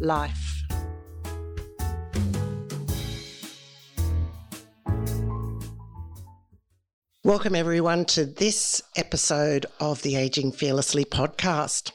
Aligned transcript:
life. 0.00 0.64
Welcome, 7.22 7.54
everyone, 7.54 8.06
to 8.06 8.24
this 8.24 8.80
episode 8.96 9.66
of 9.78 10.02
the 10.02 10.16
Aging 10.16 10.52
Fearlessly 10.52 11.04
podcast. 11.04 11.92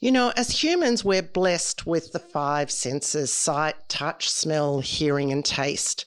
You 0.00 0.12
know, 0.12 0.32
as 0.36 0.62
humans, 0.62 1.04
we're 1.04 1.22
blessed 1.22 1.86
with 1.86 2.12
the 2.12 2.18
five 2.18 2.70
senses 2.70 3.32
sight, 3.32 3.74
touch, 3.88 4.30
smell, 4.30 4.80
hearing, 4.80 5.32
and 5.32 5.44
taste. 5.44 6.06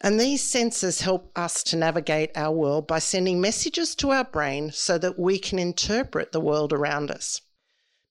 And 0.00 0.18
these 0.18 0.42
senses 0.42 1.00
help 1.00 1.36
us 1.36 1.64
to 1.64 1.76
navigate 1.76 2.30
our 2.36 2.52
world 2.52 2.86
by 2.86 3.00
sending 3.00 3.40
messages 3.40 3.96
to 3.96 4.10
our 4.10 4.24
brain 4.24 4.70
so 4.72 4.96
that 4.98 5.18
we 5.18 5.38
can 5.38 5.58
interpret 5.58 6.30
the 6.30 6.40
world 6.40 6.72
around 6.72 7.10
us. 7.10 7.40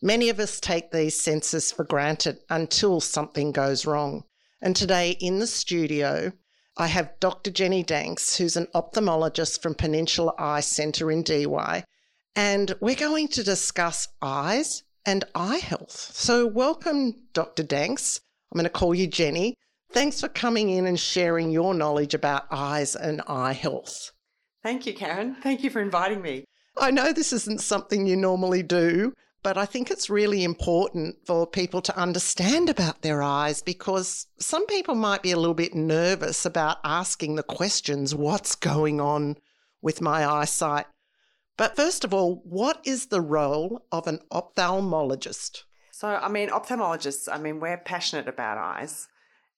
Many 0.01 0.29
of 0.29 0.39
us 0.39 0.59
take 0.59 0.91
these 0.91 1.19
senses 1.19 1.71
for 1.71 1.83
granted 1.83 2.39
until 2.51 3.01
something 3.01 3.51
goes 3.51 3.87
wrong. 3.87 4.25
And 4.61 4.75
today 4.75 5.17
in 5.19 5.39
the 5.39 5.47
studio, 5.47 6.33
I 6.77 6.85
have 6.85 7.19
Dr. 7.19 7.49
Jenny 7.49 7.81
Danks, 7.81 8.37
who's 8.37 8.55
an 8.55 8.67
ophthalmologist 8.75 9.63
from 9.63 9.73
Peninsula 9.73 10.33
Eye 10.37 10.59
Centre 10.59 11.09
in 11.09 11.23
Why, 11.49 11.83
and 12.35 12.75
we're 12.79 12.93
going 12.93 13.27
to 13.29 13.43
discuss 13.43 14.07
eyes 14.21 14.83
and 15.03 15.25
eye 15.33 15.57
health. 15.57 16.11
So, 16.13 16.45
welcome, 16.45 17.15
Dr. 17.33 17.63
Danks. 17.63 18.21
I'm 18.51 18.57
going 18.57 18.65
to 18.65 18.69
call 18.69 18.93
you 18.93 19.07
Jenny. 19.07 19.55
Thanks 19.91 20.21
for 20.21 20.27
coming 20.27 20.69
in 20.69 20.85
and 20.85 20.99
sharing 20.99 21.49
your 21.49 21.73
knowledge 21.73 22.13
about 22.13 22.45
eyes 22.51 22.95
and 22.95 23.23
eye 23.27 23.53
health. 23.53 24.11
Thank 24.61 24.85
you, 24.85 24.93
Karen. 24.93 25.37
Thank 25.41 25.63
you 25.63 25.71
for 25.71 25.81
inviting 25.81 26.21
me. 26.21 26.45
I 26.77 26.91
know 26.91 27.11
this 27.11 27.33
isn't 27.33 27.61
something 27.61 28.05
you 28.05 28.15
normally 28.15 28.61
do, 28.61 29.13
but 29.47 29.57
I 29.57 29.65
think 29.65 29.89
it's 29.89 30.09
really 30.09 30.43
important 30.43 31.25
for 31.25 31.47
people 31.47 31.81
to 31.83 31.97
understand 31.97 32.67
about 32.67 33.01
their 33.01 33.23
eyes 33.23 33.61
because 33.61 34.27
some 34.37 34.65
people 34.67 34.93
might 34.93 35.23
be 35.23 35.31
a 35.31 35.37
little 35.37 35.53
bit 35.53 35.73
nervous 35.73 36.45
about 36.45 36.79
asking 36.83 37.35
the 37.35 37.43
questions 37.43 38.13
what's 38.13 38.55
going 38.55 38.99
on 38.99 39.37
with 39.81 40.01
my 40.01 40.29
eyesight? 40.29 40.85
But 41.55 41.77
first 41.77 42.03
of 42.03 42.13
all, 42.13 42.41
what 42.43 42.81
is 42.83 43.05
the 43.05 43.21
role 43.21 43.85
of 43.89 44.05
an 44.05 44.19
ophthalmologist? 44.33 45.63
So, 45.91 46.09
I 46.09 46.27
mean, 46.27 46.49
ophthalmologists, 46.49 47.29
I 47.31 47.37
mean, 47.37 47.61
we're 47.61 47.77
passionate 47.77 48.27
about 48.27 48.57
eyes. 48.57 49.07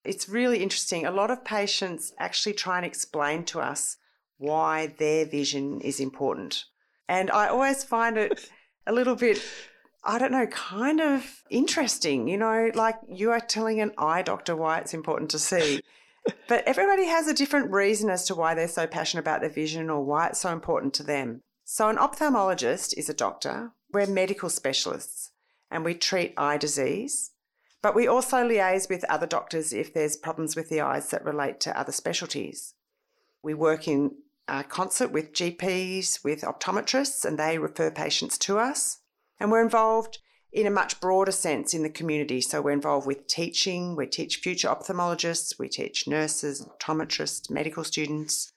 It's 0.06 0.30
really 0.30 0.62
interesting. 0.62 1.08
A 1.08 1.12
lot 1.12 1.32
of 1.32 1.44
patients 1.44 2.14
actually 2.20 2.54
try 2.54 2.78
and 2.78 2.86
explain 2.86 3.44
to 3.45 3.60
us 3.60 3.98
why 4.38 4.94
their 5.00 5.26
vision 5.26 5.82
is 5.82 6.00
important. 6.00 6.66
And 7.08 7.32
I 7.32 7.48
always 7.48 7.84
find 7.84 8.20
it 8.20 8.52
a 8.86 8.92
little 8.92 9.16
bit 9.16 9.42
I 10.03 10.17
don't 10.17 10.31
know, 10.31 10.47
kind 10.47 11.02
of 11.02 11.44
interesting. 11.50 12.28
You 12.28 12.38
know, 12.38 12.72
like 12.73 12.95
you 13.08 13.31
are 13.31 13.39
telling 13.39 13.81
an 13.81 13.92
eye 13.97 14.22
doctor 14.22 14.55
why 14.55 14.80
it's 14.80 14.94
important 14.94 15.30
to 15.31 15.39
see. 15.39 15.81
but 16.47 16.64
everybody 16.66 17.05
has 17.05 17.28
a 17.28 17.33
different 17.33 17.72
reason 17.72 18.09
as 18.09 18.25
to 18.25 18.36
why 18.36 18.53
they're 18.53 18.67
so 18.67 18.88
passionate 18.88 19.21
about 19.21 19.42
their 19.42 19.49
vision 19.49 19.89
or 19.89 20.04
why 20.04 20.27
it's 20.27 20.39
so 20.39 20.52
important 20.52 20.93
to 20.95 21.04
them. 21.04 21.42
So, 21.65 21.89
an 21.89 21.98
ophthalmologist 21.98 22.98
is 22.98 23.09
a 23.09 23.14
doctor. 23.14 23.71
We're 23.92 24.08
medical 24.08 24.49
specialists 24.49 25.32
and 25.70 25.83
we 25.83 25.93
treat 25.93 26.33
eye 26.38 26.58
disease, 26.58 27.32
but 27.82 27.95
we 27.95 28.08
also 28.08 28.38
liaise 28.38 28.89
with 28.89 29.04
other 29.05 29.27
doctors 29.27 29.73
if 29.73 29.93
there's 29.93 30.17
problems 30.17 30.55
with 30.55 30.70
the 30.70 30.82
eyes 30.82 31.09
that 31.09 31.26
relate 31.26 31.59
to 31.61 31.80
other 31.80 31.92
specialties. 31.92 32.73
We 33.43 33.54
work 33.54 33.88
in 33.88 34.11
uh, 34.48 34.64
concert 34.64 35.11
with 35.11 35.33
GPs, 35.33 36.23
with 36.23 36.42
optometrists, 36.42 37.23
and 37.23 37.38
they 37.38 37.58
refer 37.58 37.92
patients 37.92 38.38
to 38.39 38.58
us. 38.58 38.99
And 39.39 39.52
we're 39.52 39.64
involved 39.64 40.20
in 40.52 40.66
a 40.66 40.72
much 40.72 41.00
broader 41.00 41.32
sense 41.32 41.73
in 41.73 41.83
the 41.83 41.89
community. 41.89 42.42
So 42.42 42.61
we're 42.61 42.72
involved 42.72 43.05
with 43.05 43.27
teaching, 43.27 43.95
we 43.95 44.08
teach 44.08 44.38
future 44.38 44.67
ophthalmologists, 44.67 45.60
we 45.60 45.70
teach 45.70 46.08
nurses, 46.08 46.66
optometrists, 46.66 47.50
medical 47.50 47.83
students. 47.83 48.52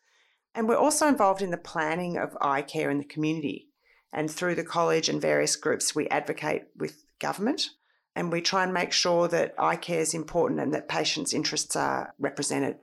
And 0.55 0.69
we're 0.69 0.77
also 0.77 1.07
involved 1.07 1.43
in 1.43 1.51
the 1.51 1.57
planning 1.57 2.17
of 2.17 2.37
eye 2.41 2.63
care 2.63 2.91
in 2.91 2.99
the 2.99 3.05
community. 3.05 3.69
And 4.13 4.31
through 4.31 4.55
the 4.55 4.65
college 4.65 5.09
and 5.09 5.21
various 5.21 5.57
groups, 5.57 5.95
we 5.95 6.09
advocate 6.09 6.65
with 6.77 7.05
government 7.19 7.71
and 8.15 8.31
we 8.31 8.43
try 8.43 8.63
and 8.65 8.75
make 8.75 8.93
sure 8.93 9.29
that 9.29 9.55
eye 9.59 9.77
care 9.77 10.01
is 10.01 10.13
important 10.13 10.61
and 10.61 10.75
that 10.75 10.89
patients' 10.89 11.33
interests 11.33 11.77
are 11.77 12.15
represented. 12.19 12.77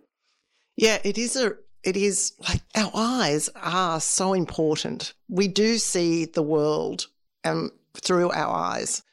Yeah, 0.76 1.00
it 1.04 1.18
is 1.18 1.36
a 1.36 1.56
it 1.84 1.96
is 1.96 2.34
like 2.40 2.62
our 2.76 2.92
eyes 2.94 3.50
are 3.56 4.02
so 4.02 4.34
important. 4.34 5.14
We 5.30 5.48
do 5.48 5.78
see 5.78 6.26
the 6.26 6.44
world 6.44 7.08
um, 7.46 7.72
through 7.94 8.32
our 8.32 8.56
eyes. 8.56 9.04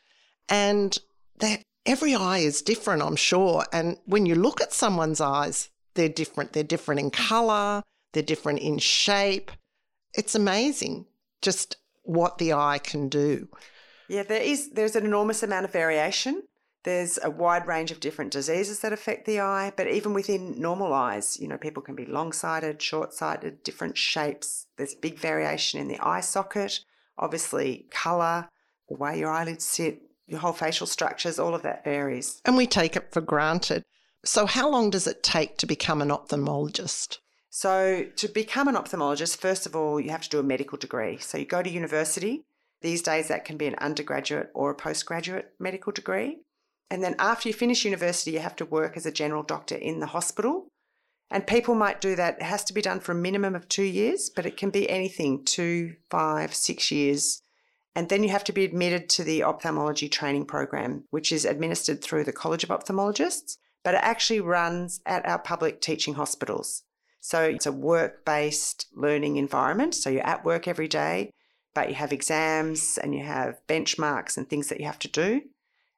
And 0.48 0.97
that 1.38 1.62
every 1.84 2.14
eye 2.14 2.38
is 2.38 2.62
different, 2.62 3.03
I'm 3.03 3.16
sure. 3.16 3.64
And 3.72 3.98
when 4.06 4.26
you 4.26 4.34
look 4.34 4.60
at 4.60 4.72
someone's 4.72 5.20
eyes, 5.20 5.70
they're 5.94 6.09
different. 6.09 6.53
They're 6.53 6.62
different 6.62 7.00
in 7.00 7.10
color, 7.10 7.82
they're 8.12 8.22
different 8.22 8.60
in 8.60 8.78
shape. 8.78 9.50
It's 10.15 10.34
amazing 10.34 11.06
just 11.42 11.76
what 12.03 12.38
the 12.38 12.53
eye 12.53 12.78
can 12.78 13.09
do. 13.09 13.48
Yeah, 14.09 14.22
there 14.22 14.41
is 14.41 14.70
there's 14.70 14.97
an 14.97 15.04
enormous 15.04 15.42
amount 15.42 15.65
of 15.65 15.72
variation. 15.72 16.42
There's 16.84 17.19
a 17.20 17.31
wide 17.31 17.66
range 17.66 17.91
of 17.91 17.98
different 17.98 18.31
diseases 18.31 18.78
that 18.81 18.92
affect 18.92 19.26
the 19.26 19.41
eye, 19.41 19.72
but 19.76 19.88
even 19.88 20.15
within 20.15 20.60
normal 20.60 20.94
eyes, 20.94 21.36
you 21.41 21.48
know, 21.48 21.59
people 21.59 21.82
can 21.82 21.97
be 21.97 22.06
long-sighted, 22.06 22.81
short-sighted, 22.81 23.65
different 23.65 23.98
shapes. 23.98 24.69
There's 24.76 24.94
big 24.94 25.19
variation 25.19 25.81
in 25.81 25.88
the 25.88 25.98
eye 25.98 26.20
socket, 26.20 26.78
obviously 27.19 27.86
color, 27.91 28.48
the 28.88 28.97
way 28.97 29.19
your 29.19 29.30
eyelids 29.30 29.64
sit, 29.64 30.02
your 30.26 30.41
whole 30.41 30.52
facial 30.52 30.86
structures, 30.86 31.38
all 31.38 31.54
of 31.54 31.62
that 31.62 31.84
varies. 31.84 32.41
And 32.44 32.56
we 32.56 32.66
take 32.66 32.97
it 32.97 33.12
for 33.12 33.20
granted. 33.20 33.84
So, 34.24 34.47
how 34.47 34.69
long 34.69 34.91
does 34.91 35.06
it 35.06 35.22
take 35.22 35.56
to 35.58 35.66
become 35.66 36.02
an 36.02 36.08
ophthalmologist? 36.08 37.19
So, 37.48 38.06
to 38.16 38.28
become 38.28 38.69
an 38.69 38.74
ophthalmologist, 38.74 39.36
first 39.36 39.66
of 39.66 39.76
all, 39.76 40.00
you 40.00 40.10
have 40.10 40.22
to 40.22 40.28
do 40.28 40.41
a 40.41 40.42
medical 40.42 40.78
degree. 40.78 41.19
So, 41.19 41.38
you 41.38 41.44
go 41.44 41.62
to 41.62 41.70
university. 41.70 42.44
These 42.82 43.02
days, 43.02 43.28
that 43.28 43.44
can 43.44 43.56
be 43.56 43.66
an 43.66 43.76
undergraduate 43.76 44.50
or 44.52 44.70
a 44.70 44.74
postgraduate 44.74 45.53
medical 45.58 45.92
degree. 45.92 46.38
And 46.91 47.03
then, 47.03 47.14
after 47.18 47.48
you 47.48 47.54
finish 47.54 47.84
university, 47.84 48.32
you 48.32 48.41
have 48.41 48.56
to 48.56 48.64
work 48.64 48.97
as 48.97 49.06
a 49.06 49.12
general 49.12 49.42
doctor 49.42 49.76
in 49.76 50.00
the 50.00 50.06
hospital. 50.06 50.68
And 51.30 51.47
people 51.47 51.74
might 51.74 52.00
do 52.00 52.14
that. 52.16 52.36
It 52.36 52.42
has 52.42 52.64
to 52.64 52.72
be 52.72 52.82
done 52.82 53.00
for 53.00 53.12
a 53.12 53.16
minimum 53.16 53.54
of 53.54 53.68
two 53.68 53.84
years, 53.84 54.30
but 54.34 54.47
it 54.47 54.56
can 54.56 54.70
be 54.70 54.88
anything 54.88 55.44
two, 55.44 55.97
five, 56.10 56.54
six 56.54 56.91
years 56.91 57.42
and 57.96 58.10
then 58.10 58.22
you 58.22 58.28
have 58.28 58.44
to 58.44 58.52
be 58.52 58.64
admitted 58.64 59.08
to 59.08 59.24
the 59.24 59.42
ophthalmology 59.42 60.06
training 60.06 60.44
program, 60.44 61.04
which 61.10 61.32
is 61.32 61.46
administered 61.46 62.02
through 62.02 62.24
the 62.24 62.32
College 62.32 62.62
of 62.62 62.68
Ophthalmologists, 62.68 63.56
but 63.82 63.94
it 63.94 64.00
actually 64.02 64.40
runs 64.40 65.00
at 65.06 65.26
our 65.26 65.38
public 65.38 65.80
teaching 65.80 66.12
hospitals. 66.12 66.82
So 67.20 67.42
it's 67.42 67.64
a 67.64 67.72
work 67.72 68.26
based 68.26 68.86
learning 68.94 69.36
environment. 69.36 69.94
So 69.94 70.10
you're 70.10 70.26
at 70.26 70.44
work 70.44 70.68
every 70.68 70.88
day, 70.88 71.30
but 71.74 71.88
you 71.88 71.94
have 71.94 72.12
exams 72.12 72.98
and 72.98 73.14
you 73.14 73.24
have 73.24 73.60
benchmarks 73.66 74.36
and 74.36 74.48
things 74.48 74.68
that 74.68 74.78
you 74.78 74.84
have 74.84 74.98
to 74.98 75.08
do. 75.08 75.40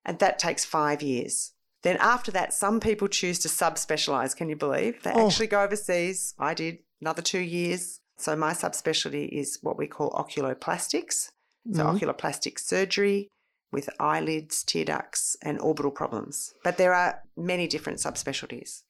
And 0.05 0.21
that 0.21 0.39
takes 0.39 0.65
five 0.65 1.03
years. 1.03 1.53
Then 1.83 1.97
after 1.99 2.31
that, 2.31 2.55
some 2.55 2.79
people 2.79 3.09
choose 3.09 3.41
to 3.41 3.49
subspecialize. 3.49 4.37
Can 4.37 4.49
you 4.49 4.57
believe? 4.57 5.03
They 5.03 5.13
oh. 5.13 5.27
actually 5.27 5.49
go 5.49 5.63
overseas. 5.63 6.35
I 6.39 6.55
did 6.55 6.79
another 7.01 7.23
two 7.23 7.41
years. 7.41 8.01
So 8.17 8.37
my 8.37 8.53
subspecialty 8.53 9.29
is 9.29 9.59
what 9.63 9.77
we 9.77 9.89
call 9.89 10.11
oculoplastics. 10.13 11.31
So, 11.73 11.85
mm-hmm. 11.85 11.97
oculoplastic 11.97 12.59
surgery 12.59 13.29
with 13.71 13.91
eyelids, 14.01 14.65
tear 14.65 14.85
ducts, 14.85 15.37
and 15.43 15.61
orbital 15.61 15.91
problems. 15.91 16.55
But 16.65 16.79
there 16.79 16.95
are 16.95 17.23
many 17.37 17.67
different 17.67 17.99
subspecialties. 17.99 18.83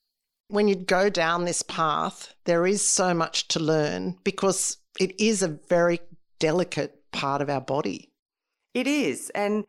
When 0.49 0.69
you 0.69 0.77
go 0.77 1.11
down 1.11 1.45
this 1.45 1.63
path, 1.63 2.35
there 2.45 2.67
is 2.67 2.87
so 2.87 3.13
much 3.13 3.49
to 3.49 3.61
learn 3.61 4.19
because 4.25 4.79
it 4.99 5.19
is 5.21 5.43
a 5.43 5.59
very 5.69 6.01
delicate 6.39 7.11
part 7.13 7.43
of 7.43 7.51
our 7.51 7.61
body. 7.61 8.13
It 8.75 8.87
is. 8.87 9.31
And 9.35 9.65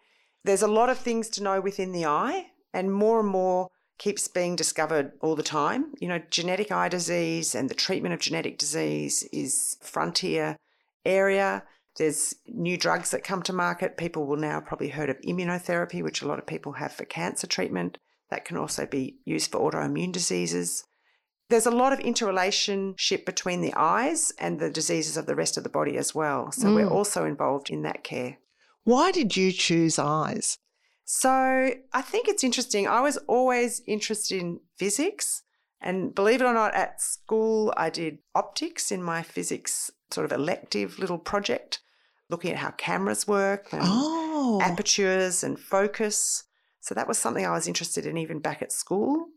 there's 0.46 0.62
a 0.62 0.68
lot 0.68 0.90
of 0.90 0.98
things 0.98 1.30
to 1.30 1.44
know 1.44 1.60
within 1.60 1.92
the 1.92 2.06
eye, 2.06 2.48
and 2.74 2.94
more 2.94 3.20
and 3.20 3.30
more 3.30 3.70
keeps 3.98 4.28
being 4.28 4.56
discovered 4.56 5.12
all 5.22 5.36
the 5.36 5.44
time. 5.44 5.94
You 6.00 6.08
know, 6.08 6.22
genetic 6.30 6.72
eye 6.72 6.90
disease 6.90 7.56
and 7.56 7.70
the 7.70 7.76
treatment 7.76 8.14
of 8.14 8.20
genetic 8.22 8.58
disease 8.58 9.24
is 9.34 9.78
frontier 9.82 10.58
area. 11.06 11.64
There's 12.00 12.34
new 12.48 12.78
drugs 12.78 13.12
that 13.12 13.24
come 13.24 13.44
to 13.44 13.54
market. 13.54 13.98
People 13.98 14.25
will 14.25 14.38
now 14.38 14.62
probably 14.62 14.90
heard 14.90 15.10
of 15.10 15.22
immunotherapy, 15.22 16.01
which 16.01 16.22
a 16.22 16.28
lot 16.28 16.40
of 16.40 16.48
people 16.48 16.74
have 16.74 16.94
for 16.94 17.06
cancer 17.06 17.46
treatment. 17.46 18.00
That 18.31 18.46
can 18.46 18.57
also 18.57 18.86
be 18.86 19.18
used 19.25 19.51
for 19.51 19.60
autoimmune 19.60 20.12
diseases. 20.12 20.86
There's 21.50 21.66
a 21.66 21.72
lot 21.72 21.94
of 21.94 22.00
interrelationship 22.00 23.25
between 23.25 23.62
the 23.62 23.74
eyes 23.75 24.31
and 24.40 24.60
the 24.60 24.69
diseases 24.69 25.18
of 25.18 25.25
the 25.25 25.36
rest 25.36 25.57
of 25.57 25.63
the 25.63 25.69
body 25.69 25.98
as 25.98 26.16
well. 26.16 26.51
So 26.51 26.68
mm. 26.68 26.75
we're 26.75 26.90
also 26.90 27.25
involved 27.25 27.69
in 27.69 27.81
that 27.84 28.04
care. 28.04 28.38
Why 28.84 29.12
did 29.12 29.36
you 29.36 29.52
choose 29.52 30.00
eyes? 30.00 30.57
So 31.06 31.72
I 31.92 32.02
think 32.02 32.28
it's 32.28 32.44
interesting. 32.44 32.88
I 32.88 33.02
was 33.02 33.18
always 33.28 33.81
interested 33.88 34.40
in 34.40 34.60
physics. 34.78 35.42
And 35.81 36.13
believe 36.13 36.42
it 36.42 36.45
or 36.45 36.54
not, 36.54 36.75
at 36.75 37.02
school, 37.02 37.74
I 37.75 37.90
did 37.90 38.19
optics 38.36 38.92
in 38.92 39.02
my 39.02 39.24
physics 39.24 39.92
sort 40.12 40.25
of 40.25 40.31
elective 40.31 41.00
little 41.00 41.18
project, 41.18 41.80
looking 42.30 42.52
at 42.52 42.58
how 42.58 42.72
cameras 42.72 43.28
work 43.28 43.68
and 43.72 43.81
oh. 43.84 44.60
apertures 44.62 45.44
and 45.44 45.60
focus. 45.60 46.44
So 46.80 46.96
that 46.96 47.08
was 47.08 47.18
something 47.18 47.46
I 47.46 47.52
was 47.52 47.68
interested 47.68 48.06
in 48.06 48.18
even 48.18 48.40
back 48.40 48.62
at 48.62 48.72
school. 48.72 49.28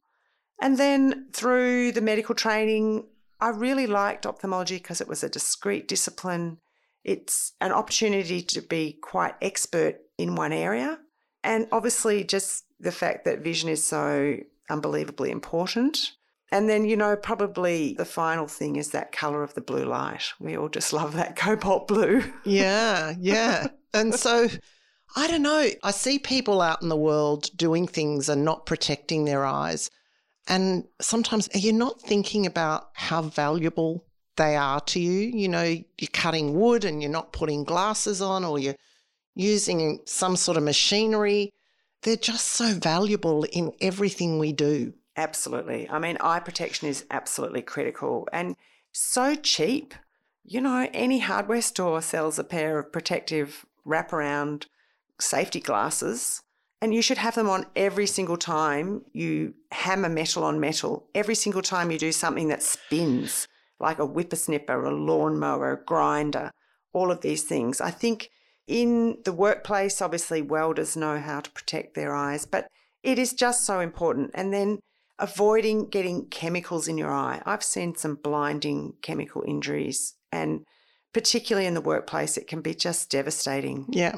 And 0.60 0.78
then 0.78 1.28
through 1.32 1.92
the 1.92 2.00
medical 2.00 2.34
training, 2.34 3.06
I 3.40 3.48
really 3.48 3.86
liked 3.86 4.26
ophthalmology 4.26 4.76
because 4.76 5.00
it 5.00 5.08
was 5.08 5.24
a 5.24 5.28
discrete 5.28 5.88
discipline. 5.88 6.58
It's 7.02 7.52
an 7.60 7.72
opportunity 7.72 8.42
to 8.42 8.62
be 8.62 8.98
quite 9.02 9.34
expert 9.42 9.96
in 10.18 10.36
one 10.36 10.52
area. 10.52 11.00
And 11.42 11.66
obviously, 11.72 12.22
just 12.22 12.64
the 12.78 12.92
fact 12.92 13.24
that 13.24 13.42
vision 13.42 13.68
is 13.68 13.84
so 13.84 14.36
unbelievably 14.70 15.30
important. 15.32 16.12
And 16.52 16.68
then, 16.68 16.84
you 16.84 16.96
know, 16.98 17.16
probably 17.16 17.94
the 17.94 18.04
final 18.04 18.46
thing 18.46 18.76
is 18.76 18.90
that 18.90 19.10
color 19.10 19.42
of 19.42 19.54
the 19.54 19.62
blue 19.62 19.84
light. 19.84 20.34
We 20.38 20.56
all 20.56 20.68
just 20.68 20.92
love 21.00 21.14
that 21.14 21.34
cobalt 21.34 21.88
blue. 21.88 22.22
yeah, 22.44 23.14
yeah. 23.18 23.68
And 23.94 24.14
so 24.14 24.48
I 25.14 25.26
don't 25.26 25.42
know. 25.42 25.68
I 25.82 25.90
see 25.90 26.18
people 26.18 26.62
out 26.62 26.80
in 26.80 26.88
the 26.88 26.96
world 26.96 27.50
doing 27.54 27.86
things 27.86 28.30
and 28.30 28.42
not 28.42 28.64
protecting 28.64 29.26
their 29.26 29.44
eyes. 29.44 29.90
And 30.48 30.84
sometimes 30.98 31.50
you're 31.54 31.74
not 31.74 32.00
thinking 32.00 32.46
about 32.46 32.88
how 32.94 33.20
valuable 33.20 34.06
they 34.36 34.56
are 34.56 34.80
to 34.80 34.98
you. 34.98 35.28
You 35.28 35.48
know, 35.48 35.62
you're 35.62 36.08
cutting 36.14 36.54
wood 36.54 36.86
and 36.86 37.02
you're 37.02 37.10
not 37.10 37.34
putting 37.34 37.64
glasses 37.64 38.22
on 38.22 38.44
or 38.44 38.58
you're 38.58 38.76
using 39.34 40.00
some 40.06 40.36
sort 40.36 40.56
of 40.56 40.62
machinery. 40.62 41.52
They're 42.00 42.16
just 42.16 42.46
so 42.46 42.72
valuable 42.72 43.44
in 43.44 43.72
everything 43.82 44.38
we 44.38 44.52
do. 44.52 44.94
Absolutely. 45.16 45.88
I 45.90 45.98
mean, 45.98 46.16
eye 46.20 46.40
protection 46.40 46.88
is 46.88 47.04
absolutely 47.10 47.62
critical 47.62 48.28
and 48.32 48.56
so 48.92 49.34
cheap. 49.34 49.94
You 50.44 50.60
know, 50.60 50.88
any 50.92 51.20
hardware 51.20 51.62
store 51.62 52.02
sells 52.02 52.38
a 52.38 52.44
pair 52.44 52.78
of 52.78 52.92
protective 52.92 53.64
wraparound 53.86 54.66
safety 55.20 55.60
glasses, 55.60 56.42
and 56.80 56.92
you 56.94 57.02
should 57.02 57.18
have 57.18 57.34
them 57.34 57.48
on 57.48 57.66
every 57.76 58.06
single 58.06 58.36
time 58.36 59.02
you 59.12 59.54
hammer 59.70 60.08
metal 60.08 60.42
on 60.42 60.58
metal, 60.58 61.06
every 61.14 61.34
single 61.34 61.62
time 61.62 61.90
you 61.90 61.98
do 61.98 62.10
something 62.10 62.48
that 62.48 62.62
spins, 62.62 63.46
like 63.78 63.98
a 63.98 64.06
whippersnipper, 64.06 64.86
a 64.86 64.90
lawnmower, 64.90 65.72
a 65.72 65.84
grinder, 65.84 66.50
all 66.92 67.10
of 67.10 67.20
these 67.20 67.44
things. 67.44 67.80
I 67.80 67.90
think 67.90 68.30
in 68.66 69.18
the 69.24 69.32
workplace, 69.32 70.02
obviously, 70.02 70.42
welders 70.42 70.96
know 70.96 71.20
how 71.20 71.40
to 71.40 71.50
protect 71.50 71.94
their 71.94 72.14
eyes, 72.14 72.46
but 72.46 72.66
it 73.02 73.18
is 73.18 73.32
just 73.32 73.64
so 73.64 73.80
important. 73.80 74.30
And 74.34 74.52
then 74.52 74.80
avoiding 75.22 75.88
getting 75.88 76.26
chemicals 76.26 76.88
in 76.88 76.98
your 76.98 77.12
eye. 77.12 77.40
I've 77.46 77.62
seen 77.62 77.94
some 77.94 78.16
blinding 78.16 78.94
chemical 79.02 79.44
injuries, 79.46 80.14
and 80.32 80.66
particularly 81.12 81.66
in 81.66 81.74
the 81.74 81.80
workplace, 81.80 82.36
it 82.36 82.48
can 82.48 82.60
be 82.60 82.74
just 82.74 83.08
devastating. 83.08 83.86
Yeah. 83.88 84.16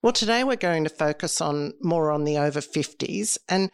Well, 0.00 0.12
today 0.12 0.44
we're 0.44 0.56
going 0.56 0.84
to 0.84 0.90
focus 0.90 1.40
on 1.40 1.74
more 1.82 2.12
on 2.12 2.22
the 2.22 2.38
over 2.38 2.60
50s. 2.60 3.36
And 3.48 3.70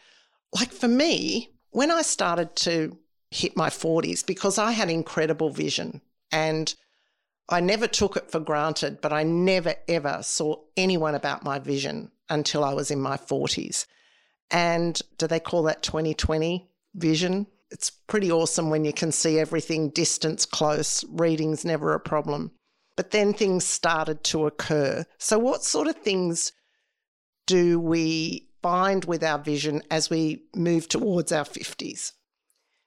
like 0.58 0.72
for 0.72 0.88
me, 0.88 1.50
when 1.70 1.90
I 1.90 2.00
started 2.00 2.56
to 2.56 2.96
hit 3.31 3.56
my 3.56 3.69
40s, 3.69 4.25
because 4.26 4.58
I 4.58 4.72
had 4.72 4.88
incredible 4.88 5.50
vision 5.50 6.00
and 6.32 6.75
I 7.50 7.60
never 7.60 7.87
took 7.87 8.17
it 8.17 8.31
for 8.31 8.40
granted, 8.40 9.02
but 9.02 9.12
I 9.12 9.22
never 9.22 9.75
ever 9.87 10.20
saw 10.22 10.62
anyone 10.78 11.14
about 11.14 11.44
my 11.44 11.58
vision 11.58 12.10
until 12.31 12.64
I 12.64 12.72
was 12.72 12.90
in 12.90 13.02
my 13.02 13.19
40s. 13.19 13.84
And 14.50 15.00
do 15.19 15.26
they 15.26 15.41
call 15.41 15.64
that 15.64 15.82
2020 15.82 16.69
vision? 16.94 17.46
It's 17.70 17.91
pretty 17.91 18.31
awesome 18.31 18.70
when 18.70 18.85
you 18.85 18.93
can 18.93 19.11
see 19.11 19.38
everything 19.38 19.88
distance 19.91 20.46
close, 20.46 21.05
reading's 21.08 21.64
never 21.64 21.94
a 21.94 22.00
problem. 22.00 22.52
But 22.96 23.11
then 23.11 23.32
things 23.32 23.64
started 23.64 24.23
to 24.25 24.46
occur. 24.46 25.05
So, 25.19 25.38
what 25.38 25.64
sort 25.64 25.88
of 25.88 25.96
things 25.96 26.52
do 27.46 27.81
we 27.81 28.49
find 28.62 29.05
with 29.05 29.25
our 29.25 29.38
vision 29.38 29.82
as 29.91 30.08
we 30.08 30.44
move 30.55 30.88
towards 30.88 31.32
our 31.32 31.44
50s? 31.44 32.12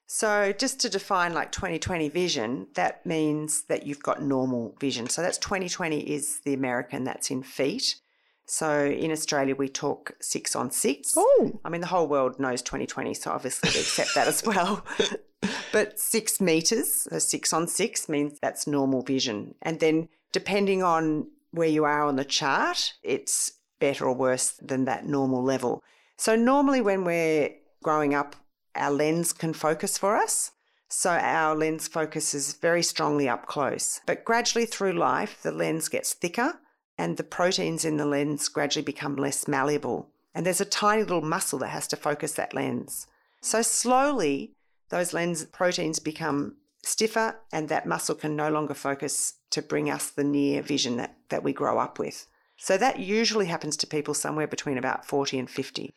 So, 0.06 0.54
just 0.54 0.80
to 0.82 0.90
define 0.90 1.34
like 1.34 1.52
2020 1.52 2.08
vision, 2.08 2.68
that 2.76 3.06
means 3.06 3.64
that 3.64 3.86
you've 3.86 4.02
got 4.02 4.22
normal 4.22 4.74
vision. 4.80 5.10
So, 5.10 5.22
that's 5.22 5.38
2020 5.38 6.00
is 6.00 6.40
the 6.46 6.54
American, 6.54 7.04
that's 7.04 7.30
in 7.30 7.44
feet. 7.44 7.98
So 8.48 8.86
in 8.86 9.12
Australia, 9.12 9.56
we 9.56 9.68
talk 9.68 10.14
six 10.22 10.56
on 10.56 10.72
six. 10.72 11.14
Oh. 11.18 11.60
I 11.66 11.70
mean, 11.70 11.82
the 11.82 11.88
whole 11.88 12.08
world 12.08 12.40
knows 12.40 12.62
2020, 12.62 13.14
so 13.14 13.32
obviously 13.32 13.70
we 13.74 13.82
accept 13.82 14.16
that 14.16 14.28
as 14.28 14.44
well. 14.44 14.86
but 15.74 16.00
six 16.00 16.40
meters, 16.40 17.08
so 17.10 17.20
six 17.20 17.52
on 17.52 17.68
six, 17.68 18.08
means 18.08 18.40
that's 18.42 18.66
normal 18.66 19.02
vision. 19.02 19.54
And 19.62 19.82
then 19.82 20.08
depending 20.32 20.82
on 20.82 21.28
where 21.52 21.68
you 21.68 21.84
are 21.84 22.04
on 22.04 22.16
the 22.16 22.24
chart, 22.24 22.94
it's 23.04 23.52
better 23.80 24.06
or 24.06 24.16
worse 24.16 24.52
than 24.52 24.86
that 24.86 25.06
normal 25.06 25.44
level. 25.44 25.84
So 26.16 26.38
normally 26.38 26.80
when 26.80 27.04
we're 27.04 27.50
growing 27.84 28.14
up, 28.14 28.38
our 28.76 28.92
lens 28.92 29.34
can 29.34 29.54
focus 29.54 29.98
for 29.98 30.16
us. 30.16 30.52
So 30.88 31.10
our 31.10 31.54
lens 31.54 31.90
focuses 31.90 32.54
very 32.54 32.82
strongly 32.82 33.28
up 33.28 33.46
close. 33.46 34.00
But 34.06 34.24
gradually 34.24 34.66
through 34.66 34.94
life, 34.94 35.42
the 35.44 35.52
lens 35.52 35.90
gets 35.90 36.14
thicker 36.14 36.58
and 36.98 37.18
the 37.18 37.24
proteins 37.24 37.86
in 37.86 37.98
the 37.98 38.06
lens 38.06 38.48
gradually 38.48 38.84
become 38.84 39.16
less 39.16 39.48
malleable. 39.48 40.10
And 40.34 40.46
there's 40.46 40.62
a 40.62 40.66
tiny 40.66 41.04
little 41.04 41.22
muscle 41.22 41.60
that 41.60 41.70
has 41.70 41.88
to 41.88 41.96
focus 41.96 42.34
that 42.34 42.54
lens. 42.54 43.08
So 43.42 43.62
slowly, 43.62 44.54
those 44.90 45.14
lens 45.14 45.46
proteins 45.46 46.00
become 46.00 46.58
stiffer, 46.84 47.40
and 47.52 47.70
that 47.70 47.86
muscle 47.86 48.16
can 48.16 48.36
no 48.36 48.50
longer 48.50 48.74
focus 48.74 49.34
to 49.52 49.62
bring 49.62 49.90
us 49.90 50.10
the 50.10 50.24
near 50.24 50.62
vision 50.62 50.98
that, 50.98 51.18
that 51.30 51.44
we 51.44 51.54
grow 51.54 51.80
up 51.80 52.00
with. 52.00 52.28
So 52.58 52.78
that 52.78 53.00
usually 53.00 53.46
happens 53.46 53.78
to 53.78 53.88
people 53.88 54.14
somewhere 54.14 54.48
between 54.48 54.78
about 54.78 55.06
40 55.06 55.40
and 55.40 55.50
50. 55.50 55.94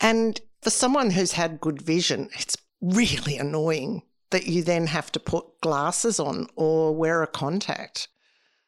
And 0.00 0.40
for 0.60 0.70
someone 0.70 1.10
who's 1.10 1.32
had 1.32 1.60
good 1.60 1.80
vision, 1.80 2.28
it's 2.38 2.56
really 2.80 3.38
annoying 3.38 4.02
that 4.30 4.46
you 4.46 4.62
then 4.62 4.88
have 4.88 5.10
to 5.12 5.20
put 5.20 5.60
glasses 5.60 6.20
on 6.20 6.48
or 6.56 6.94
wear 6.94 7.22
a 7.22 7.26
contact. 7.26 8.08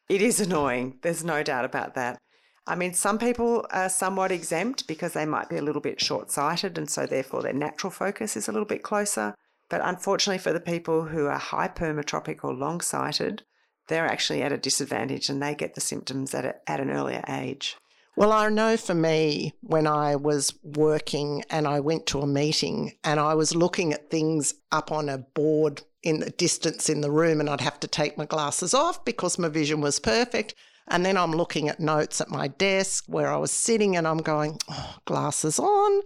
It 0.08 0.22
is 0.22 0.40
annoying. 0.40 0.98
There's 1.02 1.22
no 1.22 1.42
doubt 1.42 1.64
about 1.64 1.94
that. 1.94 2.18
I 2.66 2.74
mean, 2.74 2.94
some 2.94 3.18
people 3.18 3.66
are 3.70 3.88
somewhat 3.88 4.32
exempt 4.32 4.86
because 4.86 5.12
they 5.12 5.26
might 5.26 5.48
be 5.48 5.56
a 5.56 5.62
little 5.62 5.80
bit 5.80 6.00
short 6.00 6.30
sighted 6.30 6.76
and 6.78 6.88
so 6.90 7.06
therefore 7.06 7.42
their 7.42 7.52
natural 7.52 7.90
focus 7.90 8.36
is 8.36 8.48
a 8.48 8.52
little 8.52 8.66
bit 8.66 8.82
closer. 8.82 9.34
But 9.68 9.82
unfortunately, 9.84 10.38
for 10.38 10.52
the 10.52 10.60
people 10.60 11.04
who 11.04 11.26
are 11.26 11.38
hypermetropic 11.38 12.42
or 12.42 12.54
long 12.54 12.80
sighted, 12.80 13.42
they're 13.88 14.06
actually 14.06 14.42
at 14.42 14.52
a 14.52 14.58
disadvantage 14.58 15.28
and 15.28 15.42
they 15.42 15.54
get 15.54 15.74
the 15.74 15.80
symptoms 15.80 16.34
at, 16.34 16.44
a, 16.44 16.56
at 16.70 16.80
an 16.80 16.90
earlier 16.90 17.22
age. 17.28 17.76
Well, 18.16 18.32
I 18.32 18.48
know 18.48 18.76
for 18.76 18.94
me, 18.94 19.52
when 19.60 19.86
I 19.86 20.16
was 20.16 20.52
working 20.62 21.44
and 21.50 21.68
I 21.68 21.80
went 21.80 22.06
to 22.08 22.20
a 22.20 22.26
meeting 22.26 22.94
and 23.04 23.20
I 23.20 23.34
was 23.34 23.54
looking 23.54 23.92
at 23.92 24.10
things 24.10 24.54
up 24.72 24.90
on 24.90 25.08
a 25.08 25.18
board 25.18 25.82
in 26.02 26.20
the 26.20 26.30
distance 26.30 26.88
in 26.88 27.00
the 27.00 27.10
room, 27.10 27.40
and 27.40 27.50
I'd 27.50 27.60
have 27.60 27.80
to 27.80 27.88
take 27.88 28.16
my 28.16 28.24
glasses 28.24 28.74
off 28.74 29.04
because 29.04 29.38
my 29.38 29.48
vision 29.48 29.80
was 29.80 29.98
perfect. 29.98 30.54
And 30.88 31.04
then 31.04 31.16
I'm 31.16 31.32
looking 31.32 31.68
at 31.68 31.80
notes 31.80 32.20
at 32.20 32.30
my 32.30 32.48
desk 32.48 33.04
where 33.06 33.28
I 33.28 33.36
was 33.36 33.50
sitting 33.50 33.96
and 33.96 34.08
I'm 34.08 34.18
going, 34.18 34.58
oh, 34.70 34.96
glasses 35.04 35.58
on, 35.58 36.02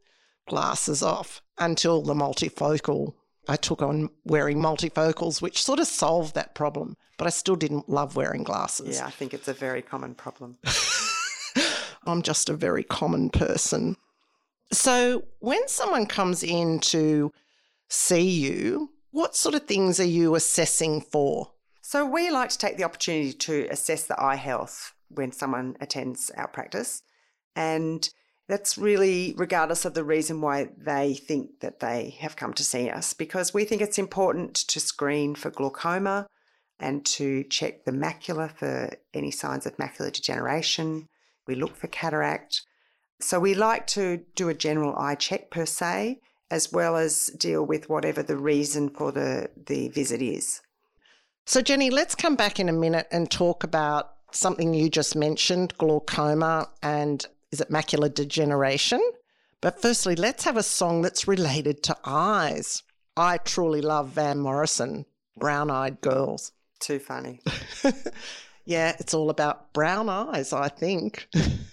glasses 0.49 1.02
off 1.02 1.40
until 1.58 2.02
the 2.02 2.14
multifocal. 2.14 3.14
I 3.49 3.56
took 3.56 3.82
on 3.82 4.08
wearing 4.25 4.58
multifocals, 4.58 5.40
which 5.40 5.62
sort 5.62 5.78
of 5.78 5.87
solved 5.87 6.34
that 6.34 6.54
problem, 6.54 6.96
but 7.16 7.26
I 7.26 7.30
still 7.30 7.56
didn't 7.56 7.88
love 7.88 8.16
wearing 8.16 8.42
glasses. 8.42 8.96
Yeah, 8.96 9.06
I 9.06 9.11
think 9.11 9.34
it's 9.34 9.49
a 9.49 9.52
very 9.52 9.82
common 9.82 10.14
problem. 10.14 10.58
I'm 12.06 12.22
just 12.22 12.49
a 12.49 12.54
very 12.54 12.82
common 12.82 13.30
person. 13.30 13.96
So 14.72 15.25
when 15.40 15.66
someone 15.68 16.06
comes 16.06 16.42
in 16.42 16.80
to 16.80 17.32
see 17.88 18.28
you, 18.28 18.90
what 19.12 19.37
sort 19.37 19.54
of 19.54 19.66
things 19.66 20.00
are 20.00 20.04
you 20.04 20.35
assessing 20.35 21.00
for? 21.00 21.52
So 21.83 22.04
we 22.04 22.31
like 22.31 22.50
to 22.50 22.59
take 22.59 22.76
the 22.76 22.85
opportunity 22.85 23.33
to 23.33 23.69
assess 23.71 24.04
the 24.04 24.21
eye 24.21 24.37
health 24.37 24.95
when 25.09 25.31
someone 25.33 25.76
attends 25.81 26.31
our 26.37 26.49
practice. 26.49 27.02
And 27.54 28.09
that's 28.49 28.78
really 28.78 29.35
regardless 29.37 29.85
of 29.85 29.95
the 29.95 30.04
reason 30.04 30.40
why 30.40 30.71
they 30.76 31.14
think 31.14 31.61
that 31.61 31.81
they 31.81 32.16
have 32.21 32.37
come 32.37 32.54
to 32.54 32.64
see 32.64 32.88
us, 32.88 33.12
because 33.12 33.54
we 33.54 33.64
think 33.64 33.83
it's 33.83 33.99
important 33.99 34.54
to 34.54 34.81
screen 34.81 35.35
for 35.35 35.50
glaucoma 35.50 36.26
and 36.81 37.04
to 37.04 37.45
check 37.45 37.85
the 37.85 37.92
macula 37.92 38.50
for 38.50 38.90
any 39.14 39.31
signs 39.31 39.66
of 39.66 39.76
macular 39.76 40.11
degeneration, 40.11 41.09
we 41.47 41.54
look 41.54 41.76
for 41.76 41.87
cataract. 41.87 42.62
So 43.21 43.38
we 43.38 43.54
like 43.54 43.87
to 43.88 44.23
do 44.35 44.49
a 44.49 44.54
general 44.54 44.97
eye 44.97 45.14
check 45.14 45.50
per 45.50 45.66
se, 45.66 46.21
as 46.52 46.71
well 46.71 46.99
as 46.99 47.28
deal 47.28 47.64
with 47.64 47.88
whatever 47.88 48.23
the 48.23 48.37
reason 48.37 48.90
for 48.90 49.11
the, 49.11 49.49
the 49.56 49.88
visit 49.88 50.21
is. 50.21 50.61
So, 51.47 51.62
Jenny, 51.62 51.88
let's 51.88 52.14
come 52.14 52.37
back 52.37 52.61
in 52.61 52.68
a 52.68 52.75
minute 52.75 53.09
and 53.11 53.30
talk 53.30 53.64
about 53.64 54.12
something 54.32 54.75
you 54.75 54.90
just 54.90 55.16
mentioned 55.16 55.73
glaucoma 55.78 56.68
and 56.82 57.25
is 57.52 57.62
it 57.62 57.71
macular 57.71 58.12
degeneration? 58.12 59.00
But 59.62 59.80
firstly, 59.80 60.14
let's 60.14 60.44
have 60.44 60.59
a 60.59 60.62
song 60.62 61.00
that's 61.00 61.26
related 61.26 61.82
to 61.85 61.97
eyes. 62.04 62.82
I 63.16 63.38
truly 63.38 63.80
love 63.80 64.11
Van 64.11 64.38
Morrison, 64.38 65.06
Brown 65.38 65.71
Eyed 65.71 66.02
Girls. 66.02 66.52
Too 66.80 66.99
funny. 66.99 67.40
yeah, 68.66 68.94
it's 68.99 69.14
all 69.14 69.30
about 69.30 69.73
brown 69.73 70.11
eyes, 70.11 70.52
I 70.52 70.68
think. 70.68 71.28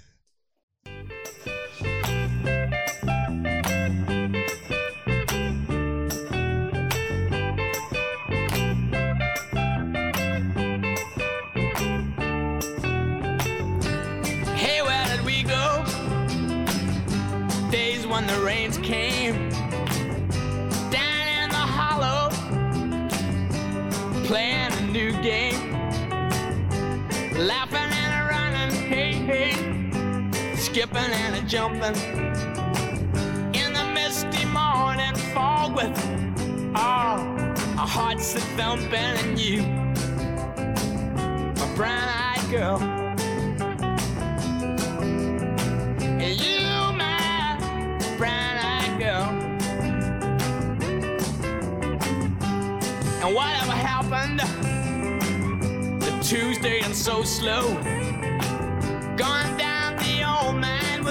skipping 30.79 31.11
and 31.11 31.35
a 31.35 31.41
jumping 31.41 31.95
in 33.53 33.73
the 33.73 33.83
misty 33.93 34.45
morning 34.45 35.13
fog 35.33 35.75
with 35.75 35.91
all 36.73 37.19
our 37.77 37.85
hearts 37.85 38.33
a 38.35 38.39
thumping 38.55 38.93
and 38.93 39.37
you, 39.37 39.61
my 41.59 41.75
brown-eyed 41.75 42.49
girl. 42.49 42.79
You, 46.21 46.93
my 46.95 47.57
brown-eyed 48.17 48.99
girl. 48.99 49.27
And 53.21 53.35
whatever 53.35 53.73
happened 53.73 54.39
to 56.01 56.09
Tuesday 56.23 56.79
and 56.79 56.95
so 56.95 57.23
slow? 57.23 58.08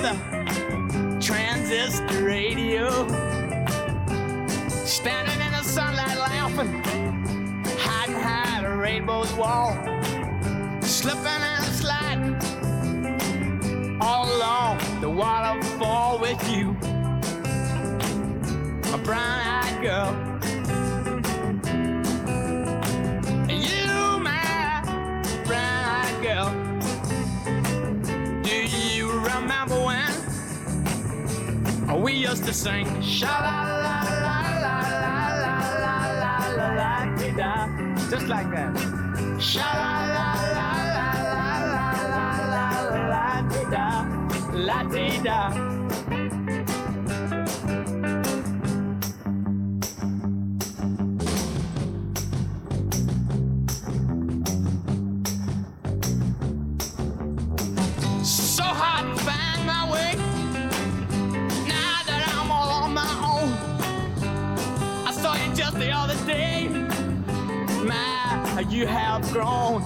With 0.00 0.12
a 0.12 1.19
transistor 1.21 2.25
radio. 2.25 2.88
Standing 4.69 5.40
in 5.45 5.52
the 5.52 5.62
sunlight 5.62 6.17
laughing, 6.17 6.85
hiding 7.78 8.14
behind 8.14 8.64
a 8.67 8.76
rainbow's 8.76 9.33
wall. 9.35 9.73
Slipping 10.83 11.26
and 11.26 11.64
sliding 11.64 12.37
all 14.00 14.26
along 14.37 14.78
the 15.00 15.11
waterfall 15.11 16.21
with 16.21 16.49
you, 16.49 16.76
a 18.95 18.99
brown-eyed 18.99 19.83
girl. 19.83 20.17
Used 32.30 32.44
to 32.44 32.52
sing 32.52 32.87
sha 33.00 33.26
la 33.44 33.56
la 33.85 33.97
la 34.25 34.37
la 34.64 34.75
la 35.02 35.16
la 35.44 35.94
la 36.23 36.35
la 36.61 36.68
la 36.78 36.92
da 37.40 37.52
just 38.11 38.28
like 38.28 38.50
that. 38.50 38.73
Sha 39.40 39.68
la 39.80 39.94
la 40.16 40.28
la 40.56 40.70
la 40.97 41.49
la 41.73 41.88
la 42.12 42.26
la 42.54 42.66
la 42.92 43.02
la 43.12 43.26
da 43.75 43.87
la 44.66 44.78
dee 44.92 45.23
da. 45.25 45.67
Grown. 69.32 69.82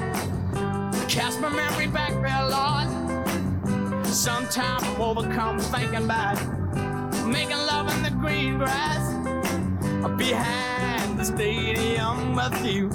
Cast 1.09 1.41
my 1.41 1.49
memory 1.49 1.87
back 1.87 2.13
there, 2.23 2.49
Lord. 2.49 2.89
Sometimes 4.07 4.83
I'm 4.85 5.01
overcome 5.01 5.59
thinking 5.59 6.05
about 6.05 6.37
making 7.27 7.57
love 7.57 7.93
in 7.95 8.03
the 8.03 8.11
green 8.11 8.59
grass 8.59 9.13
behind 10.17 11.19
the 11.19 11.25
stadium 11.25 12.35
with 12.35 12.65
you, 12.65 12.89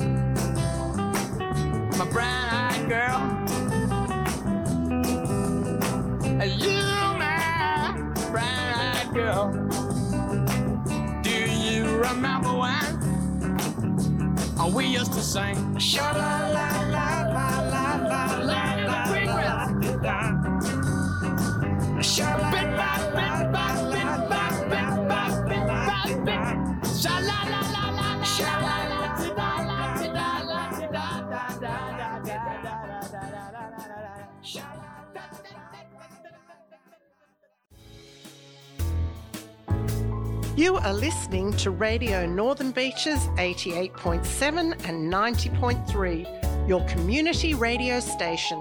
my 1.98 2.06
brown-eyed 2.12 2.88
girl. 2.88 3.34
You, 6.46 6.77
we 14.74 14.86
used 14.86 15.14
to 15.14 15.22
sing? 15.22 15.56
Sha 15.80 16.12
la 16.12 16.48
la 16.56 16.68
la 16.96 17.08
la 17.36 17.50
la 17.74 17.86
la 18.10 18.24
la 18.50 18.62
la 18.86 19.00
Bit 22.52 22.70
by 22.78 22.98
bit 23.16 23.52
by 23.54 23.74
bit 23.92 24.20
by 24.30 24.48
bit 24.70 24.94
by 25.10 25.28
bit 25.48 25.66
by 25.68 26.06
bit. 26.26 26.88
Sha 27.02 27.16
la 27.30 27.40
la 27.52 27.62
la 27.76 27.84
la 27.98 28.08
la. 28.18 28.24
Sha 28.24 28.52
la 28.66 28.78
la 28.92 29.00
la 29.40 29.50
la 29.70 29.80
da 30.96 31.08
da 31.32 31.44
da 31.62 31.64
da 31.64 32.04
da 32.04 32.20
da 32.20 32.38
da 32.38 32.58
da 32.58 33.08
da. 33.80 34.14
Sha 34.42 34.68
la 34.80 34.87
You 40.58 40.78
are 40.78 40.92
listening 40.92 41.54
to 41.58 41.70
Radio 41.70 42.26
Northern 42.26 42.72
Beaches 42.72 43.20
88.7 43.38 44.88
and 44.90 45.14
90.3, 45.14 46.68
your 46.68 46.84
community 46.86 47.54
radio 47.54 48.00
station. 48.00 48.60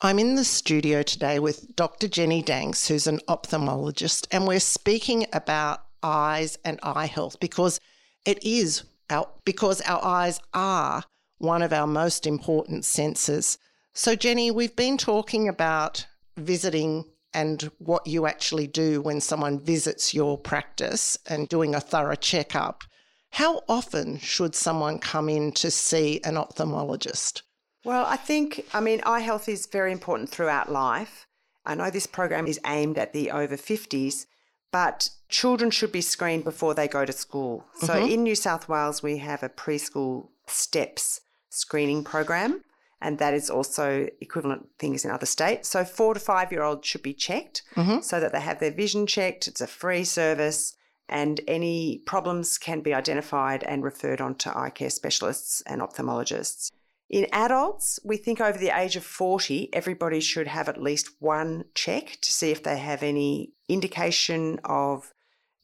I'm 0.00 0.18
in 0.18 0.34
the 0.34 0.42
studio 0.42 1.04
today 1.04 1.38
with 1.38 1.76
Dr. 1.76 2.08
Jenny 2.08 2.42
Danks, 2.42 2.88
who's 2.88 3.06
an 3.06 3.20
ophthalmologist, 3.28 4.26
and 4.32 4.48
we're 4.48 4.58
speaking 4.58 5.26
about 5.32 5.84
eyes 6.02 6.58
and 6.64 6.80
eye 6.82 7.06
health 7.06 7.38
because 7.38 7.78
it 8.26 8.42
is 8.42 8.82
our 9.10 9.28
because 9.44 9.80
our 9.82 10.04
eyes 10.04 10.40
are 10.52 11.04
one 11.38 11.62
of 11.62 11.72
our 11.72 11.86
most 11.86 12.26
important 12.26 12.84
senses. 12.84 13.58
So 13.94 14.16
Jenny, 14.16 14.50
we've 14.50 14.74
been 14.74 14.98
talking 14.98 15.48
about 15.48 16.04
visiting 16.36 17.04
and 17.38 17.70
what 17.78 18.04
you 18.04 18.26
actually 18.26 18.66
do 18.66 19.00
when 19.00 19.20
someone 19.20 19.60
visits 19.60 20.12
your 20.12 20.36
practice 20.36 21.16
and 21.28 21.48
doing 21.48 21.72
a 21.72 21.80
thorough 21.80 22.16
checkup. 22.16 22.82
How 23.30 23.62
often 23.68 24.18
should 24.18 24.56
someone 24.56 24.98
come 24.98 25.28
in 25.28 25.52
to 25.52 25.70
see 25.70 26.20
an 26.24 26.34
ophthalmologist? 26.34 27.42
Well, 27.84 28.04
I 28.06 28.16
think, 28.16 28.66
I 28.74 28.80
mean, 28.80 29.00
eye 29.06 29.20
health 29.20 29.48
is 29.48 29.66
very 29.66 29.92
important 29.92 30.30
throughout 30.30 30.72
life. 30.72 31.28
I 31.64 31.76
know 31.76 31.90
this 31.90 32.08
program 32.08 32.48
is 32.48 32.58
aimed 32.66 32.98
at 32.98 33.12
the 33.12 33.30
over 33.30 33.56
50s, 33.56 34.26
but 34.72 35.10
children 35.28 35.70
should 35.70 35.92
be 35.92 36.00
screened 36.00 36.42
before 36.42 36.74
they 36.74 36.88
go 36.88 37.04
to 37.04 37.12
school. 37.12 37.64
So 37.82 37.94
mm-hmm. 37.94 38.10
in 38.10 38.22
New 38.24 38.34
South 38.34 38.68
Wales, 38.68 39.00
we 39.00 39.18
have 39.18 39.44
a 39.44 39.48
preschool 39.48 40.30
STEPS 40.48 41.20
screening 41.50 42.02
program, 42.02 42.62
and 43.00 43.18
that 43.18 43.34
is 43.34 43.50
also 43.50 44.08
equivalent 44.20 44.66
things 44.78 45.04
in 45.04 45.10
other 45.10 45.26
states. 45.26 45.68
So 45.68 45.84
four 45.84 46.14
to 46.14 46.20
five 46.20 46.50
year 46.50 46.62
olds 46.62 46.86
should 46.86 47.02
be 47.02 47.14
checked 47.14 47.62
mm-hmm. 47.76 48.00
so 48.00 48.20
that 48.20 48.32
they 48.32 48.40
have 48.40 48.60
their 48.60 48.72
vision 48.72 49.06
checked. 49.06 49.46
It's 49.46 49.60
a 49.60 49.66
free 49.66 50.04
service. 50.04 50.74
And 51.10 51.40
any 51.48 52.02
problems 52.04 52.58
can 52.58 52.82
be 52.82 52.92
identified 52.92 53.62
and 53.62 53.82
referred 53.82 54.20
on 54.20 54.34
to 54.36 54.56
eye 54.56 54.70
care 54.70 54.90
specialists 54.90 55.62
and 55.64 55.80
ophthalmologists. 55.80 56.70
In 57.08 57.26
adults, 57.32 57.98
we 58.04 58.18
think 58.18 58.40
over 58.40 58.58
the 58.58 58.76
age 58.78 58.94
of 58.94 59.04
40, 59.04 59.70
everybody 59.72 60.20
should 60.20 60.46
have 60.46 60.68
at 60.68 60.82
least 60.82 61.10
one 61.20 61.64
check 61.74 62.18
to 62.20 62.30
see 62.30 62.50
if 62.50 62.62
they 62.62 62.76
have 62.76 63.02
any 63.02 63.54
indication 63.68 64.60
of 64.64 65.14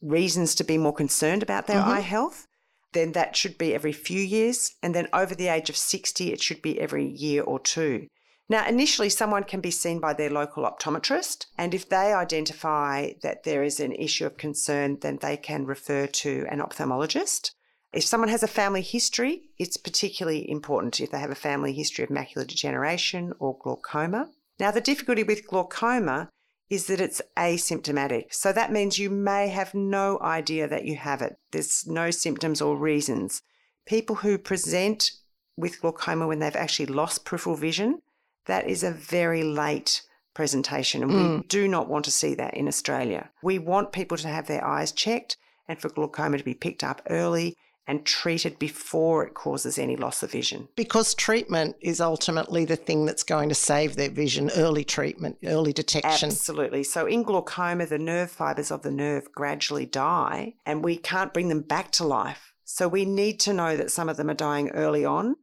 reasons 0.01 0.55
to 0.55 0.63
be 0.63 0.79
more 0.79 0.93
concerned 0.93 1.43
about 1.43 1.67
their 1.67 1.81
mm-hmm. 1.81 1.91
eye 1.91 1.99
health. 1.99 2.47
Then 2.95 3.11
that 3.11 3.35
should 3.35 3.57
be 3.57 3.75
every 3.75 3.91
few 3.91 4.21
years. 4.21 4.73
And 4.81 4.95
then 4.95 5.07
over 5.13 5.35
the 5.35 5.49
age 5.49 5.69
of 5.69 5.75
60, 5.77 6.31
it 6.31 6.41
should 6.41 6.61
be 6.61 6.79
every 6.79 7.05
year 7.05 7.43
or 7.43 7.59
two. 7.59 8.07
Now, 8.47 8.65
initially, 8.67 9.09
someone 9.09 9.43
can 9.43 9.59
be 9.59 9.71
seen 9.71 9.99
by 9.99 10.13
their 10.13 10.29
local 10.29 10.63
optometrist, 10.63 11.47
and 11.57 11.73
if 11.73 11.89
they 11.89 12.13
identify 12.13 13.13
that 13.23 13.43
there 13.43 13.63
is 13.63 13.79
an 13.79 13.91
issue 13.93 14.25
of 14.25 14.37
concern, 14.37 14.99
then 15.01 15.17
they 15.19 15.35
can 15.35 15.65
refer 15.65 16.05
to 16.05 16.45
an 16.49 16.59
ophthalmologist. 16.59 17.51
If 17.91 18.03
someone 18.03 18.29
has 18.29 18.43
a 18.43 18.47
family 18.47 18.83
history, 18.83 19.49
it's 19.57 19.77
particularly 19.77 20.49
important 20.49 20.99
if 20.99 21.09
they 21.09 21.19
have 21.19 21.31
a 21.31 21.35
family 21.49 21.73
history 21.73 22.03
of 22.03 22.11
macular 22.11 22.45
degeneration 22.45 23.33
or 23.39 23.57
glaucoma. 23.57 24.29
Now, 24.59 24.71
the 24.71 24.79
difficulty 24.79 25.23
with 25.23 25.47
glaucoma 25.47 26.29
is 26.69 26.87
that 26.87 26.99
it's 26.99 27.21
asymptomatic. 27.37 28.33
So 28.33 28.51
that 28.51 28.71
means 28.71 28.97
you 28.97 29.09
may 29.09 29.49
have 29.49 29.73
no 29.73 30.19
idea 30.21 30.67
that 30.67 30.85
you 30.85 30.95
have 30.95 31.21
it. 31.21 31.37
There's 31.51 31.85
no 31.87 32.11
symptoms 32.11 32.61
or 32.61 32.75
reasons. 32.75 33.41
People 33.85 34.17
who 34.17 34.37
present 34.37 35.11
with 35.57 35.79
glaucoma 35.81 36.27
when 36.27 36.39
they've 36.39 36.55
actually 36.55 36.87
lost 36.87 37.23
peripheral 37.23 37.55
vision, 37.55 38.01
that 38.45 38.67
is 38.67 38.83
a 38.83 38.91
very 38.91 39.43
late 39.43 40.01
presentation. 40.33 41.01
And 41.03 41.11
Mm. 41.11 41.37
we 41.37 41.47
do 41.47 41.67
not 41.67 41.87
want 41.87 42.05
to 42.05 42.11
see 42.11 42.35
that 42.35 42.55
in 42.55 42.67
Australia. 42.67 43.29
We 43.41 43.57
want 43.59 43.91
people 43.93 44.17
to 44.17 44.27
have 44.27 44.47
their 44.47 44.65
eyes 44.65 44.91
checked 44.91 45.37
and 45.67 45.79
for 45.79 45.89
glaucoma 45.89 46.37
to 46.37 46.43
be 46.43 46.53
picked 46.53 46.83
up 46.83 47.01
early 47.09 47.55
and 47.87 48.05
treated 48.05 48.57
before 48.57 49.25
it 49.25 49.33
causes 49.33 49.77
any 49.77 49.95
loss 49.95 50.23
of 50.23 50.31
vision. 50.31 50.67
Because 50.75 51.13
treatment 51.13 51.75
is 51.81 52.01
ultimately 52.01 52.65
the 52.65 52.75
thing 52.75 53.05
that's 53.05 53.23
going 53.23 53.49
to 53.49 53.55
save 53.55 53.95
their 53.95 54.09
vision, 54.09 54.49
early 54.55 54.83
treatment, 54.83 55.37
early 55.45 55.71
detection. 55.71 56.29
Absolutely. 56.29 56.83
So 56.83 57.05
in 57.05 57.23
glaucoma, 57.23 57.85
the 57.85 57.99
nerve 57.99 58.31
fibers 58.31 58.71
of 58.71 58.81
the 58.81 58.91
nerve 58.91 59.31
gradually 59.31 59.85
die 59.85 60.55
and 60.65 60.83
we 60.83 60.97
can't 60.97 61.33
bring 61.33 61.49
them 61.49 61.61
back 61.61 61.91
to 61.93 62.03
life. 62.03 62.53
So 62.63 62.87
we 62.87 63.05
need 63.05 63.39
to 63.41 63.53
know 63.53 63.77
that 63.77 63.91
some 63.91 64.09
of 64.09 64.17
them 64.17 64.29
are 64.29 64.35
dying 64.35 64.69
early 64.69 65.05
on. 65.05 65.35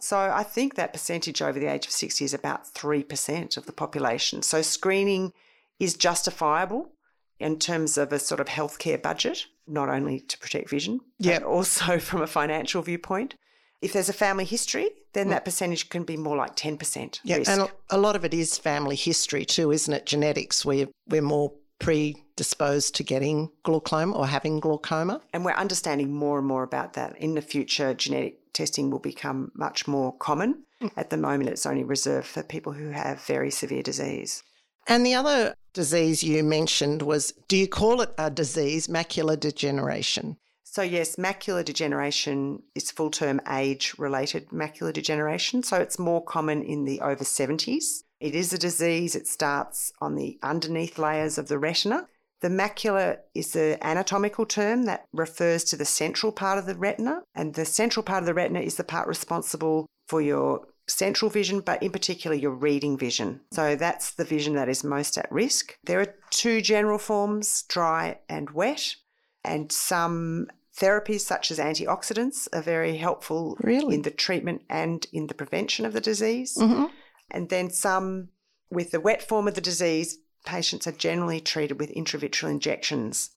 So 0.00 0.18
I 0.18 0.42
think 0.42 0.76
that 0.76 0.94
percentage 0.94 1.42
over 1.42 1.58
the 1.58 1.66
age 1.66 1.84
of 1.84 1.92
60 1.92 2.24
is 2.24 2.32
about 2.32 2.64
3% 2.72 3.56
of 3.58 3.66
the 3.66 3.72
population. 3.72 4.40
So 4.40 4.62
screening 4.62 5.34
is 5.78 5.94
justifiable 5.94 6.92
in 7.38 7.58
terms 7.58 7.98
of 7.98 8.12
a 8.12 8.18
sort 8.18 8.40
of 8.40 8.46
healthcare 8.46 9.00
budget, 9.00 9.46
not 9.70 9.88
only 9.88 10.20
to 10.20 10.38
protect 10.38 10.68
vision, 10.70 11.00
Yep. 11.18 11.42
but 11.42 11.48
also 11.48 11.98
from 12.08 12.22
a 12.22 12.26
financial 12.26 12.82
viewpoint. 12.82 13.34
If 13.80 13.94
there's 13.94 14.10
a 14.10 14.14
family 14.14 14.44
history, 14.44 14.90
then 15.14 15.28
mm. 15.28 15.30
that 15.30 15.44
percentage 15.46 15.88
can 15.88 16.04
be 16.04 16.16
more 16.16 16.36
like 16.36 16.54
10% 16.54 17.20
Yeah, 17.24 17.36
risk. 17.36 17.50
and 17.50 17.62
a- 17.62 17.70
a 17.96 17.98
lot 17.98 18.14
of 18.16 18.24
it 18.24 18.34
is 18.34 18.58
family 18.58 18.96
history 18.96 19.44
too, 19.46 19.70
isn't 19.72 19.92
it? 19.92 20.04
Genetics. 20.06 20.64
We're 20.64 20.88
we're 21.08 21.22
more 21.22 21.52
predisposed 21.78 22.94
to 22.96 23.02
getting 23.02 23.50
glaucoma 23.62 24.14
or 24.14 24.26
having 24.26 24.60
glaucoma. 24.60 25.20
And 25.32 25.44
we're 25.44 25.52
understanding 25.52 26.12
more 26.12 26.38
and 26.38 26.46
more 26.46 26.62
about 26.62 26.92
that. 26.94 27.16
In 27.18 27.34
the 27.34 27.42
future, 27.42 27.94
genetic 27.94 28.52
testing 28.52 28.90
will 28.90 28.98
become 28.98 29.50
much 29.54 29.86
more 29.88 30.12
common. 30.16 30.64
Mm. 30.82 30.90
At 30.96 31.10
the 31.10 31.16
moment, 31.16 31.50
it's 31.50 31.66
only 31.66 31.84
reserved 31.84 32.26
for 32.26 32.42
people 32.42 32.72
who 32.72 32.90
have 32.90 33.22
very 33.22 33.50
severe 33.50 33.82
disease. 33.82 34.42
And 34.90 35.06
the 35.06 35.14
other 35.14 35.54
disease 35.72 36.24
you 36.24 36.42
mentioned 36.42 37.02
was 37.02 37.32
do 37.46 37.56
you 37.56 37.68
call 37.68 38.00
it 38.00 38.12
a 38.18 38.28
disease, 38.28 38.88
macular 38.88 39.38
degeneration? 39.38 40.36
So, 40.64 40.82
yes, 40.82 41.14
macular 41.14 41.64
degeneration 41.64 42.64
is 42.74 42.90
full 42.90 43.10
term 43.10 43.40
age 43.48 43.94
related 43.98 44.48
macular 44.48 44.92
degeneration. 44.92 45.62
So, 45.62 45.76
it's 45.76 46.00
more 46.00 46.24
common 46.24 46.64
in 46.64 46.84
the 46.86 47.00
over 47.02 47.22
70s. 47.22 48.02
It 48.18 48.34
is 48.34 48.52
a 48.52 48.58
disease, 48.58 49.14
it 49.14 49.28
starts 49.28 49.92
on 50.00 50.16
the 50.16 50.38
underneath 50.42 50.98
layers 50.98 51.38
of 51.38 51.46
the 51.46 51.58
retina. 51.58 52.08
The 52.40 52.48
macula 52.48 53.18
is 53.32 53.52
the 53.52 53.78
anatomical 53.86 54.44
term 54.44 54.86
that 54.86 55.06
refers 55.12 55.62
to 55.64 55.76
the 55.76 55.84
central 55.84 56.32
part 56.32 56.58
of 56.58 56.66
the 56.66 56.74
retina, 56.74 57.22
and 57.34 57.54
the 57.54 57.64
central 57.64 58.02
part 58.02 58.24
of 58.24 58.26
the 58.26 58.34
retina 58.34 58.60
is 58.60 58.74
the 58.74 58.84
part 58.84 59.06
responsible 59.06 59.86
for 60.08 60.20
your 60.20 60.66
central 60.90 61.30
vision, 61.30 61.60
but 61.60 61.82
in 61.82 61.90
particular 61.92 62.36
your 62.36 62.50
reading 62.52 62.98
vision. 62.98 63.40
So 63.52 63.76
that's 63.76 64.12
the 64.12 64.24
vision 64.24 64.54
that 64.54 64.68
is 64.68 64.84
most 64.84 65.16
at 65.18 65.30
risk. 65.30 65.76
There 65.84 66.00
are 66.00 66.14
two 66.30 66.60
general 66.60 66.98
forms, 66.98 67.62
dry 67.68 68.18
and 68.28 68.50
wet, 68.50 68.96
and 69.44 69.70
some 69.72 70.48
therapies 70.78 71.20
such 71.20 71.50
as 71.50 71.58
antioxidants 71.58 72.48
are 72.52 72.62
very 72.62 72.96
helpful 72.96 73.56
Really? 73.60 73.94
in 73.96 74.02
the 74.02 74.10
treatment 74.10 74.62
and 74.70 75.06
in 75.12 75.26
the 75.26 75.34
prevention 75.34 75.84
of 75.86 75.92
the 75.92 76.00
disease. 76.00 76.54
hmm 76.58 76.86
And 77.30 77.48
then 77.48 77.70
some 77.70 78.28
with 78.70 78.90
the 78.92 79.00
wet 79.00 79.22
form 79.22 79.48
of 79.48 79.54
the 79.54 79.60
disease, 79.60 80.18
patients 80.44 80.86
are 80.86 80.92
generally 80.92 81.40
treated 81.40 81.78
with 81.80 81.92
intravitreal 81.94 82.50
injections 82.50 83.30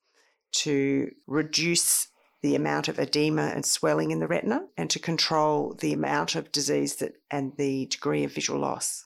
to 0.52 1.12
reduce 1.28 2.08
the 2.44 2.56
amount 2.56 2.90
of 2.90 3.00
edema 3.00 3.48
and 3.56 3.66
swelling 3.66 4.12
in 4.12 4.20
the 4.20 4.28
retina 4.28 4.62
and 4.78 4.90
to 4.90 5.00
control 5.00 5.74
the 5.80 5.94
amount 5.94 6.36
of 6.36 6.52
disease 6.52 6.98
that 6.98 7.14
and 7.32 7.54
the 7.58 7.88
degree 7.88 8.24
of 8.24 8.34
visual 8.34 8.60
loss. 8.60 9.06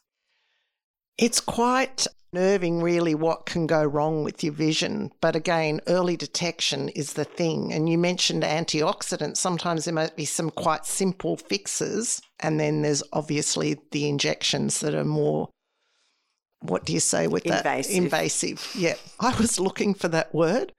It's 1.18 1.40
quite 1.40 2.08
nerving, 2.34 2.82
really, 2.82 3.16
what 3.16 3.46
can 3.46 3.68
go 3.68 3.84
wrong 3.84 4.24
with 4.24 4.44
your 4.44 4.54
vision. 4.54 5.12
But 5.22 5.36
again, 5.36 5.82
early 5.88 6.18
detection 6.18 6.90
is 6.90 7.14
the 7.14 7.26
thing. 7.26 7.72
And 7.72 7.88
you 7.88 7.98
mentioned 7.98 8.44
antioxidants. 8.44 9.38
Sometimes 9.38 9.86
there 9.86 9.94
might 9.94 10.16
be 10.16 10.26
some 10.26 10.50
quite 10.50 10.86
simple 10.86 11.38
fixes. 11.38 12.22
And 12.40 12.60
then 12.60 12.82
there's 12.82 13.04
obviously 13.14 13.78
the 13.92 14.10
injections 14.10 14.80
that 14.82 14.94
are 14.94 15.06
more, 15.06 15.50
what 16.62 16.86
do 16.86 16.94
you 16.94 17.00
say 17.00 17.28
with 17.28 17.44
that? 17.46 17.66
Invasive. 17.66 17.96
Invasive. 17.96 18.72
Yeah. 18.76 18.96
I 19.20 19.36
was 19.40 19.60
looking 19.60 19.94
for 19.94 20.08
that 20.10 20.34
word. 20.34 20.74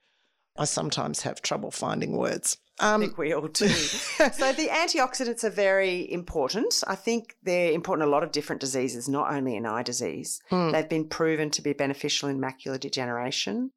I 0.59 0.65
sometimes 0.65 1.21
have 1.21 1.41
trouble 1.41 1.71
finding 1.71 2.17
words. 2.17 2.57
I 2.81 2.93
Um, 2.93 3.01
think 3.01 3.17
we 3.17 3.33
all 3.33 3.47
do. 3.47 3.67
so 4.39 4.53
the 4.53 4.67
antioxidants 4.69 5.43
are 5.43 5.49
very 5.49 6.09
important. 6.11 6.83
I 6.87 6.95
think 6.95 7.35
they're 7.43 7.71
important 7.71 8.03
in 8.03 8.09
a 8.09 8.11
lot 8.11 8.23
of 8.23 8.31
different 8.31 8.59
diseases, 8.61 9.07
not 9.09 9.33
only 9.33 9.55
in 9.55 9.65
eye 9.65 9.83
disease. 9.83 10.41
Hmm. 10.49 10.71
They've 10.71 10.87
been 10.87 11.07
proven 11.07 11.49
to 11.51 11.61
be 11.61 11.73
beneficial 11.73 12.29
in 12.29 12.39
macular 12.39 12.79
degeneration. 12.79 13.71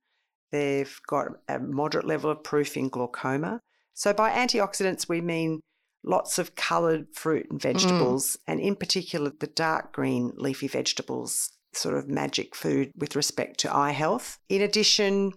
They've 0.51 1.01
got 1.09 1.29
a 1.49 1.59
moderate 1.59 2.07
level 2.07 2.31
of 2.31 2.45
proof 2.45 2.77
in 2.77 2.89
glaucoma. 2.91 3.61
So 3.95 4.13
by 4.13 4.31
antioxidants, 4.31 5.09
we 5.09 5.21
mean 5.21 5.61
lots 6.05 6.39
of 6.39 6.55
coloured 6.57 7.07
fruit 7.15 7.47
and 7.51 7.61
vegetables, 7.63 8.37
and 8.47 8.61
in 8.61 8.77
particular 8.77 9.33
the 9.39 9.47
dark 9.47 9.93
green 9.93 10.33
leafy 10.37 10.69
vegetables, 10.69 11.51
sort 11.75 11.97
of 11.97 12.09
magic 12.09 12.55
food 12.55 12.91
with 12.97 13.17
respect 13.17 13.59
to 13.61 13.75
eye 13.75 13.93
health. 13.93 14.39
In 14.49 14.61
addition, 14.63 15.33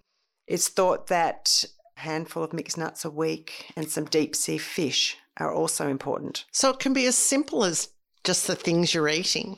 it's 0.48 0.68
thought 0.68 1.08
that 1.08 1.66
a 1.98 2.02
handful 2.02 2.44
of 2.44 2.54
mixed 2.54 2.78
nuts 2.78 3.06
a 3.06 3.10
week 3.10 3.72
and 3.76 3.90
some 3.90 4.06
deep 4.06 4.36
sea 4.36 4.58
fish 4.58 5.18
are 5.38 5.54
also 5.54 5.90
important. 5.90 6.46
So 6.52 6.70
it 6.70 6.80
can 6.80 6.94
be 6.94 7.06
as 7.06 7.18
simple 7.18 7.64
as 7.64 7.90
just 8.24 8.48
the 8.48 8.56
things 8.56 8.94
you're 8.94 9.10
eating, 9.10 9.58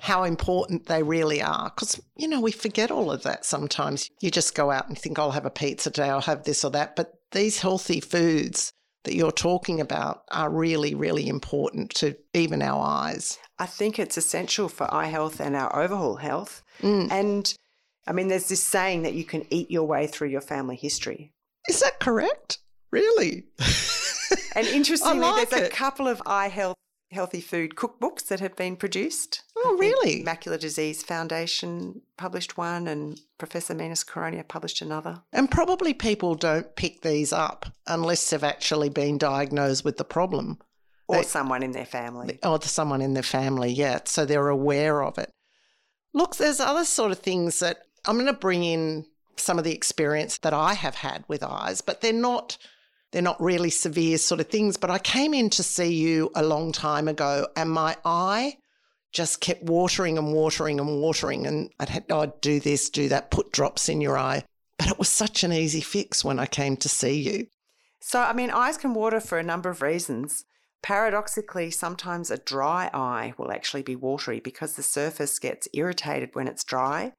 how 0.00 0.24
important 0.24 0.86
they 0.86 1.02
really 1.02 1.40
are. 1.40 1.70
Because, 1.74 2.00
you 2.16 2.28
know, 2.28 2.40
we 2.40 2.52
forget 2.52 2.90
all 2.90 3.10
of 3.10 3.22
that 3.22 3.44
sometimes. 3.44 4.10
You 4.20 4.30
just 4.30 4.54
go 4.54 4.70
out 4.70 4.88
and 4.88 4.98
think, 4.98 5.18
I'll 5.18 5.30
have 5.30 5.46
a 5.46 5.50
pizza 5.50 5.90
today, 5.90 6.10
I'll 6.10 6.20
have 6.20 6.44
this 6.44 6.64
or 6.64 6.70
that. 6.72 6.96
But 6.96 7.14
these 7.32 7.60
healthy 7.60 8.00
foods 8.00 8.72
that 9.04 9.14
you're 9.14 9.32
talking 9.32 9.80
about 9.80 10.22
are 10.30 10.50
really, 10.50 10.94
really 10.94 11.28
important 11.28 11.90
to 11.94 12.16
even 12.32 12.62
our 12.62 12.82
eyes. 12.84 13.38
I 13.58 13.66
think 13.66 13.98
it's 13.98 14.16
essential 14.16 14.68
for 14.68 14.92
eye 14.92 15.06
health 15.06 15.40
and 15.40 15.54
our 15.54 15.74
overall 15.76 16.16
health. 16.16 16.62
Mm. 16.80 17.10
And 17.10 17.54
I 18.06 18.12
mean, 18.12 18.28
there's 18.28 18.48
this 18.48 18.62
saying 18.62 19.02
that 19.02 19.14
you 19.14 19.24
can 19.24 19.46
eat 19.50 19.70
your 19.70 19.86
way 19.86 20.06
through 20.06 20.28
your 20.28 20.40
family 20.40 20.76
history. 20.76 21.32
Is 21.68 21.80
that 21.80 22.00
correct? 22.00 22.58
Really? 22.90 23.44
And 24.56 24.66
interestingly, 24.68 25.18
like 25.18 25.50
there's 25.50 25.66
a 25.66 25.70
couple 25.70 26.06
of 26.08 26.22
eye 26.26 26.48
health 26.48 26.76
healthy 27.10 27.40
food 27.40 27.76
cookbooks 27.76 28.26
that 28.26 28.40
have 28.40 28.56
been 28.56 28.76
produced. 28.76 29.42
Oh, 29.56 29.76
really? 29.78 30.24
Macular 30.24 30.58
Disease 30.58 31.02
Foundation 31.02 32.02
published 32.16 32.56
one, 32.56 32.88
and 32.88 33.20
Professor 33.38 33.74
Minas 33.74 34.04
Coroneo 34.04 34.42
published 34.46 34.82
another. 34.82 35.22
And 35.32 35.50
probably 35.50 35.94
people 35.94 36.34
don't 36.34 36.74
pick 36.74 37.02
these 37.02 37.32
up 37.32 37.66
unless 37.86 38.28
they've 38.30 38.42
actually 38.42 38.88
been 38.88 39.18
diagnosed 39.18 39.84
with 39.84 39.96
the 39.96 40.04
problem. 40.04 40.58
Or 41.06 41.16
They- 41.16 41.22
someone 41.22 41.62
in 41.62 41.72
their 41.72 41.86
family. 41.86 42.38
or 42.42 42.60
someone 42.62 43.02
in 43.02 43.14
their 43.14 43.22
family, 43.22 43.70
yeah. 43.72 44.00
So 44.04 44.24
they're 44.24 44.48
aware 44.48 45.02
of 45.02 45.18
it. 45.18 45.30
Look, 46.12 46.36
there's 46.36 46.60
other 46.60 46.84
sort 46.84 47.12
of 47.12 47.18
things 47.18 47.60
that 47.60 47.82
I'm 48.06 48.16
going 48.16 48.26
to 48.26 48.32
bring 48.32 48.64
in 48.64 49.06
some 49.36 49.58
of 49.58 49.64
the 49.64 49.72
experience 49.72 50.38
that 50.38 50.52
I 50.54 50.74
have 50.74 50.94
had 50.94 51.24
with 51.28 51.42
eyes, 51.42 51.80
but 51.80 52.00
they're 52.00 52.12
not 52.12 52.58
they're 53.12 53.22
not 53.22 53.40
really 53.40 53.70
severe 53.70 54.18
sort 54.18 54.40
of 54.40 54.48
things. 54.48 54.76
But 54.76 54.90
I 54.90 54.98
came 54.98 55.34
in 55.34 55.48
to 55.50 55.62
see 55.62 55.94
you 55.94 56.30
a 56.34 56.42
long 56.42 56.72
time 56.72 57.06
ago, 57.06 57.46
and 57.56 57.70
my 57.70 57.96
eye 58.04 58.56
just 59.12 59.40
kept 59.40 59.62
watering 59.62 60.18
and 60.18 60.32
watering 60.32 60.80
and 60.80 61.00
watering, 61.00 61.46
and 61.46 61.70
I'd 61.78 61.88
had 61.88 62.10
I'd 62.10 62.40
do 62.40 62.60
this, 62.60 62.90
do 62.90 63.08
that, 63.08 63.30
put 63.30 63.52
drops 63.52 63.88
in 63.88 64.00
your 64.00 64.18
eye. 64.18 64.44
But 64.78 64.88
it 64.88 64.98
was 64.98 65.08
such 65.08 65.44
an 65.44 65.52
easy 65.52 65.80
fix 65.80 66.24
when 66.24 66.38
I 66.38 66.46
came 66.46 66.76
to 66.78 66.88
see 66.88 67.20
you. 67.20 67.46
So, 68.00 68.20
I 68.20 68.32
mean, 68.32 68.50
eyes 68.50 68.76
can 68.76 68.92
water 68.92 69.20
for 69.20 69.38
a 69.38 69.42
number 69.42 69.70
of 69.70 69.80
reasons. 69.80 70.44
Paradoxically, 70.82 71.70
sometimes 71.70 72.30
a 72.30 72.36
dry 72.36 72.90
eye 72.92 73.32
will 73.38 73.50
actually 73.50 73.82
be 73.82 73.96
watery 73.96 74.40
because 74.40 74.74
the 74.74 74.82
surface 74.82 75.38
gets 75.38 75.68
irritated 75.72 76.30
when 76.34 76.46
it's 76.46 76.64
dry. 76.64 77.12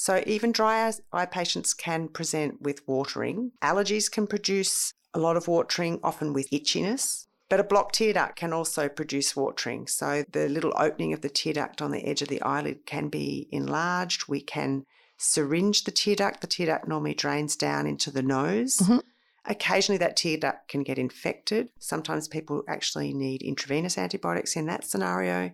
So, 0.00 0.22
even 0.28 0.52
dry 0.52 0.92
eye 1.12 1.26
patients 1.26 1.74
can 1.74 2.06
present 2.06 2.62
with 2.62 2.86
watering. 2.86 3.50
Allergies 3.60 4.08
can 4.08 4.28
produce 4.28 4.92
a 5.12 5.18
lot 5.18 5.36
of 5.36 5.48
watering, 5.48 5.98
often 6.04 6.32
with 6.32 6.48
itchiness. 6.50 7.26
But 7.48 7.58
a 7.58 7.64
blocked 7.64 7.96
tear 7.96 8.12
duct 8.12 8.36
can 8.36 8.52
also 8.52 8.88
produce 8.88 9.34
watering. 9.34 9.88
So 9.88 10.22
the 10.30 10.48
little 10.48 10.72
opening 10.76 11.12
of 11.12 11.22
the 11.22 11.28
tear 11.28 11.54
duct 11.54 11.82
on 11.82 11.90
the 11.90 12.06
edge 12.06 12.22
of 12.22 12.28
the 12.28 12.40
eyelid 12.42 12.86
can 12.86 13.08
be 13.08 13.48
enlarged. 13.50 14.28
We 14.28 14.40
can 14.40 14.84
syringe 15.16 15.82
the 15.82 15.90
tear 15.90 16.14
duct. 16.14 16.42
The 16.42 16.46
tear 16.46 16.66
duct 16.66 16.86
normally 16.86 17.14
drains 17.14 17.56
down 17.56 17.86
into 17.88 18.12
the 18.12 18.22
nose. 18.22 18.76
Mhm. 18.76 19.02
Occasionally, 19.46 19.98
that 19.98 20.16
tear 20.16 20.36
duct 20.36 20.68
can 20.68 20.84
get 20.84 20.98
infected. 20.98 21.70
Sometimes 21.80 22.28
people 22.28 22.62
actually 22.68 23.12
need 23.14 23.42
intravenous 23.42 23.98
antibiotics 23.98 24.54
in 24.54 24.66
that 24.66 24.84
scenario. 24.84 25.50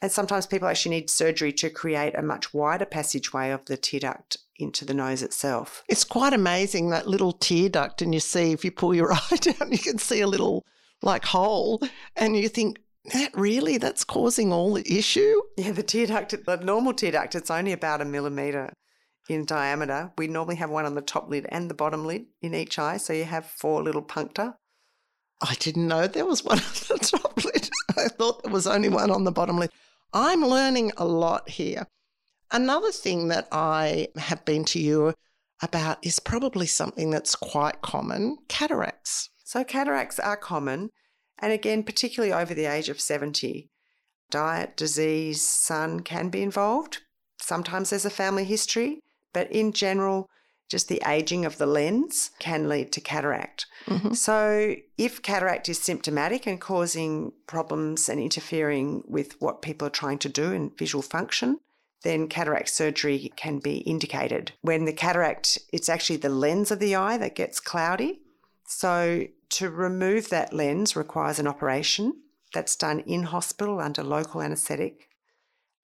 And 0.00 0.12
sometimes 0.12 0.46
people 0.46 0.68
actually 0.68 0.96
need 0.96 1.10
surgery 1.10 1.52
to 1.54 1.70
create 1.70 2.14
a 2.14 2.22
much 2.22 2.54
wider 2.54 2.84
passageway 2.84 3.50
of 3.50 3.64
the 3.64 3.76
tear 3.76 4.00
duct 4.00 4.36
into 4.56 4.84
the 4.84 4.94
nose 4.94 5.22
itself. 5.22 5.82
It's 5.88 6.04
quite 6.04 6.32
amazing 6.32 6.90
that 6.90 7.08
little 7.08 7.32
tear 7.32 7.68
duct, 7.68 8.02
and 8.02 8.14
you 8.14 8.20
see 8.20 8.52
if 8.52 8.64
you 8.64 8.70
pull 8.70 8.94
your 8.94 9.12
eye 9.30 9.36
down, 9.40 9.72
you 9.72 9.78
can 9.78 9.98
see 9.98 10.20
a 10.20 10.26
little 10.26 10.64
like 11.02 11.24
hole, 11.24 11.80
and 12.16 12.36
you 12.36 12.48
think 12.48 12.78
that 13.12 13.30
really 13.34 13.78
that's 13.78 14.04
causing 14.04 14.52
all 14.52 14.74
the 14.74 14.98
issue. 14.98 15.34
Yeah, 15.56 15.72
the 15.72 15.82
tear 15.82 16.06
duct, 16.06 16.34
the 16.44 16.56
normal 16.58 16.92
tear 16.92 17.12
duct, 17.12 17.34
it's 17.34 17.50
only 17.50 17.72
about 17.72 18.00
a 18.00 18.04
millimetre 18.04 18.72
in 19.28 19.44
diameter. 19.44 20.12
We 20.16 20.26
normally 20.26 20.56
have 20.56 20.70
one 20.70 20.86
on 20.86 20.94
the 20.94 21.02
top 21.02 21.28
lid 21.28 21.46
and 21.50 21.68
the 21.68 21.74
bottom 21.74 22.06
lid 22.06 22.26
in 22.40 22.54
each 22.54 22.78
eye. 22.78 22.96
So 22.96 23.12
you 23.12 23.24
have 23.24 23.46
four 23.46 23.82
little 23.82 24.02
puncta. 24.02 24.56
I 25.40 25.54
didn't 25.54 25.86
know 25.86 26.06
there 26.06 26.26
was 26.26 26.44
one 26.44 26.58
on 26.58 26.72
the 26.88 26.98
top 26.98 27.44
lid. 27.44 27.70
I 27.96 28.08
thought 28.08 28.42
there 28.42 28.52
was 28.52 28.66
only 28.66 28.88
one 28.88 29.10
on 29.10 29.24
the 29.24 29.32
bottom 29.32 29.58
lid. 29.58 29.70
I'm 30.12 30.44
learning 30.44 30.92
a 30.96 31.04
lot 31.04 31.48
here. 31.50 31.86
Another 32.50 32.90
thing 32.90 33.28
that 33.28 33.46
I 33.52 34.08
have 34.16 34.44
been 34.44 34.64
to 34.66 34.80
you 34.80 35.14
about 35.62 35.98
is 36.02 36.18
probably 36.18 36.66
something 36.66 37.10
that's 37.10 37.36
quite 37.36 37.82
common 37.82 38.38
cataracts. 38.48 39.28
So 39.44 39.64
cataracts 39.64 40.18
are 40.18 40.36
common. 40.36 40.90
And 41.38 41.52
again, 41.52 41.82
particularly 41.82 42.32
over 42.32 42.54
the 42.54 42.66
age 42.66 42.88
of 42.88 43.00
70, 43.00 43.70
diet, 44.30 44.76
disease, 44.76 45.42
sun 45.42 46.00
can 46.00 46.30
be 46.30 46.42
involved. 46.42 46.98
Sometimes 47.40 47.90
there's 47.90 48.04
a 48.04 48.10
family 48.10 48.44
history, 48.44 49.00
but 49.32 49.50
in 49.52 49.72
general, 49.72 50.28
just 50.68 50.88
the 50.88 51.02
aging 51.06 51.44
of 51.44 51.58
the 51.58 51.66
lens 51.66 52.30
can 52.38 52.68
lead 52.68 52.92
to 52.92 53.00
cataract. 53.00 53.66
Mhm. 53.86 54.14
So, 54.14 54.76
if 54.98 55.22
cataract 55.22 55.68
is 55.68 55.80
symptomatic 55.80 56.46
and 56.46 56.60
causing 56.60 57.32
problems 57.46 58.08
and 58.08 58.20
interfering 58.20 59.02
with 59.06 59.40
what 59.40 59.62
people 59.62 59.88
are 59.88 59.90
trying 59.90 60.18
to 60.18 60.28
do 60.28 60.52
in 60.52 60.72
visual 60.76 61.02
function, 61.02 61.60
then 62.02 62.28
cataract 62.28 62.68
surgery 62.68 63.32
can 63.36 63.58
be 63.58 63.78
indicated. 63.78 64.52
When 64.60 64.84
the 64.84 64.92
cataract, 64.92 65.58
it's 65.72 65.88
actually 65.88 66.18
the 66.18 66.28
lens 66.28 66.70
of 66.70 66.78
the 66.78 66.94
eye 66.94 67.16
that 67.18 67.34
gets 67.34 67.60
cloudy. 67.60 68.20
So, 68.66 69.26
to 69.50 69.70
remove 69.70 70.28
that 70.28 70.52
lens 70.52 70.94
requires 70.94 71.38
an 71.38 71.46
operation 71.46 72.22
that's 72.52 72.76
done 72.76 73.00
in 73.00 73.24
hospital 73.24 73.80
under 73.80 74.02
local 74.02 74.42
anaesthetic. 74.42 75.08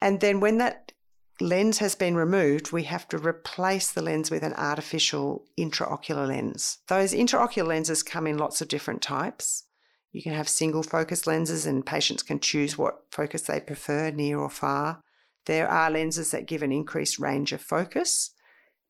And 0.00 0.20
then, 0.20 0.40
when 0.40 0.58
that 0.58 0.92
lens 1.40 1.78
has 1.78 1.94
been 1.94 2.14
removed, 2.14 2.72
we 2.72 2.84
have 2.84 3.08
to 3.08 3.18
replace 3.18 3.90
the 3.90 4.02
lens 4.02 4.30
with 4.30 4.42
an 4.42 4.54
artificial 4.54 5.44
intraocular 5.58 6.28
lens. 6.28 6.78
Those 6.88 7.12
intraocular 7.12 7.66
lenses 7.66 8.02
come 8.02 8.26
in 8.26 8.38
lots 8.38 8.60
of 8.60 8.68
different 8.68 9.02
types. 9.02 9.64
You 10.12 10.22
can 10.22 10.32
have 10.32 10.48
single 10.48 10.84
focus 10.84 11.26
lenses, 11.26 11.66
and 11.66 11.84
patients 11.84 12.22
can 12.22 12.38
choose 12.38 12.78
what 12.78 13.02
focus 13.10 13.42
they 13.42 13.60
prefer, 13.60 14.10
near 14.10 14.38
or 14.38 14.50
far. 14.50 15.00
There 15.46 15.68
are 15.68 15.90
lenses 15.90 16.30
that 16.30 16.46
give 16.46 16.62
an 16.62 16.72
increased 16.72 17.18
range 17.18 17.52
of 17.52 17.60
focus, 17.60 18.30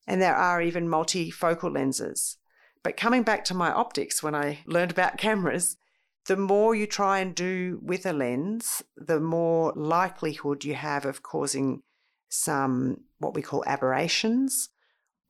and 0.07 0.20
there 0.20 0.37
are 0.37 0.61
even 0.61 0.87
multifocal 0.87 1.74
lenses. 1.74 2.37
But 2.83 2.98
coming 2.98 3.22
back 3.22 3.44
to 3.46 3.54
my 3.54 3.72
optics, 3.72 4.22
when 4.22 4.35
I 4.35 4.59
learned 4.66 4.90
about 4.90 5.16
cameras, 5.18 5.76
the 6.26 6.37
more 6.37 6.74
you 6.74 6.87
try 6.87 7.20
and 7.20 7.35
do 7.35 7.80
with 7.83 8.07
a 8.07 8.12
lens, 8.12 8.83
the 8.96 9.20
more 9.20 9.72
likelihood 9.74 10.64
you 10.64 10.74
have 10.74 11.04
of 11.04 11.22
causing 11.22 11.83
some 12.35 12.99
what 13.18 13.35
we 13.35 13.42
call 13.42 13.64
aberrations, 13.66 14.68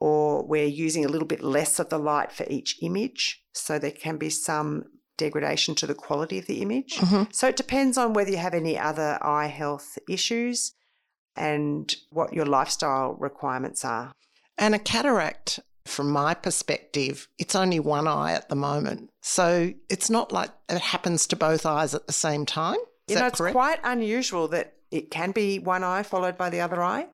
or 0.00 0.44
we're 0.46 0.66
using 0.66 1.04
a 1.04 1.08
little 1.08 1.28
bit 1.28 1.42
less 1.42 1.78
of 1.78 1.88
the 1.88 1.98
light 1.98 2.32
for 2.32 2.46
each 2.48 2.76
image. 2.82 3.42
So 3.52 3.78
there 3.78 3.90
can 3.90 4.16
be 4.16 4.30
some 4.30 4.84
degradation 5.16 5.74
to 5.76 5.86
the 5.86 5.94
quality 5.94 6.38
of 6.38 6.46
the 6.46 6.60
image. 6.60 6.96
Mhm. 6.96 7.32
So 7.32 7.46
it 7.48 7.56
depends 7.56 7.96
on 7.96 8.14
whether 8.14 8.30
you 8.30 8.38
have 8.38 8.54
any 8.54 8.76
other 8.76 9.18
eye 9.22 9.46
health 9.46 9.96
issues 10.08 10.72
and 11.36 11.94
what 12.10 12.32
your 12.32 12.46
lifestyle 12.46 13.14
requirements 13.14 13.84
are. 13.84 14.12
And 14.58 14.74
a 14.74 14.78
cataract, 14.78 15.60
from 15.84 16.10
my 16.10 16.34
perspective, 16.34 17.28
it's 17.38 17.54
only 17.54 17.78
one 17.78 18.08
eye 18.08 18.32
at 18.32 18.48
the 18.48 18.56
moment. 18.56 19.10
So 19.20 19.72
it's 19.88 20.10
not 20.10 20.32
like 20.32 20.50
it 20.68 20.80
happens 20.80 21.26
to 21.28 21.36
both 21.36 21.64
eyes 21.66 21.94
at 21.94 22.06
the 22.06 22.12
same 22.12 22.44
time. 22.46 22.78
Is 23.06 23.14
you 23.14 23.20
know, 23.20 23.26
it's 23.26 23.38
correct? 23.38 23.54
quite 23.54 23.80
unusual 23.84 24.48
that 24.48 24.74
it 24.94 25.10
can 25.10 25.32
be 25.32 25.58
one 25.58 25.82
eye 25.82 26.04
followed 26.04 26.38
by 26.38 26.48
the 26.48 26.60
other 26.60 26.80
eye. 26.80 27.08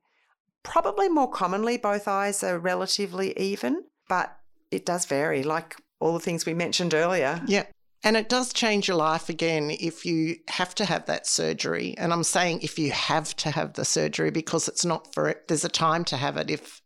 Probably 0.62 1.08
more 1.08 1.30
commonly, 1.30 1.78
both 1.78 2.06
eyes 2.06 2.44
are 2.44 2.58
relatively 2.58 3.36
even, 3.38 3.84
but 4.06 4.36
it 4.70 4.84
does 4.84 5.06
vary, 5.06 5.42
like 5.42 5.76
all 5.98 6.12
the 6.12 6.20
things 6.20 6.44
we 6.44 6.52
mentioned 6.52 6.92
earlier. 6.92 7.40
Yeah. 7.46 7.64
And 8.04 8.18
it 8.18 8.28
does 8.28 8.52
change 8.52 8.86
your 8.86 8.98
life 8.98 9.30
again 9.30 9.70
if 9.70 10.04
you 10.04 10.36
have 10.48 10.74
to 10.74 10.84
have 10.84 11.06
that 11.06 11.26
surgery. 11.26 11.94
And 11.96 12.12
I'm 12.12 12.22
saying 12.22 12.60
if 12.60 12.78
you 12.78 12.90
have 12.90 13.34
to 13.36 13.50
have 13.50 13.72
the 13.72 13.84
surgery 13.86 14.30
because 14.30 14.68
it's 14.68 14.84
not 14.84 15.14
for 15.14 15.30
it, 15.30 15.48
there's 15.48 15.64
a 15.64 15.70
time 15.70 16.04
to 16.06 16.18
have 16.18 16.36
it. 16.36 16.50
If 16.50 16.82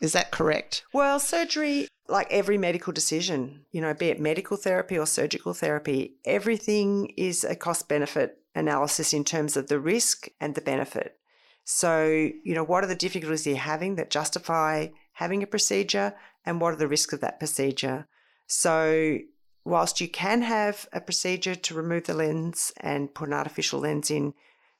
is 0.00 0.14
that 0.14 0.32
correct? 0.32 0.82
Well, 0.92 1.20
surgery, 1.20 1.86
like 2.08 2.26
every 2.30 2.58
medical 2.58 2.92
decision, 2.92 3.66
you 3.70 3.80
know, 3.80 3.94
be 3.94 4.08
it 4.08 4.20
medical 4.20 4.56
therapy 4.56 4.98
or 4.98 5.06
surgical 5.06 5.54
therapy, 5.54 6.16
everything 6.24 7.12
is 7.16 7.44
a 7.44 7.54
cost 7.54 7.88
benefit 7.88 8.38
analysis 8.54 9.12
in 9.12 9.24
terms 9.24 9.56
of 9.56 9.68
the 9.68 9.80
risk 9.80 10.28
and 10.40 10.54
the 10.54 10.60
benefit. 10.60 11.18
So, 11.64 12.30
you 12.44 12.54
know, 12.54 12.64
what 12.64 12.84
are 12.84 12.88
the 12.88 12.94
difficulties 12.94 13.46
you're 13.46 13.56
having 13.56 13.96
that 13.96 14.10
justify 14.10 14.88
having 15.14 15.42
a 15.42 15.46
procedure 15.46 16.14
and 16.44 16.60
what 16.60 16.74
are 16.74 16.78
the 16.78 16.88
risks 16.88 17.12
of 17.12 17.20
that 17.20 17.38
procedure? 17.38 18.06
So, 18.46 19.18
whilst 19.64 20.00
you 20.00 20.08
can 20.08 20.42
have 20.42 20.86
a 20.92 21.00
procedure 21.00 21.54
to 21.54 21.74
remove 21.74 22.04
the 22.04 22.14
lens 22.14 22.72
and 22.76 23.14
put 23.14 23.28
an 23.28 23.34
artificial 23.34 23.80
lens 23.80 24.10
in 24.10 24.34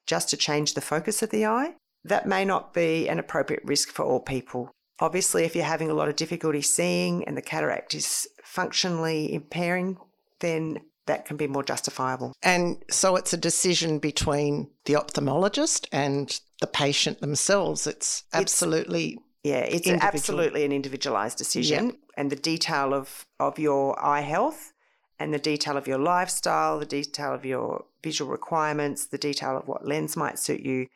just 0.07 0.29
to 0.29 0.37
change 0.37 0.75
the 0.75 0.83
focus 0.83 1.23
of 1.23 1.31
the 1.31 1.47
eye, 1.47 1.77
that 2.05 2.29
may 2.29 2.45
not 2.45 2.75
be 2.75 3.09
an 3.09 3.19
appropriate 3.19 3.65
risk 3.65 3.89
for 3.89 4.05
all 4.05 4.21
people. 4.21 4.71
Obviously, 5.01 5.45
if 5.45 5.57
you're 5.57 5.65
having 5.65 5.91
a 5.91 5.95
lot 5.95 6.09
of 6.09 6.17
difficulty 6.17 6.61
seeing 6.61 7.25
and 7.25 7.37
the 7.37 7.43
cataract 7.43 7.95
is 7.95 8.29
functionally 8.45 9.33
impairing, 9.33 9.97
then 10.41 10.79
that 11.07 11.25
can 11.27 11.37
be 11.37 11.47
more 11.47 11.63
justifiable. 11.63 12.33
And 12.43 12.83
so 12.91 13.17
it's 13.17 13.33
a 13.33 13.37
decision 13.37 13.99
between 13.99 14.71
the 14.87 14.95
ophthalmologist 14.95 15.87
and 15.93 16.39
the 16.61 16.67
patient 16.67 17.21
themselves. 17.21 17.87
It's 17.87 18.25
absolutely 18.33 19.19
Yeah, 19.43 19.59
it's 19.59 19.87
Individual. 19.87 20.03
absolutely 20.03 20.65
an 20.65 20.73
individualized 20.73 21.37
decision. 21.39 21.99
And 22.17 22.31
the 22.31 22.37
detail 22.37 22.95
of, 22.95 23.27
of 23.39 23.59
your 23.59 24.03
eye 24.05 24.23
health 24.23 24.73
and 25.19 25.35
the 25.35 25.39
detail 25.39 25.77
of 25.77 25.87
your 25.87 25.99
lifestyle, 25.99 26.79
the 26.79 26.87
detail 26.87 27.35
of 27.35 27.45
your 27.45 27.85
visual 28.03 28.31
requirements, 28.31 29.07
the 29.07 29.19
detail 29.19 29.57
of 29.59 29.69
what 29.69 29.87
lens 29.87 30.17
might 30.17 30.39
suit 30.39 30.61
you, 30.61 30.87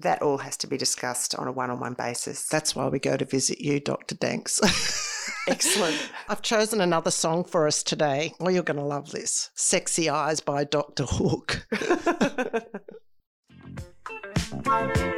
that 0.00 0.22
all 0.22 0.38
has 0.38 0.56
to 0.58 0.66
be 0.66 0.76
discussed 0.76 1.34
on 1.34 1.48
a 1.48 1.52
one 1.52 1.70
on 1.70 1.80
one 1.80 1.94
basis. 1.94 2.46
that's 2.46 2.74
why 2.76 2.86
we 2.88 2.98
go 3.00 3.16
to 3.16 3.24
visit 3.24 3.60
you, 3.60 3.80
Dr. 3.80 4.14
Danks. 4.14 4.60
excellent. 5.46 5.96
I've 6.28 6.42
chosen 6.42 6.80
another 6.80 7.10
song 7.10 7.44
for 7.44 7.66
us 7.66 7.82
today. 7.82 8.34
Oh, 8.40 8.48
you're 8.48 8.62
going 8.62 8.78
to 8.78 8.84
love 8.84 9.10
this 9.10 9.50
Sexy 9.54 10.08
Eyes 10.08 10.40
by 10.40 10.64
Dr. 10.64 11.04
Hook. 11.04 11.66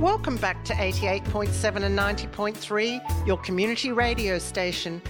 Welcome 0.00 0.36
back 0.36 0.64
to 0.66 0.74
88.7 0.74 1.82
and 1.82 1.98
90.3, 1.98 3.26
your 3.26 3.36
community 3.38 3.90
radio 3.90 4.38
station. 4.38 5.02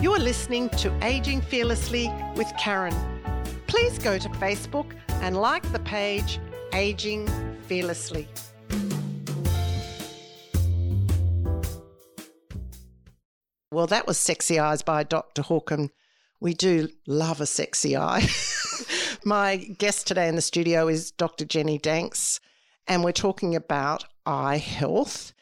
You 0.00 0.12
are 0.12 0.18
listening 0.18 0.70
to 0.70 0.92
Aging 1.04 1.40
Fearlessly 1.40 2.10
with 2.34 2.52
Karen. 2.58 2.92
Please 3.68 3.96
go 3.96 4.18
to 4.18 4.28
Facebook 4.30 4.92
and 5.08 5.36
like 5.36 5.70
the 5.70 5.78
page 5.78 6.40
Aging 6.72 7.28
Fearlessly. 7.68 8.26
Well, 13.70 13.86
that 13.86 14.08
was 14.08 14.18
Sexy 14.18 14.58
Eyes 14.58 14.82
by 14.82 15.04
Dr. 15.04 15.44
And 15.70 15.90
we 16.40 16.54
do 16.54 16.88
love 17.06 17.40
a 17.40 17.46
sexy 17.46 17.96
eye. 17.96 18.28
My 19.24 19.58
guest 19.58 20.08
today 20.08 20.26
in 20.26 20.34
the 20.34 20.42
studio 20.42 20.88
is 20.88 21.12
Dr. 21.12 21.44
Jenny 21.44 21.78
Danks, 21.78 22.40
and 22.88 23.04
we're 23.04 23.12
talking 23.12 23.54
about 23.54 24.06
eye 24.26 24.58
health. 24.58 25.32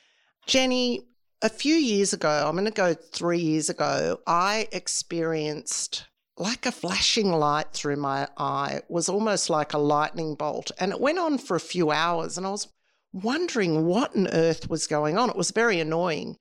Jenny, 0.46 1.06
a 1.42 1.48
few 1.48 1.74
years 1.74 2.12
ago, 2.12 2.46
I'm 2.46 2.54
going 2.54 2.64
to 2.64 2.70
go 2.70 2.94
three 2.94 3.40
years 3.40 3.68
ago, 3.68 4.20
I 4.26 4.68
experienced 4.72 6.06
like 6.36 6.66
a 6.66 6.72
flashing 6.72 7.30
light 7.30 7.72
through 7.72 7.96
my 7.96 8.28
eye. 8.36 8.74
It 8.76 8.84
was 8.88 9.08
almost 9.08 9.50
like 9.50 9.72
a 9.72 9.78
lightning 9.78 10.34
bolt, 10.34 10.70
and 10.78 10.92
it 10.92 11.00
went 11.00 11.18
on 11.18 11.38
for 11.38 11.56
a 11.56 11.60
few 11.60 11.90
hours, 11.90 12.38
and 12.38 12.46
I 12.46 12.50
was 12.50 12.68
wondering 13.12 13.84
what 13.84 14.16
on 14.16 14.28
earth 14.28 14.70
was 14.70 14.86
going 14.86 15.18
on. 15.18 15.30
It 15.30 15.36
was 15.36 15.50
very 15.50 15.80
annoying. 15.80 16.36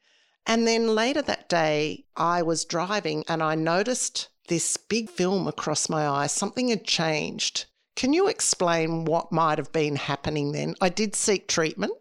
And 0.46 0.68
then 0.68 0.96
later 0.96 1.22
that 1.22 1.50
day, 1.50 2.06
I 2.16 2.42
was 2.42 2.66
driving 2.66 3.24
and 3.28 3.44
I 3.44 3.56
noticed 3.56 4.30
this 4.48 4.76
big 4.78 5.10
film 5.10 5.48
across 5.48 5.90
my 5.90 6.08
eye. 6.08 6.28
Something 6.28 6.70
had 6.70 6.84
changed. 6.84 7.66
Can 7.96 8.14
you 8.14 8.28
explain 8.28 9.06
what 9.06 9.32
might 9.32 9.58
have 9.58 9.72
been 9.72 9.98
happening 9.98 10.52
then? 10.52 10.76
I 10.82 10.90
did 10.90 11.16
seek 11.16 11.48
treatment, 11.48 11.94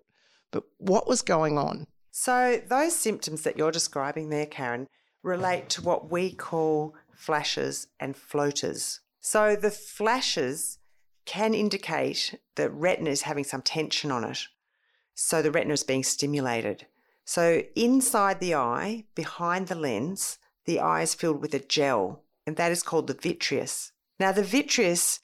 but 0.51 0.65
what 0.79 1.07
was 1.07 1.23
going 1.23 1.59
on? 1.59 1.87
So, 2.11 2.61
those 2.69 2.97
symptoms 2.97 3.43
that 3.43 3.57
you're 3.57 3.71
describing 3.71 4.31
there, 4.31 4.47
Karen, 4.47 4.89
relate 5.23 5.69
to 5.71 5.83
what 5.83 6.11
we 6.11 6.33
call 6.33 6.95
flashes 7.15 7.87
and 8.01 8.17
floaters. 8.17 9.01
So, 9.21 9.55
the 9.55 9.71
flashes 9.71 10.79
can 11.25 11.55
indicate 11.55 12.39
that 12.57 12.71
retina 12.71 13.11
is 13.11 13.23
having 13.23 13.45
some 13.45 13.63
tension 13.63 14.11
on 14.11 14.25
it. 14.25 14.49
So, 15.15 15.41
the 15.41 15.53
retina 15.53 15.75
is 15.75 15.85
being 15.85 16.03
stimulated. 16.03 16.87
So, 17.25 17.63
inside 17.77 18.41
the 18.41 18.57
eye, 18.57 19.05
behind 19.15 19.69
the 19.69 19.77
lens, 19.77 20.39
the 20.65 20.81
eye 20.81 21.03
is 21.03 21.15
filled 21.15 21.41
with 21.41 21.55
a 21.55 21.61
gel, 21.61 22.25
and 22.47 22.57
that 22.57 22.73
is 22.73 22.83
called 22.83 23.07
the 23.07 23.15
vitreous. 23.15 23.93
Now, 24.19 24.33
the 24.33 24.43
vitreous 24.43 25.21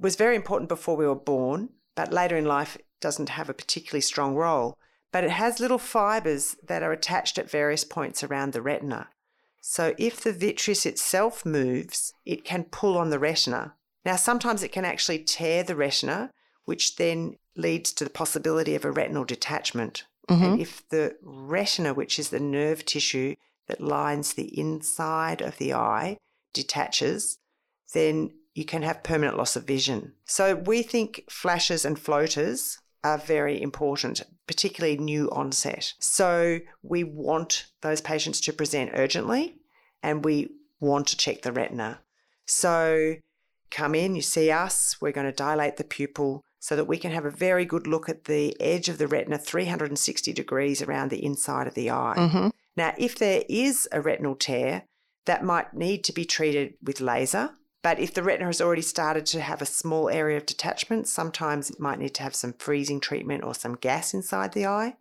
was 0.00 0.16
very 0.16 0.34
important 0.34 0.68
before 0.68 0.96
we 0.96 1.06
were 1.06 1.14
born, 1.14 1.68
but 1.94 2.12
later 2.12 2.36
in 2.36 2.44
life 2.44 2.76
doesn't 3.04 3.28
have 3.28 3.50
a 3.50 3.54
particularly 3.54 4.00
strong 4.00 4.34
role. 4.34 4.78
But 5.12 5.24
it 5.24 5.30
has 5.30 5.60
little 5.60 5.78
fibers 5.78 6.56
that 6.66 6.82
are 6.82 6.90
attached 6.90 7.38
at 7.38 7.50
various 7.50 7.84
points 7.84 8.24
around 8.24 8.54
the 8.54 8.62
retina. 8.62 9.10
So, 9.60 9.94
if 9.98 10.22
the 10.22 10.32
vitreous 10.32 10.86
itself 10.86 11.44
moves, 11.44 12.14
it 12.24 12.46
can 12.46 12.64
pull 12.64 12.96
on 12.96 13.10
the 13.10 13.18
retina. 13.18 13.74
Now, 14.06 14.16
sometimes 14.16 14.62
it 14.62 14.72
can 14.72 14.86
actually 14.86 15.18
tear 15.18 15.62
the 15.62 15.76
retina, 15.76 16.30
which 16.64 16.96
then 16.96 17.36
leads 17.54 17.92
to 17.92 18.04
the 18.04 18.10
possibility 18.10 18.74
of 18.74 18.86
a 18.86 18.90
retinal 18.90 19.24
detachment. 19.24 20.04
And 20.28 20.40
mm-hmm. 20.40 20.60
if 20.60 20.88
the 20.88 21.16
retina, 21.22 21.92
which 21.92 22.18
is 22.18 22.30
the 22.30 22.40
nerve 22.40 22.86
tissue 22.86 23.34
that 23.68 23.82
lines 23.82 24.32
the 24.32 24.58
inside 24.58 25.42
of 25.42 25.58
the 25.58 25.74
eye, 25.74 26.16
detaches, 26.54 27.38
then 27.92 28.32
you 28.54 28.64
can 28.64 28.82
have 28.82 29.02
permanent 29.02 29.36
loss 29.36 29.56
of 29.56 29.64
vision. 29.64 30.14
So 30.24 30.54
we 30.54 30.82
think 30.82 31.24
flashes 31.28 31.84
and 31.84 31.98
floaters 31.98 32.78
are 33.04 33.18
very 33.18 33.60
important, 33.60 34.22
particularly 34.46 34.96
new 34.96 35.30
onset. 35.30 35.92
So 36.00 36.60
we 36.82 37.04
want 37.04 37.66
those 37.82 38.00
patients 38.00 38.40
to 38.42 38.52
present 38.52 38.90
urgently 38.94 39.56
and 40.02 40.24
we 40.24 40.50
want 40.80 41.06
to 41.08 41.16
check 41.16 41.42
the 41.42 41.52
retina. 41.52 42.00
So 42.46 43.16
come 43.70 43.94
in, 43.94 44.16
you 44.16 44.22
see 44.22 44.50
us, 44.50 44.96
we're 45.00 45.12
going 45.12 45.26
to 45.26 45.32
dilate 45.32 45.76
the 45.76 45.84
pupil 45.84 46.42
so 46.58 46.74
that 46.76 46.86
we 46.86 46.96
can 46.96 47.12
have 47.12 47.26
a 47.26 47.30
very 47.30 47.66
good 47.66 47.86
look 47.86 48.08
at 48.08 48.24
the 48.24 48.58
edge 48.60 48.88
of 48.88 48.96
the 48.96 49.06
retina 49.06 49.36
360 49.36 50.32
degrees 50.32 50.80
around 50.80 51.10
the 51.10 51.22
inside 51.22 51.66
of 51.66 51.74
the 51.74 51.90
eye. 51.90 52.14
Mm-hmm. 52.16 52.48
Now, 52.76 52.94
if 52.96 53.18
there 53.18 53.44
is 53.48 53.86
a 53.92 54.00
retinal 54.00 54.34
tear, 54.34 54.84
that 55.26 55.44
might 55.44 55.74
need 55.74 56.04
to 56.04 56.12
be 56.12 56.24
treated 56.24 56.74
with 56.82 57.00
laser. 57.00 57.50
But 57.84 58.00
if 58.00 58.14
the 58.14 58.22
retina 58.22 58.46
has 58.46 58.62
already 58.62 58.80
started 58.80 59.26
to 59.26 59.42
have 59.42 59.60
a 59.60 59.66
small 59.66 60.08
area 60.08 60.38
of 60.38 60.46
detachment, 60.46 61.06
sometimes 61.06 61.68
it 61.68 61.78
might 61.78 61.98
need 61.98 62.14
to 62.14 62.22
have 62.22 62.34
some 62.34 62.54
freezing 62.54 62.98
treatment 62.98 63.44
or 63.44 63.54
some 63.54 63.74
gas 63.74 64.14
inside 64.14 64.54
the 64.54 64.64
eye. 64.64 64.96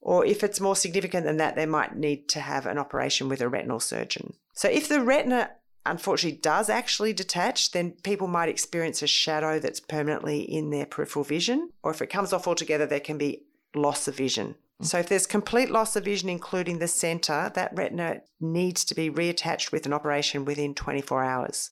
Or 0.00 0.24
if 0.24 0.44
it's 0.44 0.60
more 0.60 0.76
significant 0.76 1.26
than 1.26 1.38
that, 1.38 1.56
they 1.56 1.66
might 1.66 1.96
need 1.96 2.28
to 2.28 2.40
have 2.40 2.64
an 2.64 2.78
operation 2.78 3.28
with 3.28 3.40
a 3.40 3.48
retinal 3.48 3.80
surgeon. 3.80 4.34
So 4.54 4.68
if 4.68 4.88
the 4.88 5.00
retina 5.00 5.50
unfortunately 5.84 6.38
does 6.38 6.70
actually 6.70 7.12
detach, 7.12 7.72
then 7.72 7.96
people 8.04 8.28
might 8.28 8.48
experience 8.48 9.02
a 9.02 9.08
shadow 9.08 9.58
that's 9.58 9.80
permanently 9.80 10.42
in 10.42 10.70
their 10.70 10.86
peripheral 10.86 11.24
vision. 11.24 11.70
Or 11.82 11.90
if 11.90 12.00
it 12.00 12.06
comes 12.06 12.32
off 12.32 12.46
altogether, 12.46 12.86
there 12.86 13.00
can 13.00 13.18
be 13.18 13.46
loss 13.74 14.06
of 14.06 14.16
vision. 14.16 14.54
Mm. 14.80 14.86
So 14.86 15.00
if 15.00 15.08
there's 15.08 15.26
complete 15.26 15.70
loss 15.70 15.96
of 15.96 16.04
vision, 16.04 16.28
including 16.28 16.78
the 16.78 16.86
centre, 16.86 17.50
that 17.52 17.74
retina 17.74 18.20
needs 18.40 18.84
to 18.84 18.94
be 18.94 19.10
reattached 19.10 19.72
with 19.72 19.86
an 19.86 19.92
operation 19.92 20.44
within 20.44 20.72
24 20.72 21.24
hours. 21.24 21.70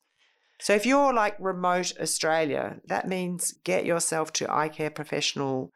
So 0.61 0.75
if 0.75 0.85
you're 0.87 1.13
like 1.13 1.37
remote 1.41 1.93
Australia, 2.01 2.81
that 2.87 3.09
means 3.09 3.55
get 3.65 3.87
yourself 3.87 4.33
to 4.35 4.53
eye 4.53 4.69
care 4.69 4.91
professional 4.91 5.71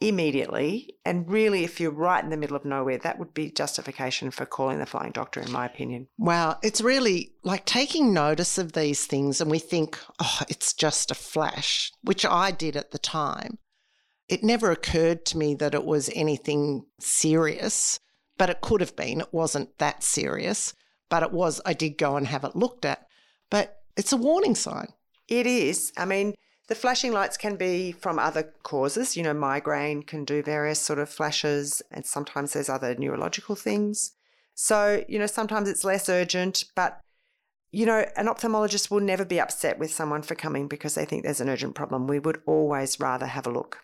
immediately. 0.00 0.96
And 1.04 1.30
really, 1.30 1.62
if 1.62 1.78
you're 1.78 1.90
right 1.90 2.24
in 2.24 2.30
the 2.30 2.36
middle 2.36 2.56
of 2.56 2.64
nowhere, 2.64 2.98
that 2.98 3.18
would 3.18 3.34
be 3.34 3.50
justification 3.50 4.30
for 4.30 4.46
calling 4.46 4.78
the 4.78 4.86
flying 4.86 5.12
doctor, 5.12 5.40
in 5.40 5.52
my 5.52 5.66
opinion. 5.66 6.08
Wow, 6.18 6.58
it's 6.62 6.80
really 6.80 7.32
like 7.44 7.66
taking 7.66 8.14
notice 8.14 8.56
of 8.56 8.72
these 8.72 9.06
things, 9.06 9.40
and 9.40 9.50
we 9.50 9.58
think, 9.58 9.98
oh, 10.18 10.40
it's 10.48 10.72
just 10.72 11.10
a 11.10 11.14
flash, 11.14 11.92
which 12.02 12.24
I 12.24 12.50
did 12.50 12.76
at 12.76 12.92
the 12.92 12.98
time. 12.98 13.58
It 14.28 14.42
never 14.42 14.70
occurred 14.70 15.26
to 15.26 15.38
me 15.38 15.54
that 15.56 15.74
it 15.74 15.84
was 15.84 16.10
anything 16.14 16.86
serious, 16.98 17.98
but 18.38 18.48
it 18.48 18.60
could 18.60 18.80
have 18.80 18.96
been. 18.96 19.20
It 19.20 19.32
wasn't 19.32 19.76
that 19.78 20.02
serious, 20.02 20.72
but 21.10 21.22
it 21.22 21.32
was. 21.32 21.60
I 21.66 21.74
did 21.74 21.98
go 21.98 22.16
and 22.16 22.26
have 22.26 22.44
it 22.44 22.56
looked 22.56 22.84
at, 22.84 23.06
but 23.50 23.79
it's 23.96 24.12
a 24.12 24.16
warning 24.16 24.54
sign. 24.54 24.88
It 25.28 25.46
is. 25.46 25.92
I 25.96 26.04
mean, 26.04 26.34
the 26.68 26.74
flashing 26.74 27.12
lights 27.12 27.36
can 27.36 27.56
be 27.56 27.92
from 27.92 28.18
other 28.18 28.52
causes. 28.62 29.16
You 29.16 29.22
know, 29.22 29.34
migraine 29.34 30.02
can 30.02 30.24
do 30.24 30.42
various 30.42 30.78
sort 30.78 30.98
of 30.98 31.08
flashes, 31.08 31.82
and 31.90 32.06
sometimes 32.06 32.52
there's 32.52 32.68
other 32.68 32.94
neurological 32.94 33.56
things. 33.56 34.12
So, 34.54 35.04
you 35.08 35.18
know, 35.18 35.26
sometimes 35.26 35.68
it's 35.68 35.84
less 35.84 36.08
urgent, 36.08 36.64
but, 36.76 37.00
you 37.72 37.86
know, 37.86 38.04
an 38.16 38.26
ophthalmologist 38.26 38.90
will 38.90 39.00
never 39.00 39.24
be 39.24 39.40
upset 39.40 39.78
with 39.78 39.92
someone 39.92 40.22
for 40.22 40.34
coming 40.34 40.68
because 40.68 40.94
they 40.94 41.04
think 41.04 41.22
there's 41.22 41.40
an 41.40 41.48
urgent 41.48 41.74
problem. 41.74 42.06
We 42.06 42.18
would 42.18 42.42
always 42.46 43.00
rather 43.00 43.26
have 43.26 43.46
a 43.46 43.52
look. 43.52 43.78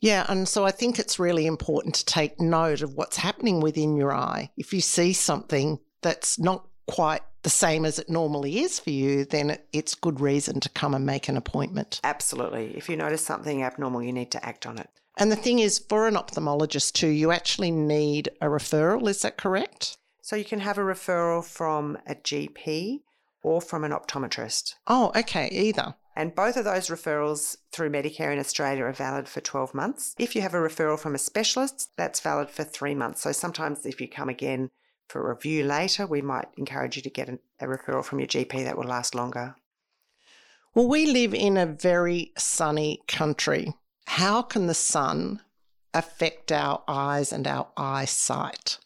Yeah, 0.00 0.24
and 0.28 0.48
so 0.48 0.64
I 0.64 0.70
think 0.70 0.98
it's 0.98 1.18
really 1.18 1.44
important 1.44 1.94
to 1.96 2.04
take 2.06 2.40
note 2.40 2.80
of 2.80 2.94
what's 2.94 3.18
happening 3.18 3.60
within 3.60 3.96
your 3.96 4.14
eye. 4.14 4.50
If 4.56 4.72
you 4.72 4.80
see 4.80 5.12
something 5.12 5.78
that's 6.00 6.38
not 6.38 6.66
quite 6.90 7.22
the 7.42 7.50
same 7.50 7.84
as 7.84 7.98
it 7.98 8.10
normally 8.10 8.60
is 8.60 8.78
for 8.78 8.90
you, 8.90 9.24
then 9.24 9.56
it's 9.72 9.94
good 9.94 10.20
reason 10.20 10.60
to 10.60 10.68
come 10.70 10.94
and 10.94 11.06
make 11.06 11.28
an 11.28 11.36
appointment. 11.36 12.00
Absolutely. 12.04 12.76
If 12.76 12.88
you 12.88 12.96
notice 12.96 13.24
something 13.24 13.62
abnormal, 13.62 14.02
you 14.02 14.12
need 14.12 14.30
to 14.32 14.44
act 14.44 14.66
on 14.66 14.78
it. 14.78 14.90
And 15.16 15.30
the 15.30 15.36
thing 15.36 15.58
is, 15.58 15.78
for 15.78 16.06
an 16.06 16.14
ophthalmologist 16.14 16.92
too, 16.92 17.08
you 17.08 17.30
actually 17.30 17.70
need 17.70 18.28
a 18.40 18.46
referral. 18.46 19.08
Is 19.08 19.22
that 19.22 19.36
correct? 19.36 19.96
So 20.22 20.36
you 20.36 20.44
can 20.44 20.60
have 20.60 20.78
a 20.78 20.82
referral 20.82 21.44
from 21.44 21.98
a 22.06 22.14
GP 22.14 23.00
or 23.42 23.60
from 23.60 23.84
an 23.84 23.92
optometrist. 23.92 24.74
Oh, 24.86 25.12
okay, 25.16 25.48
either. 25.48 25.94
And 26.16 26.34
both 26.34 26.56
of 26.56 26.64
those 26.64 26.88
referrals 26.88 27.56
through 27.72 27.90
Medicare 27.90 28.32
in 28.32 28.38
Australia 28.38 28.84
are 28.84 28.92
valid 28.92 29.28
for 29.28 29.40
12 29.40 29.74
months. 29.74 30.14
If 30.18 30.34
you 30.34 30.42
have 30.42 30.54
a 30.54 30.58
referral 30.58 30.98
from 30.98 31.14
a 31.14 31.18
specialist, 31.18 31.90
that's 31.96 32.20
valid 32.20 32.50
for 32.50 32.64
three 32.64 32.94
months. 32.94 33.22
So 33.22 33.32
sometimes 33.32 33.86
if 33.86 34.00
you 34.00 34.08
come 34.08 34.28
again 34.28 34.70
for 35.10 35.28
review 35.28 35.64
later, 35.64 36.06
we 36.06 36.22
might 36.22 36.46
encourage 36.56 36.94
you 36.94 37.02
to 37.02 37.10
get 37.10 37.28
an, 37.28 37.40
a 37.60 37.66
referral 37.66 38.04
from 38.04 38.20
your 38.20 38.28
GP 38.28 38.64
that 38.64 38.78
will 38.78 38.84
last 38.84 39.14
longer. 39.14 39.56
Well, 40.72 40.86
we 40.86 41.04
live 41.04 41.34
in 41.34 41.56
a 41.56 41.66
very 41.66 42.32
sunny 42.38 43.02
country. 43.08 43.74
How 44.06 44.40
can 44.42 44.68
the 44.68 44.74
sun 44.74 45.40
affect 45.92 46.52
our 46.52 46.84
eyes 46.86 47.32
and 47.32 47.48
our 47.48 47.68
eyesight? 47.76 48.78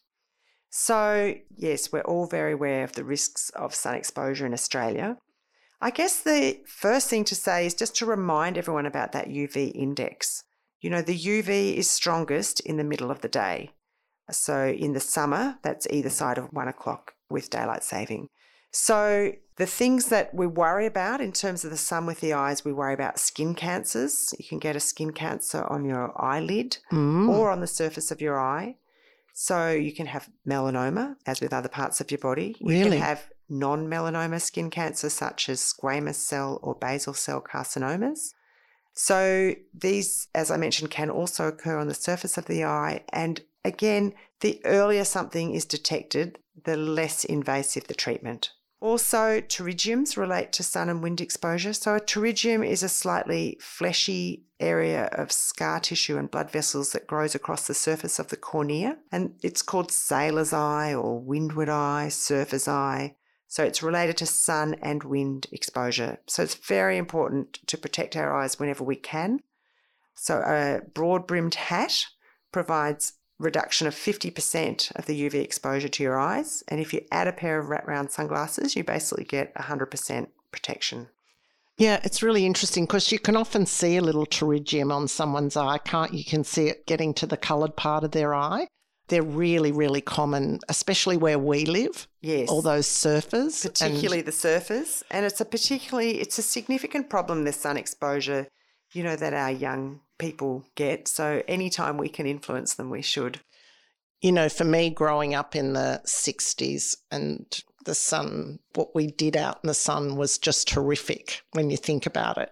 So, 0.71 1.35
yes, 1.55 1.93
we're 1.93 2.01
all 2.01 2.27
very 2.27 2.55
aware 2.55 2.85
of 2.85 2.93
the 2.93 3.05
risks 3.05 3.51
of 3.51 3.75
sun 3.75 3.95
exposure 3.95 4.47
in 4.47 4.55
Australia. 4.55 5.19
I 5.83 5.91
guess 5.91 6.23
the 6.23 6.61
first 6.67 7.11
thing 7.11 7.25
to 7.25 7.35
say 7.35 7.67
is 7.67 7.75
just 7.75 7.95
to 7.97 8.07
remind 8.07 8.57
everyone 8.57 8.87
about 8.87 9.13
that 9.13 9.29
UV 9.29 9.73
index. 9.75 10.43
You 10.81 10.89
know, 10.89 11.03
the 11.03 11.19
UV 11.19 11.75
is 11.75 11.91
strongest 11.91 12.61
in 12.61 12.79
the 12.79 12.85
middle 12.85 13.11
of 13.11 13.21
the 13.21 13.29
day. 13.29 13.73
So, 14.31 14.67
in 14.69 14.93
the 14.93 15.01
summer, 15.01 15.59
that's 15.63 15.87
either 15.91 16.11
side 16.11 16.39
of 16.39 16.53
one 16.53 16.69
o'clock 16.69 17.13
with 17.29 17.51
daylight 17.51 17.85
saving. 17.85 18.29
So, 18.71 19.33
the 19.57 19.67
things 19.67 20.07
that 20.09 20.35
we 20.35 20.47
worry 20.47 20.87
about 20.87 21.21
in 21.21 21.31
terms 21.33 21.65
of 21.65 21.71
the 21.71 21.77
sun 21.77 22.07
with 22.07 22.21
the 22.21 22.33
eyes, 22.33 22.65
we 22.65 22.73
worry 22.73 22.95
about 22.95 23.19
skin 23.21 23.55
cancers. 23.55 24.35
You 24.39 24.45
can 24.49 24.59
get 24.59 24.75
a 24.77 24.81
skin 24.81 25.13
cancer 25.13 25.65
on 25.71 25.85
your 25.85 26.13
eyelid 26.21 26.79
Mm. 26.91 27.29
or 27.29 27.51
on 27.51 27.61
the 27.61 27.67
surface 27.69 28.11
of 28.11 28.21
your 28.21 28.41
eye. 28.41 28.77
So 29.33 29.71
you 29.71 29.93
can 29.93 30.07
have 30.07 30.29
melanoma, 30.49 31.17
as 31.27 31.41
with 31.41 31.53
other 31.53 31.69
parts 31.69 32.01
of 32.01 32.11
your 32.11 32.19
body. 32.19 32.57
You 32.61 32.69
Really? 32.69 32.91
can 32.99 33.01
have 33.01 33.29
non 33.49 33.87
melanoma 33.89 34.41
skin 34.41 34.71
cancer, 34.71 35.11
such 35.11 35.49
as 35.49 35.61
squamous 35.61 36.15
cell 36.17 36.59
or 36.63 36.75
basal 36.75 37.15
cell 37.15 37.41
carcinomas. 37.43 38.33
So 38.95 39.55
these, 39.73 40.29
as 40.35 40.51
I 40.51 40.57
mentioned, 40.57 40.91
can 40.91 41.11
also 41.11 41.49
occur 41.49 41.77
on 41.79 41.89
the 41.89 41.95
surface 41.95 42.39
of 42.39 42.47
the 42.47 42.65
eye. 42.65 43.05
And 43.13 43.43
again, 43.65 44.15
the 44.41 44.61
earlier 44.65 45.05
something 45.05 45.55
is 45.55 45.65
detected, 45.65 46.39
the 46.65 46.77
less 46.77 47.25
invasive 47.25 47.87
the 47.87 47.95
treatment. 47.95 48.53
Also, 48.85 49.41
pterygiums 49.41 50.19
relate 50.19 50.53
to 50.53 50.63
sun 50.63 50.91
and 50.91 51.03
wind 51.03 51.19
exposure. 51.19 51.73
So, 51.73 51.95
a 51.95 52.01
pterygium 52.01 52.69
is 52.69 52.83
a 52.83 52.89
slightly 52.91 53.57
fleshy 53.59 54.45
area 54.61 55.07
of 55.13 55.33
scar 55.33 55.81
tissue 55.81 56.19
and 56.19 56.31
blood 56.31 56.51
vessels 56.51 56.93
that 56.93 57.07
grows 57.07 57.35
across 57.35 57.67
the 57.67 57.73
surface 57.73 58.19
of 58.19 58.29
the 58.29 58.37
cornea. 58.37 58.99
And 59.11 59.37
it's 59.43 59.63
called 59.63 59.91
sailor's 59.91 60.53
eye 60.53 60.93
or 60.93 61.19
windward 61.19 61.71
eye, 61.71 62.11
surfer's 62.11 62.69
eye. 62.69 63.17
So, 63.49 63.65
it's 63.65 63.83
related 63.83 64.19
to 64.19 64.27
sun 64.27 64.75
and 64.83 65.03
wind 65.03 65.47
exposure. 65.51 66.19
So, 66.27 66.43
it's 66.43 66.55
very 66.55 66.99
important 66.99 67.61
to 67.69 67.79
protect 67.79 68.17
our 68.17 68.39
eyes 68.39 68.61
whenever 68.61 68.85
we 68.85 68.97
can. 68.97 69.41
So, 70.15 70.43
a 70.43 70.83
broad 70.87 71.27
brimmed 71.27 71.55
hat 71.55 72.05
provides 72.53 73.15
reduction 73.39 73.87
of 73.87 73.95
50% 73.95 74.95
of 74.97 75.07
the 75.07 75.29
UV 75.29 75.35
exposure 75.35 75.89
to 75.89 76.03
your 76.03 76.19
eyes. 76.19 76.63
And 76.69 76.81
if 76.81 76.93
you 76.93 77.03
add 77.11 77.29
a 77.29 77.33
pair 77.33 77.59
of 77.59 77.69
wrap 77.69 77.87
round 77.87 78.11
sunglasses, 78.11 78.77
you 78.77 78.85
basically 78.85 79.25
get 79.25 79.55
100% 79.55 80.29
protection. 80.53 81.09
Yeah, 81.77 81.99
it's 82.05 82.23
really 82.23 82.47
interesting 82.47 82.85
because 82.85 83.11
you 83.11 83.19
can 83.19 83.37
often 83.37 83.67
see 83.67 83.97
a 83.97 84.03
little 84.03 84.27
pterygium 84.27 84.93
on 84.93 85.09
someone's 85.09 85.57
eye, 85.57 85.79
can't 85.79 86.13
you? 86.13 86.19
You 86.19 86.25
can 86.25 86.45
see 86.45 86.69
it 86.69 86.87
getting 86.87 87.13
to 87.15 87.27
the 87.27 87.37
coloured 87.37 87.75
part 87.75 88.05
of 88.05 88.13
their 88.13 88.33
eye. 88.33 88.69
They're 89.09 89.23
really, 89.23 89.73
really 89.73 90.01
common, 90.01 90.61
especially 90.69 91.17
where 91.17 91.39
we 91.39 91.67
live. 91.67 92.07
Yes. 92.23 92.49
All 92.49 92.63
those 92.63 92.87
surfers. 92.87 93.65
and- 93.65 93.75
particularly 93.75 94.23
the 94.23 94.31
surfers. 94.31 95.03
And 95.11 95.27
it's 95.27 95.41
a 95.41 95.45
particularly, 95.45 96.21
it's 96.21 96.39
a 96.39 96.43
significant 96.43 97.11
problem, 97.11 97.43
this 97.45 97.61
sun 97.61 97.77
exposure, 97.77 98.47
you 98.93 99.03
know, 99.03 99.17
that 99.17 99.35
our 99.35 99.51
young 99.51 100.01
people 100.19 100.65
get. 100.75 101.09
So 101.09 101.43
anytime 101.49 101.97
we 101.99 102.09
can 102.09 102.27
influence 102.27 102.75
them, 102.75 102.91
we 102.91 103.03
should. 103.03 103.41
you 104.25 104.33
know, 104.33 104.49
for 104.49 104.65
me 104.65 104.89
growing 104.89 105.35
up 105.35 105.55
in 105.55 105.75
the 105.75 106.01
60s 106.07 106.97
and 107.11 107.45
the 107.85 107.95
sun, 107.95 108.59
what 108.75 108.95
we 108.95 109.07
did 109.07 109.37
out 109.37 109.61
in 109.63 109.69
the 109.69 109.75
sun 109.75 110.17
was 110.17 110.39
just 110.39 110.71
horrific 110.71 111.43
when 111.53 111.69
you 111.69 111.77
think 111.77 112.07
about 112.07 112.39
it. 112.39 112.51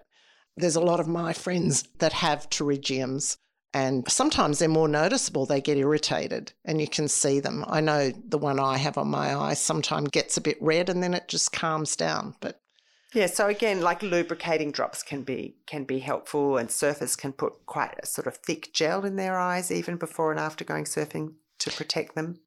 There's 0.55 0.75
a 0.75 0.81
lot 0.81 0.99
of 0.99 1.07
my 1.07 1.33
friends 1.33 1.87
that 1.97 2.13
have 2.13 2.47
pterygiums, 2.51 3.37
and 3.73 4.07
sometimes 4.07 4.59
they're 4.59 4.69
more 4.69 4.87
noticeable. 4.87 5.47
They 5.47 5.61
get 5.61 5.77
irritated 5.77 6.53
and 6.63 6.79
you 6.79 6.87
can 6.87 7.07
see 7.07 7.39
them. 7.39 7.65
I 7.67 7.81
know 7.81 8.11
the 8.11 8.37
one 8.37 8.59
I 8.59 8.77
have 8.77 8.99
on 8.99 9.07
my 9.07 9.35
eye 9.35 9.55
sometimes 9.55 10.09
gets 10.11 10.37
a 10.37 10.41
bit 10.41 10.61
red 10.61 10.89
and 10.89 11.01
then 11.01 11.15
it 11.15 11.27
just 11.27 11.51
calms 11.51 11.95
down. 11.95 12.35
But 12.39 12.61
Yeah, 13.13 13.27
so 13.27 13.47
again, 13.47 13.81
like 13.81 14.01
lubricating 14.01 14.71
drops 14.71 15.03
can 15.03 15.21
be 15.21 15.57
can 15.67 15.83
be 15.83 15.99
helpful, 15.99 16.57
and 16.57 16.69
surfers 16.69 17.17
can 17.17 17.31
put 17.31 17.65
quite 17.67 17.95
a 18.01 18.07
sort 18.07 18.25
of 18.25 18.37
thick 18.37 18.73
gel 18.73 19.05
in 19.05 19.17
their 19.17 19.37
eyes 19.37 19.71
even 19.71 19.97
before 19.97 20.31
and 20.31 20.39
after 20.39 20.65
going 20.65 20.85
surfing 20.85 21.33
to 21.59 21.71
protect 21.71 22.15
them. 22.15 22.39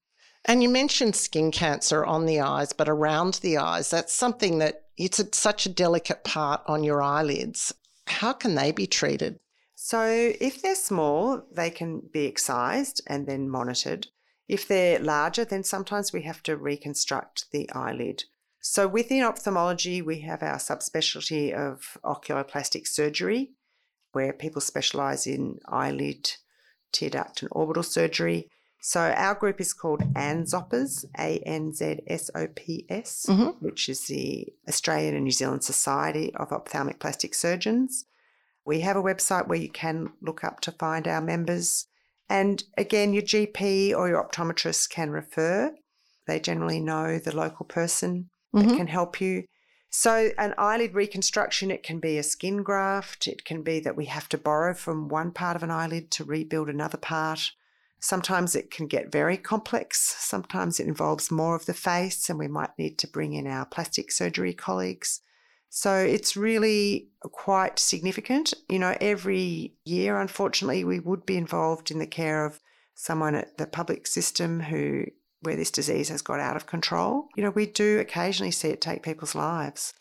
And 0.45 0.63
you 0.63 0.69
mentioned 0.69 1.17
skin 1.17 1.51
cancer 1.51 2.05
on 2.05 2.27
the 2.27 2.41
eyes, 2.41 2.73
but 2.73 2.89
around 2.89 3.35
the 3.35 3.59
eyes, 3.59 3.91
that's 3.91 4.13
something 4.13 4.59
that 4.59 4.83
it's 4.97 5.19
a, 5.19 5.27
such 5.33 5.67
a 5.67 5.71
delicate 5.71 6.25
part 6.25 6.63
on 6.67 6.85
your 6.85 7.03
eyelids. 7.03 7.75
How 8.07 8.33
can 8.33 8.55
they 8.55 8.73
be 8.73 8.87
treated? 8.87 9.39
So 9.75 10.33
if 10.41 10.63
they're 10.63 10.75
small, 10.75 11.43
they 11.53 11.71
can 11.71 12.03
be 12.13 12.27
excised 12.27 13.03
and 13.07 13.27
then 13.27 13.49
monitored. 13.49 14.09
If 14.49 14.67
they're 14.67 15.01
larger, 15.01 15.45
then 15.45 15.65
sometimes 15.65 16.13
we 16.13 16.23
have 16.23 16.43
to 16.45 16.57
reconstruct 16.57 17.47
the 17.53 17.71
eyelid. 17.73 18.25
So 18.69 18.89
within 18.89 19.23
ophthalmology, 19.23 20.03
we 20.03 20.21
have 20.21 20.43
our 20.43 20.57
subspecialty 20.57 21.53
of 21.53 21.97
oculoplastic 22.05 22.89
surgery, 22.89 23.53
where 24.13 24.33
people 24.33 24.61
specialise 24.61 25.27
in 25.27 25.61
eyelid, 25.69 26.33
tear 26.93 27.11
duct, 27.11 27.43
and 27.43 27.49
orbital 27.53 27.85
surgery. 27.85 28.51
So 28.81 29.01
our 29.01 29.35
group 29.37 29.61
is 29.61 29.73
called 29.73 30.03
ANZSOPS, 30.15 31.05
A 31.17 31.39
N 31.47 31.73
Z 31.73 32.01
S 32.09 32.29
O 32.35 32.49
P 32.49 32.85
S, 32.89 33.27
Mhm. 33.29 33.63
which 33.63 33.89
is 33.89 34.09
the 34.09 34.53
Australian 34.69 35.15
and 35.15 35.25
New 35.25 35.31
Zealand 35.31 35.63
Society 35.65 36.35
of 36.35 36.53
Ophthalmic 36.53 36.99
Plastic 36.99 37.35
Surgeons. 37.35 38.05
We 38.65 38.81
have 38.81 38.97
a 38.97 39.03
website 39.03 39.47
where 39.47 39.61
you 39.61 39.71
can 39.71 40.13
look 40.21 40.43
up 40.43 40.61
to 40.63 40.73
find 40.73 41.07
our 41.07 41.21
members. 41.21 41.87
And 42.29 42.65
again, 42.77 43.13
your 43.13 43.23
GP 43.23 43.95
or 43.95 44.09
your 44.09 44.23
optometrist 44.23 44.91
can 44.91 45.11
refer. 45.11 45.75
They 46.27 46.41
generally 46.41 46.81
know 46.81 47.19
the 47.19 47.35
local 47.35 47.65
person 47.65 48.31
that 48.57 48.69
Mhm. 48.69 48.77
can 48.77 48.87
help 48.87 49.21
you. 49.21 49.45
So, 49.91 50.31
an 50.37 50.55
eyelid 50.59 50.95
reconstruction, 50.95 51.71
it 51.71 51.83
can 51.83 52.01
be 52.01 52.19
a 52.19 52.23
skin 52.23 52.63
graft. 52.63 53.27
It 53.27 53.45
can 53.45 53.63
be 53.63 53.81
that 53.81 53.97
we 53.97 54.07
have 54.07 54.29
to 54.31 54.39
borrow 54.39 54.75
from 54.75 55.09
one 55.09 55.33
part 55.33 55.57
of 55.57 55.63
an 55.63 55.71
eyelid 55.71 56.11
to 56.13 56.25
rebuild 56.25 56.69
another 56.69 56.99
part. 56.99 57.53
Sometimes 57.99 58.55
it 58.55 58.71
can 58.71 58.89
get 58.89 59.11
very 59.11 59.39
complex. 59.39 60.15
Sometimes 60.19 60.79
it 60.79 60.87
involves 60.87 61.31
more 61.31 61.57
of 61.57 61.67
the 61.67 61.75
face, 61.75 62.29
and 62.29 62.39
we 62.39 62.49
might 62.49 62.77
need 62.79 62.99
to 62.99 63.07
bring 63.07 63.33
in 63.33 63.47
our 63.47 63.65
plastic 63.65 64.13
surgery 64.13 64.53
colleagues. 64.53 65.21
So 65.71 65.97
it's 65.97 66.37
really 66.37 67.11
quite 67.21 67.79
significant. 67.79 68.55
You 68.69 68.79
know, 68.79 68.97
every 69.01 69.77
year, 69.85 70.21
unfortunately, 70.21 70.85
we 70.85 71.01
would 71.01 71.25
be 71.25 71.37
involved 71.37 71.91
in 71.91 71.99
the 71.99 72.07
care 72.07 72.45
of 72.45 72.61
someone 72.95 73.35
at 73.35 73.59
the 73.59 73.67
public 73.67 74.07
system 74.07 74.61
who 74.61 75.05
where 75.43 75.57
this 75.57 75.71
disease 75.71 76.09
has 76.09 76.23
got 76.23 76.41
out 76.41 76.57
of 76.57 76.67
control. 76.67 77.29
You 77.37 77.45
know, 77.45 77.51
we 77.51 77.67
do 77.67 77.99
occasionally 77.99 78.51
see 78.51 78.69
it 78.69 78.81
take 78.81 79.03
people's 79.03 79.35
lives. 79.35 79.95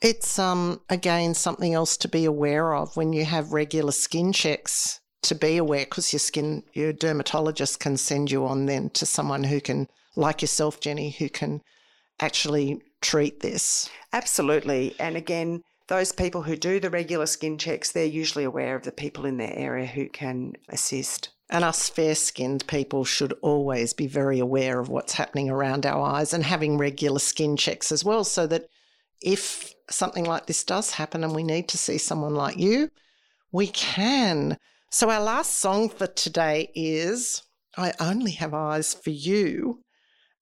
It's 0.00 0.38
um 0.38 0.80
again 0.88 1.34
something 1.34 1.74
else 1.74 1.96
to 1.98 2.08
be 2.08 2.24
aware 2.24 2.74
of 2.74 2.96
when 2.96 3.12
you 3.12 3.24
have 3.24 3.52
regular 3.52 3.92
skin 3.92 4.32
checks 4.32 5.00
to 5.22 5.34
be 5.34 5.58
aware 5.58 5.84
because 5.84 6.12
your 6.12 6.20
skin 6.20 6.62
your 6.72 6.92
dermatologist 6.92 7.80
can 7.80 7.96
send 7.98 8.30
you 8.30 8.46
on 8.46 8.66
then 8.66 8.88
to 8.90 9.04
someone 9.04 9.44
who 9.44 9.60
can 9.60 9.88
like 10.16 10.40
yourself 10.40 10.80
Jenny 10.80 11.10
who 11.10 11.28
can 11.28 11.60
actually 12.20 12.80
treat 13.00 13.40
this. 13.40 13.90
Absolutely. 14.12 14.94
And 14.98 15.16
again, 15.16 15.62
those 15.88 16.12
people 16.12 16.42
who 16.42 16.56
do 16.56 16.78
the 16.80 16.90
regular 16.90 17.26
skin 17.26 17.58
checks, 17.58 17.92
they're 17.92 18.04
usually 18.04 18.44
aware 18.44 18.76
of 18.76 18.84
the 18.84 18.92
people 18.92 19.26
in 19.26 19.38
their 19.38 19.52
area 19.54 19.86
who 19.86 20.08
can 20.08 20.54
assist. 20.68 21.30
And 21.50 21.64
us 21.64 21.88
fair 21.88 22.14
skinned 22.14 22.66
people 22.68 23.04
should 23.04 23.32
always 23.42 23.92
be 23.92 24.06
very 24.06 24.38
aware 24.38 24.78
of 24.78 24.88
what's 24.88 25.14
happening 25.14 25.50
around 25.50 25.84
our 25.84 26.00
eyes 26.00 26.32
and 26.32 26.44
having 26.44 26.78
regular 26.78 27.18
skin 27.18 27.56
checks 27.56 27.90
as 27.90 28.04
well, 28.04 28.22
so 28.22 28.46
that 28.46 28.66
if 29.20 29.74
something 29.90 30.24
like 30.24 30.46
this 30.46 30.62
does 30.62 30.92
happen 30.92 31.24
and 31.24 31.34
we 31.34 31.42
need 31.42 31.68
to 31.68 31.78
see 31.78 31.98
someone 31.98 32.34
like 32.34 32.56
you, 32.56 32.88
we 33.52 33.66
can. 33.66 34.56
So, 34.92 35.10
our 35.10 35.20
last 35.20 35.58
song 35.58 35.88
for 35.88 36.06
today 36.06 36.70
is 36.74 37.42
I 37.76 37.92
Only 37.98 38.32
Have 38.32 38.54
Eyes 38.54 38.94
for 38.94 39.10
You. 39.10 39.80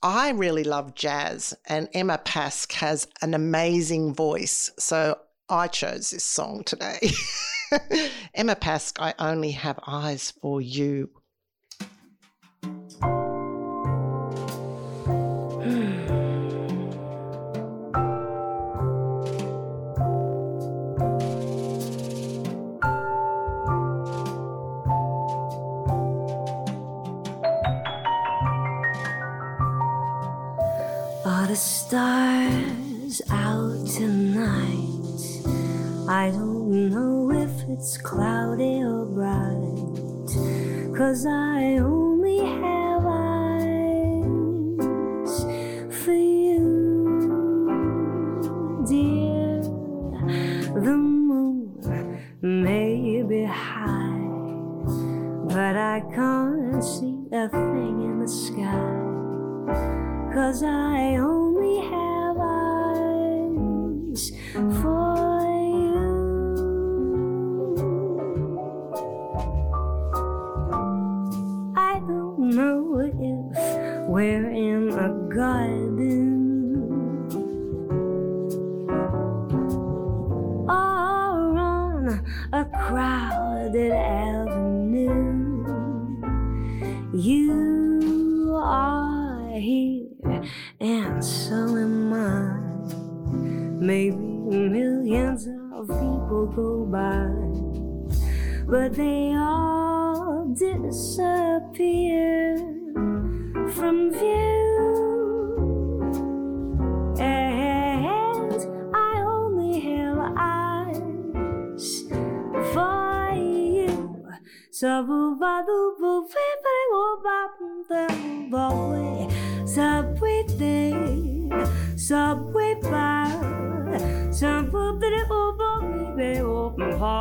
I 0.03 0.31
really 0.31 0.63
love 0.63 0.95
jazz, 0.95 1.55
and 1.67 1.89
Emma 1.93 2.21
Pask 2.25 2.73
has 2.73 3.09
an 3.23 3.35
amazing 3.35 4.15
voice. 4.15 4.71
So, 4.79 5.19
I 5.51 5.67
chose 5.67 6.11
this 6.11 6.25
song 6.25 6.63
today. 6.65 6.99
Emma 8.35 8.55
Pask, 8.55 9.01
I 9.01 9.15
Only 9.19 9.53
Have 9.53 9.79
Eyes 9.87 10.33
for 10.43 10.61
You. 10.61 11.09
Are 31.25 31.47
the 31.47 31.57
stars 31.57 33.23
out 33.31 33.87
tonight? 33.87 34.78
I 36.09 36.31
don't 36.31 36.89
know 36.89 37.31
if 37.33 37.69
it's 37.69 37.99
cloudy 37.99 38.83
or 38.83 39.05
bright. 39.05 40.97
Cause 40.97 41.27
I 41.27 41.77
only 41.77 42.39
have 42.39 42.78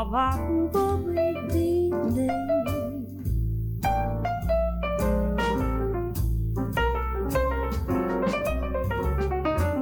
baby, 0.10 1.92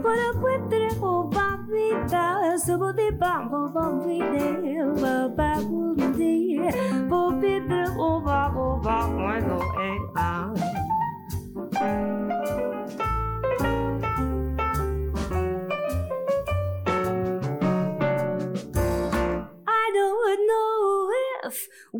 But 0.01 0.17
I 0.17 0.31
quit 0.39 0.73
it 0.73 0.97
all 1.01 1.27
by 1.27 1.55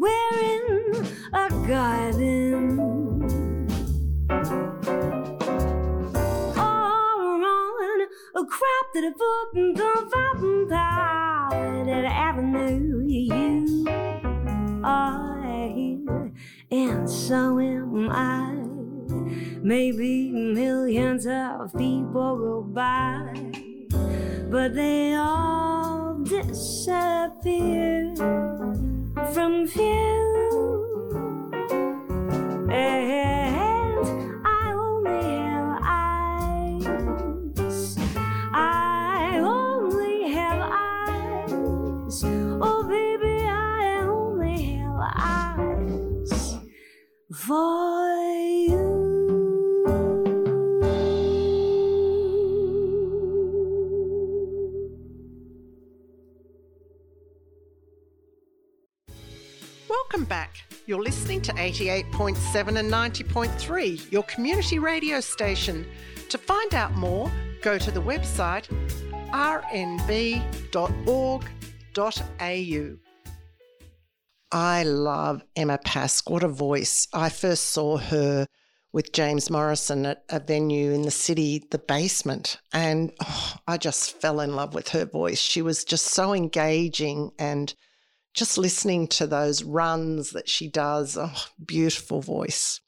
we're 0.06 0.40
in 0.56 1.08
a 1.34 1.50
garden. 1.68 2.80
Or 6.58 7.44
on 7.54 8.02
a 8.36 8.46
crop 8.46 8.86
that 8.94 9.04
a 9.04 9.14
foot 9.20 9.50
and 9.56 9.76
the 9.76 9.92
fountain 10.14 10.68
that 10.68 12.06
avenue 12.06 13.04
you 13.08 13.86
are 14.84 15.72
here 15.74 16.34
and 16.72 17.10
so 17.10 17.60
am 17.60 18.10
I. 18.12 18.54
Maybe 19.64 20.30
millions 20.30 21.26
of 21.26 21.74
people 21.76 22.38
go 22.38 22.62
by, 22.62 23.34
but 24.52 24.76
they 24.76 25.16
all 25.16 26.20
disappear 26.24 28.14
from 29.34 29.68
view. 29.68 29.92
And 32.72 34.06
I 34.46 34.74
only 34.74 35.22
have 35.38 35.80
eyes. 35.84 36.86
I 38.54 39.40
only 39.44 40.32
have 40.34 40.62
eyes. 40.62 42.24
Oh, 42.62 42.84
baby, 42.88 43.46
I 43.48 44.00
only 44.08 44.62
have 44.76 45.00
eyes 45.18 46.58
for 47.34 48.15
Welcome 60.16 60.30
back. 60.30 60.64
You're 60.86 61.04
listening 61.04 61.42
to 61.42 61.52
88.7 61.52 62.80
and 62.80 62.90
90.3, 62.90 64.10
your 64.14 64.24
community 64.24 64.80
radio 64.80 65.20
station. 65.20 65.86
To 66.30 66.38
find 66.38 66.74
out 66.74 66.96
more, 66.96 67.30
go 67.62 67.78
to 67.78 67.92
the 67.92 68.02
website 68.02 68.70
rnb.org.au. 69.34 70.38
I 74.54 74.84
love 74.84 75.44
Emma 75.54 75.80
Pask. 75.86 76.32
What 76.32 76.44
a 76.44 76.48
voice. 76.48 77.10
I 77.12 77.28
first 77.28 77.66
saw 77.66 77.98
her 77.98 78.48
with 78.94 79.12
James 79.12 79.50
Morrison 79.50 80.06
at 80.06 80.24
a 80.30 80.40
venue 80.40 80.94
in 80.94 81.02
the 81.02 81.12
city, 81.12 81.68
the 81.72 81.78
basement. 81.78 82.62
And 82.72 83.12
oh, 83.22 83.56
I 83.68 83.76
just 83.76 84.22
fell 84.22 84.40
in 84.40 84.56
love 84.56 84.74
with 84.74 84.88
her 84.90 85.04
voice. 85.04 85.42
She 85.42 85.62
was 85.62 85.84
just 85.84 86.06
so 86.06 86.34
engaging 86.34 87.32
and 87.38 87.76
just 88.36 88.58
listening 88.58 89.08
to 89.08 89.26
those 89.26 89.64
runs 89.64 90.32
that 90.32 90.50
she 90.50 90.68
does. 90.68 91.18
Oh, 91.18 91.46
beautiful 91.66 92.22
voice. 92.22 92.82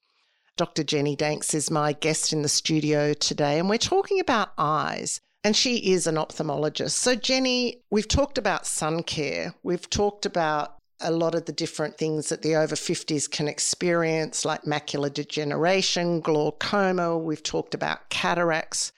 Dr. 0.57 0.83
Jenny 0.83 1.15
Danks 1.15 1.53
is 1.53 1.71
my 1.71 1.93
guest 1.93 2.33
in 2.33 2.41
the 2.41 2.49
studio 2.49 3.13
today, 3.13 3.57
and 3.57 3.69
we're 3.69 3.77
talking 3.77 4.19
about 4.19 4.53
eyes. 4.57 5.21
And 5.43 5.55
she 5.55 5.91
is 5.93 6.07
an 6.07 6.15
ophthalmologist. 6.15 6.91
So, 6.91 7.15
Jenny, 7.15 7.83
we've 7.89 8.07
talked 8.07 8.37
about 8.37 8.65
sun 8.65 9.03
care. 9.03 9.53
We've 9.63 9.89
talked 9.89 10.25
about 10.25 10.75
a 10.99 11.11
lot 11.11 11.35
of 11.35 11.45
the 11.45 11.53
different 11.53 11.97
things 11.97 12.29
that 12.29 12.41
the 12.41 12.55
over 12.55 12.75
50s 12.75 13.29
can 13.29 13.47
experience, 13.47 14.43
like 14.43 14.63
macular 14.63 15.13
degeneration, 15.13 16.19
glaucoma. 16.19 17.17
We've 17.17 17.43
talked 17.43 17.73
about 17.75 18.09
cataracts. 18.09 18.91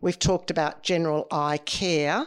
We've 0.00 0.18
talked 0.18 0.50
about 0.50 0.82
general 0.82 1.26
eye 1.30 1.58
care. 1.58 2.26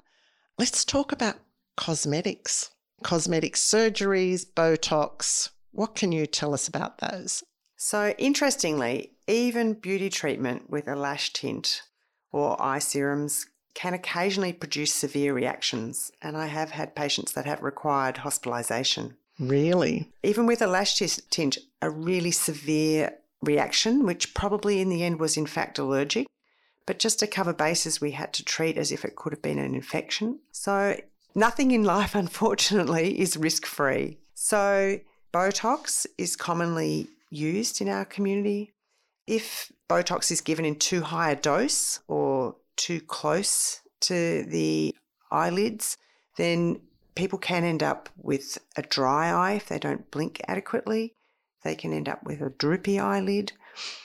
Let's 0.60 0.86
talk 0.86 1.12
about 1.12 1.38
cosmetics, 1.78 2.70
cosmetic 3.06 3.54
surgeries, 3.54 4.48
Botox. 4.48 5.50
What 5.72 5.94
can 5.94 6.12
you 6.12 6.26
tell 6.26 6.56
us 6.56 6.68
about 6.68 6.98
those? 6.98 7.44
So, 7.78 8.16
interestingly, 8.18 9.12
even 9.28 9.74
beauty 9.74 10.10
treatment 10.10 10.72
with 10.72 10.88
a 10.88 10.96
lash 10.96 11.32
tint 11.32 11.84
or 12.32 12.60
eye 12.60 12.80
serums 12.80 13.46
can 13.76 13.94
occasionally 13.94 14.54
produce 14.54 14.92
severe 14.92 15.36
reactions, 15.36 16.12
and 16.20 16.36
I 16.36 16.48
have 16.48 16.72
had 16.72 16.96
patients 16.96 17.34
that 17.34 17.46
have 17.46 17.62
required 17.62 18.16
hospitalisation. 18.16 19.14
Really? 19.40 20.10
Even 20.24 20.48
with 20.48 20.64
a 20.64 20.68
lash 20.68 20.98
tint, 21.30 21.60
a 21.84 21.92
really 21.92 22.32
severe 22.32 23.14
reaction, 23.44 24.04
which 24.04 24.34
probably 24.34 24.82
in 24.82 24.90
the 24.90 25.04
end 25.04 25.20
was 25.20 25.38
in 25.38 25.46
fact 25.46 25.78
allergic, 25.78 26.26
but 26.88 26.98
just 26.98 27.20
to 27.20 27.28
cover 27.28 27.54
bases, 27.54 28.02
we 28.02 28.12
had 28.12 28.34
to 28.34 28.44
treat 28.44 28.80
as 28.80 28.92
if 28.92 29.06
it 29.06 29.16
could 29.16 29.32
have 29.34 29.44
been 29.44 29.60
an 29.60 29.76
infection. 29.76 30.40
So, 30.52 30.98
nothing 31.36 31.72
in 31.72 31.84
life, 31.84 32.16
unfortunately, 32.26 33.20
is 33.20 33.38
risk 33.38 33.66
free. 33.66 34.18
So, 34.34 35.00
Botox 35.34 36.06
is 36.18 36.36
commonly 36.36 37.10
used 37.30 37.82
in 37.82 37.90
our 37.90 38.06
community. 38.06 38.72
If 39.28 39.72
Botox 39.90 40.32
is 40.32 40.42
given 40.42 40.66
in 40.66 40.78
too 40.78 41.02
high 41.02 41.32
a 41.32 41.36
dose 41.36 42.00
or 42.08 42.56
too 42.78 43.02
close 43.02 43.82
to 44.02 44.44
the 44.44 44.96
eyelids, 45.32 45.98
then 46.38 46.82
people 47.16 47.40
can 47.40 47.64
end 47.64 47.82
up 47.82 48.10
with 48.18 48.58
a 48.76 48.82
dry 48.82 49.30
eye 49.30 49.54
if 49.54 49.68
they 49.68 49.80
don't 49.80 50.10
blink 50.12 50.42
adequately. 50.48 51.14
They 51.64 51.76
can 51.76 51.94
end 51.94 52.08
up 52.08 52.24
with 52.24 52.42
a 52.42 52.52
droopy 52.52 53.00
eyelid, 53.00 53.54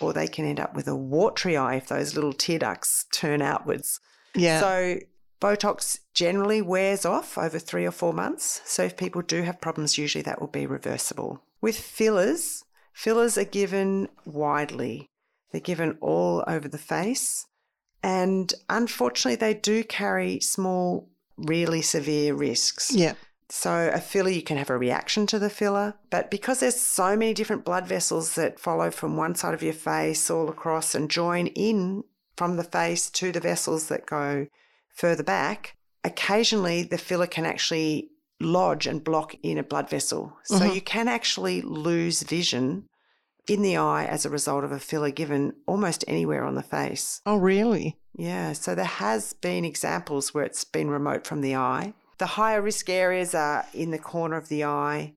or 0.01 0.13
they 0.13 0.27
can 0.27 0.45
end 0.45 0.59
up 0.59 0.75
with 0.75 0.89
a 0.89 0.97
watery 0.97 1.57
eye 1.57 1.77
if 1.77 1.89
those 1.89 2.15
little 2.15 2.33
tear 2.33 2.59
ducts 2.59 3.07
turn 3.13 3.43
outwards. 3.43 4.01
Yeah. 4.35 4.61
So, 4.61 4.99
Botox 5.41 5.99
generally 6.13 6.61
wears 6.61 7.05
off 7.05 7.39
over 7.39 7.59
three 7.59 7.87
or 7.87 7.91
four 7.91 8.13
months. 8.13 8.61
So, 8.65 8.85
if 8.85 8.97
people 8.97 9.23
do 9.23 9.43
have 9.43 9.61
problems, 9.61 9.99
usually 9.99 10.23
that 10.23 10.41
will 10.41 10.49
be 10.49 10.67
reversible. 10.67 11.43
With 11.61 11.79
fillers, 11.79 12.65
fillers 12.93 13.39
are 13.39 13.45
given 13.45 14.09
widely, 14.25 15.07
they're 15.51 15.61
given 15.61 15.97
all 16.01 16.45
over 16.47 16.69
the 16.69 16.79
face. 16.79 17.47
And 18.03 18.53
unfortunately, 18.69 19.37
they 19.37 19.55
do 19.55 19.85
carry 19.85 20.41
small, 20.41 21.09
really 21.37 21.83
severe 21.83 22.35
risks. 22.35 22.93
yeah. 22.95 23.15
So, 23.53 23.91
a 23.93 23.99
filler, 23.99 24.31
you 24.31 24.43
can 24.43 24.59
have 24.59 24.71
a 24.71 24.79
reaction 24.79 25.27
to 25.27 25.39
the 25.41 25.51
filler, 25.51 25.95
but 26.09 26.31
because 26.31 26.61
there's 26.61 26.81
so 26.81 27.17
many 27.17 27.35
different 27.35 27.65
blood 27.65 27.85
vessels 27.85 28.37
that 28.37 28.61
follow 28.61 28.93
from 28.93 29.17
one 29.17 29.35
side 29.35 29.55
of 29.55 29.63
your 29.63 29.73
face 29.73 30.31
all 30.31 30.49
across 30.49 30.95
and 30.95 31.11
join 31.11 31.49
in 31.49 32.05
from 32.37 32.57
the 32.57 32.65
face 32.65 33.11
to 33.11 33.33
the 33.33 33.41
vessels 33.41 33.89
that 33.89 34.07
go 34.07 34.47
further 34.95 35.23
back, 35.23 35.75
occasionally 36.05 36.83
the 36.83 36.99
filler 36.99 37.27
can 37.27 37.45
actually 37.47 38.11
lodge 38.41 38.87
and 38.87 39.05
block 39.05 39.35
in 39.43 39.59
a 39.59 39.63
blood 39.63 39.91
vessel. 39.91 40.37
So, 40.45 40.61
Mhm. 40.61 40.75
you 40.75 40.81
can 40.81 41.09
actually 41.09 41.61
lose 41.63 42.23
vision 42.23 42.87
in 43.47 43.63
the 43.63 43.77
eye 43.77 44.05
as 44.07 44.25
a 44.25 44.31
result 44.31 44.65
of 44.65 44.73
a 44.73 44.79
filler 44.79 45.11
given 45.11 45.55
almost 45.67 46.05
anywhere 46.09 46.45
on 46.45 46.55
the 46.55 46.63
face. 46.63 47.21
Oh, 47.27 47.37
really? 47.37 47.99
Yeah, 48.15 48.53
so 48.55 48.75
there 48.75 48.85
has 48.85 49.33
been 49.35 49.65
examples 49.65 50.33
where 50.33 50.45
it's 50.45 50.65
been 50.65 50.89
remote 50.91 51.27
from 51.27 51.41
the 51.43 51.55
eye. 51.57 51.95
The 52.19 52.27
higher 52.27 52.61
risk 52.63 52.89
areas 52.91 53.35
are 53.35 53.67
in 53.73 53.91
the 53.91 53.99
corner 53.99 54.37
of 54.37 54.49
the 54.49 54.65
eye 54.65 55.15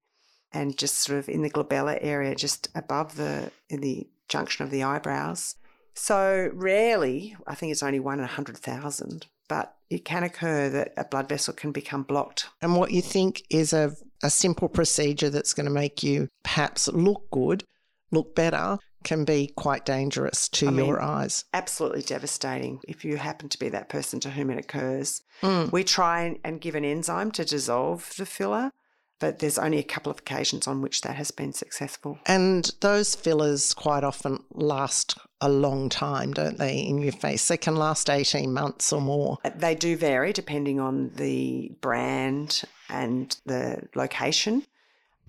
and 0.52 0.78
just 0.78 0.96
sort 1.00 1.20
of 1.20 1.28
in 1.30 1.42
the 1.42 1.50
glabella 1.50 1.98
area, 2.02 2.36
just 2.36 2.70
above 2.76 3.16
the 3.16 3.52
in 3.70 3.82
the 3.82 4.08
junction 4.30 4.64
of 4.64 4.72
the 4.72 4.84
eyebrows. 4.84 5.56
So 5.96 6.50
rarely, 6.54 7.36
I 7.48 7.56
think 7.56 7.72
it's 7.72 7.84
only 7.84 8.00
one 8.00 8.20
in 8.20 8.26
a 8.26 8.28
hundred 8.28 8.58
thousand, 8.58 9.28
but 9.48 9.76
it 9.90 10.06
can 10.06 10.24
occur 10.24 10.70
that 10.70 10.94
a 10.98 11.06
blood 11.06 11.30
vessel 11.30 11.54
can 11.54 11.72
become 11.72 12.04
blocked. 12.04 12.48
And 12.62 12.76
what 12.76 12.92
you 12.92 13.02
think 13.02 13.44
is 13.50 13.74
a, 13.74 13.96
a 14.24 14.30
simple 14.30 14.68
procedure 14.70 15.30
that's 15.30 15.54
going 15.54 15.66
to 15.68 15.72
make 15.72 16.02
you 16.02 16.30
perhaps 16.44 16.88
look 16.88 17.30
good, 17.32 17.64
look 18.12 18.34
better, 18.36 18.78
can 19.04 19.26
be 19.26 19.52
quite 19.56 19.86
dangerous 19.86 20.48
to 20.48 20.68
I 20.68 20.72
mean- 20.72 20.86
your 20.86 21.02
eyes. 21.02 21.46
Absolutely 21.54 22.02
devastating 22.04 22.80
if 22.88 23.04
you 23.04 23.18
happen 23.18 23.50
to 23.50 23.60
be 23.60 23.70
that 23.70 23.90
person 23.90 24.20
to 24.22 24.32
whom 24.32 24.50
it 24.50 24.58
occurs. 24.58 25.22
Mm. 25.42 25.72
We 25.72 25.84
try 25.84 26.22
and- 26.22 26.40
and 26.44 26.62
give 26.62 26.74
an 26.76 26.86
enzyme 26.86 27.32
to 27.32 27.44
dissolve 27.46 28.14
the 28.18 28.26
filler, 28.26 28.72
but 29.20 29.40
there's 29.40 29.58
only 29.58 29.80
a 29.80 29.84
couple 29.84 30.12
of 30.12 30.20
occasions 30.20 30.68
on 30.68 30.82
which 30.82 31.02
that 31.02 31.16
has 31.16 31.32
been 31.32 31.54
successful. 31.54 32.20
And 32.26 32.72
those 32.82 33.16
fillers 33.16 33.74
quite 33.74 34.04
often 34.04 34.44
last 34.52 35.18
a 35.40 35.50
long 35.50 35.90
time, 35.90 36.34
don't 36.34 36.58
they, 36.58 36.78
in 36.80 36.98
your 36.98 37.12
face? 37.12 37.48
They 37.48 37.58
can 37.58 37.76
last 37.76 38.10
18 38.10 38.52
months 38.52 38.92
or 38.92 39.02
more. 39.02 39.38
Uh, 39.44 39.52
They 39.56 39.76
do 39.76 39.96
vary 39.98 40.34
depending 40.34 40.80
on 40.80 41.12
the 41.16 41.72
brand 41.82 42.64
and 42.90 43.36
the 43.46 43.88
location 43.96 44.64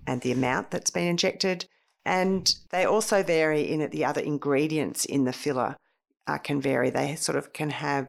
and 0.07 0.21
the 0.21 0.31
amount 0.31 0.71
that's 0.71 0.91
been 0.91 1.07
injected. 1.07 1.65
And 2.05 2.53
they 2.69 2.85
also 2.85 3.23
vary 3.23 3.61
in 3.69 3.79
that 3.79 3.91
the 3.91 4.05
other 4.05 4.21
ingredients 4.21 5.05
in 5.05 5.25
the 5.25 5.33
filler 5.33 5.75
uh, 6.27 6.37
can 6.37 6.61
vary. 6.61 6.89
They 6.89 7.15
sort 7.15 7.37
of 7.37 7.51
can 7.53 7.71
have 7.71 8.07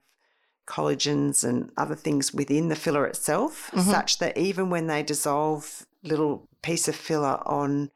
collagens 0.67 1.45
and 1.45 1.71
other 1.77 1.95
things 1.95 2.35
within 2.35 2.69
the 2.69 2.77
filler 2.77 3.07
itself, 3.07 3.71
Mhm. 3.73 3.91
such 3.91 4.19
that 4.19 4.37
even 4.37 4.69
when 4.71 4.87
they 4.87 5.03
dissolve 5.03 5.87
little 6.03 6.49
piece 6.62 6.89
of 6.89 6.97
filler 6.97 7.41
on 7.47 7.91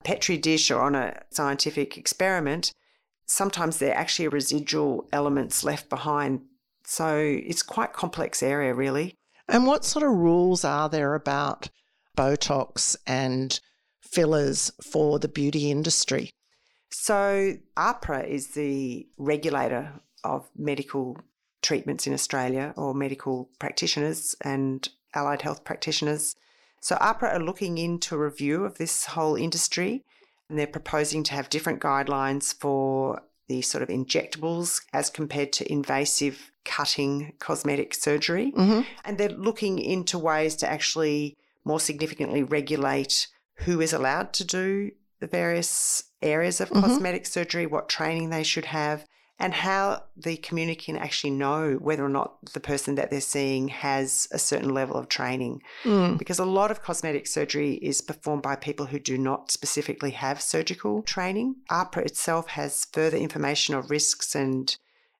a 0.00 0.04
petri 0.04 0.36
dish 0.36 0.70
or 0.70 0.80
on 0.80 0.94
a 0.94 1.22
scientific 1.30 1.96
experiment, 1.96 2.72
sometimes 3.26 3.78
there 3.78 3.92
are 3.92 3.98
actually 3.98 4.28
residual 4.28 5.08
elements 5.12 5.64
left 5.64 5.88
behind. 5.88 6.42
So 6.84 7.16
it's 7.16 7.62
quite 7.62 7.92
complex 7.92 8.42
area, 8.42 8.74
really. 8.74 9.14
And 9.48 9.66
what 9.66 9.84
sort 9.84 10.04
of 10.04 10.12
rules 10.12 10.64
are 10.64 10.88
there 10.88 11.14
about 11.14 11.68
Botox 12.16 12.96
and 13.06 13.58
fillers 14.00 14.72
for 14.82 15.18
the 15.18 15.28
beauty 15.28 15.70
industry? 15.70 16.32
So 16.90 17.54
AHPRA 17.76 18.26
is 18.26 18.54
the 18.54 19.08
regulator 19.16 20.00
of 20.24 20.48
medical 20.56 21.18
treatments 21.66 22.06
in 22.06 22.12
Australia 22.12 22.72
or 22.76 22.94
medical 22.94 23.36
practitioners 23.58 24.36
and 24.52 24.88
allied 25.14 25.42
health 25.42 25.64
practitioners. 25.64 26.36
So 26.80 26.92
AHPRA 26.96 27.28
are 27.34 27.42
looking 27.48 27.78
into 27.78 28.14
a 28.14 28.18
review 28.30 28.64
of 28.64 28.78
this 28.78 29.06
whole 29.14 29.34
industry 29.46 30.04
and 30.48 30.56
they're 30.56 30.66
proposing 30.78 31.22
to 31.24 31.32
have 31.34 31.48
different 31.50 31.80
guidelines 31.80 32.54
for 32.62 33.20
the 33.48 33.62
sort 33.62 33.82
of 33.82 33.88
injectables 33.88 34.68
as 34.92 35.10
compared 35.10 35.52
to 35.54 35.72
invasive 35.78 36.36
cutting 36.64 37.32
cosmetic 37.46 37.94
surgery. 37.94 38.50
hmm 38.50 38.82
And 39.04 39.18
they're 39.18 39.28
looking 39.48 39.78
into 39.78 40.18
ways 40.18 40.54
to 40.56 40.68
actually 40.76 41.36
more 41.64 41.80
significantly 41.80 42.42
regulate 42.58 43.26
who 43.64 43.80
is 43.80 43.92
allowed 43.92 44.32
to 44.34 44.44
do 44.44 44.92
the 45.18 45.26
various 45.26 46.04
areas 46.22 46.60
of 46.60 46.68
Mhm. 46.70 46.80
cosmetic 46.82 47.24
surgery, 47.26 47.66
what 47.66 47.88
training 47.88 48.30
they 48.30 48.42
should 48.52 48.66
have, 48.66 48.98
and 49.38 49.52
how 49.52 50.02
the 50.16 50.36
community 50.38 50.80
can 50.86 50.96
actually 50.96 51.30
know 51.30 51.74
whether 51.74 52.04
or 52.04 52.08
not 52.08 52.36
the 52.54 52.60
person 52.60 52.94
that 52.94 53.10
they're 53.10 53.20
seeing 53.20 53.68
has 53.68 54.28
a 54.30 54.38
certain 54.38 54.72
level 54.72 54.96
of 54.96 55.08
training. 55.08 55.62
Mm. 55.84 56.16
Because 56.16 56.38
a 56.38 56.44
lot 56.44 56.70
of 56.70 56.82
cosmetic 56.82 57.26
surgery 57.26 57.74
is 57.74 58.00
performed 58.00 58.42
by 58.42 58.56
people 58.56 58.86
who 58.86 58.98
do 58.98 59.18
not 59.18 59.50
specifically 59.50 60.12
have 60.12 60.40
surgical 60.40 61.02
training. 61.02 61.56
AHPRA 61.70 62.06
itself 62.06 62.48
has 62.48 62.86
further 62.92 63.18
information 63.18 63.74
of 63.74 63.90
risks 63.90 64.34
and 64.34 64.76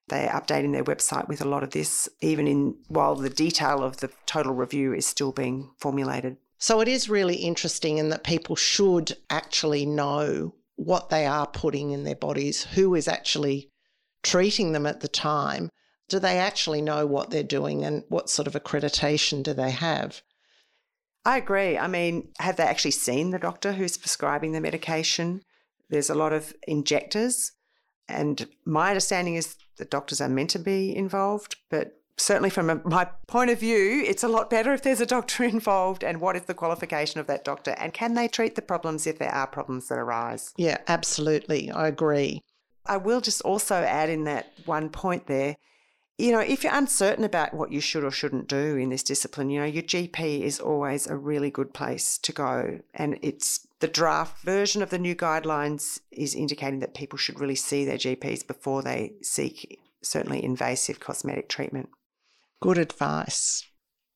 they're 0.08 0.30
updating 0.30 0.72
their 0.72 0.84
website 0.84 1.28
with 1.28 1.42
a 1.42 1.48
lot 1.48 1.62
of 1.62 1.70
this, 1.70 2.08
even 2.20 2.46
in 2.46 2.76
while 2.88 3.16
the 3.16 3.28
detail 3.28 3.82
of 3.82 3.98
the 3.98 4.10
total 4.24 4.54
review 4.54 4.94
is 4.94 5.04
still 5.04 5.32
being 5.32 5.70
formulated. 5.78 6.36
So 6.58 6.80
it 6.80 6.88
is 6.88 7.10
really 7.10 7.36
interesting 7.36 7.98
in 7.98 8.08
that 8.10 8.24
people 8.24 8.56
should 8.56 9.16
actually 9.28 9.84
know 9.84 10.54
what 10.76 11.10
they 11.10 11.26
are 11.26 11.46
putting 11.46 11.90
in 11.90 12.04
their 12.04 12.14
bodies, 12.14 12.64
who 12.64 12.94
is 12.94 13.08
actually 13.08 13.70
treating 14.22 14.72
them 14.72 14.86
at 14.86 15.00
the 15.00 15.08
time. 15.08 15.70
Do 16.08 16.18
they 16.18 16.38
actually 16.38 16.82
know 16.82 17.06
what 17.06 17.30
they're 17.30 17.42
doing 17.42 17.84
and 17.84 18.04
what 18.08 18.30
sort 18.30 18.46
of 18.46 18.54
accreditation 18.54 19.42
do 19.42 19.52
they 19.52 19.70
have? 19.70 20.22
I 21.24 21.38
agree. 21.38 21.76
I 21.76 21.88
mean, 21.88 22.28
have 22.38 22.56
they 22.56 22.62
actually 22.62 22.92
seen 22.92 23.30
the 23.30 23.38
doctor 23.38 23.72
who's 23.72 23.98
prescribing 23.98 24.52
the 24.52 24.60
medication? 24.60 25.42
There's 25.90 26.10
a 26.10 26.14
lot 26.14 26.32
of 26.32 26.54
injectors 26.66 27.52
And 28.08 28.46
my 28.64 28.90
understanding 28.90 29.34
is 29.34 29.56
that 29.78 29.90
doctors 29.90 30.20
are 30.20 30.28
meant 30.28 30.50
to 30.50 30.58
be 30.58 30.94
involved, 30.94 31.56
but 31.70 32.00
certainly 32.16 32.50
from 32.50 32.70
a, 32.70 32.80
my 32.84 33.06
point 33.26 33.50
of 33.50 33.60
view, 33.60 34.02
it's 34.06 34.22
a 34.22 34.28
lot 34.28 34.48
better 34.48 34.72
if 34.72 34.82
there's 34.82 35.00
a 35.00 35.06
doctor 35.06 35.44
involved. 35.56 36.04
And 36.04 36.20
what 36.20 36.36
is 36.36 36.42
the 36.42 36.54
qualification 36.54 37.20
of 37.20 37.26
that 37.26 37.44
doctor? 37.44 37.72
And 37.72 37.92
can 37.92 38.14
they 38.14 38.28
treat 38.28 38.54
the 38.54 38.62
problems 38.62 39.06
if 39.06 39.18
there 39.18 39.34
are 39.34 39.46
problems 39.46 39.88
that 39.88 39.98
arise? 39.98 40.52
Yeah, 40.56 40.78
absolutely. 40.88 41.70
I 41.70 41.88
agree. 41.88 42.42
I 42.88 42.96
will 42.96 43.20
just 43.20 43.42
also 43.42 43.76
add 43.76 44.08
in 44.08 44.24
that 44.24 44.52
one 44.64 44.90
point 44.90 45.26
there. 45.26 45.56
You 46.18 46.32
know, 46.32 46.40
if 46.40 46.64
you're 46.64 46.74
uncertain 46.74 47.24
about 47.24 47.52
what 47.52 47.72
you 47.72 47.80
should 47.80 48.02
or 48.02 48.10
shouldn't 48.10 48.48
do 48.48 48.76
in 48.76 48.88
this 48.88 49.02
discipline, 49.02 49.50
you 49.50 49.60
know, 49.60 49.66
your 49.66 49.82
GP 49.82 50.40
is 50.40 50.58
always 50.58 51.06
a 51.06 51.16
really 51.16 51.50
good 51.50 51.74
place 51.74 52.16
to 52.18 52.32
go. 52.32 52.80
And 52.94 53.18
it's 53.20 53.66
the 53.80 53.88
draft 53.88 54.42
version 54.42 54.80
of 54.80 54.88
the 54.88 54.98
new 54.98 55.14
guidelines 55.14 56.00
is 56.10 56.34
indicating 56.34 56.80
that 56.80 56.94
people 56.94 57.18
should 57.18 57.38
really 57.38 57.54
see 57.54 57.84
their 57.84 57.98
GPs 57.98 58.46
before 58.46 58.82
they 58.82 59.12
seek 59.22 59.78
certainly 60.02 60.42
invasive 60.42 61.00
cosmetic 61.00 61.48
treatment. 61.48 61.90
Good 62.60 62.78
advice. 62.78 63.64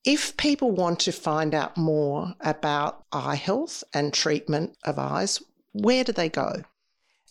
If 0.04 0.36
people 0.38 0.70
want 0.70 1.00
to 1.00 1.12
find 1.12 1.54
out 1.54 1.76
more 1.76 2.34
about 2.40 3.04
eye 3.12 3.34
health 3.34 3.84
and 3.92 4.14
treatment 4.14 4.78
of 4.84 4.98
eyes, 4.98 5.42
where 5.72 6.04
do 6.04 6.12
they 6.12 6.30
go? 6.30 6.62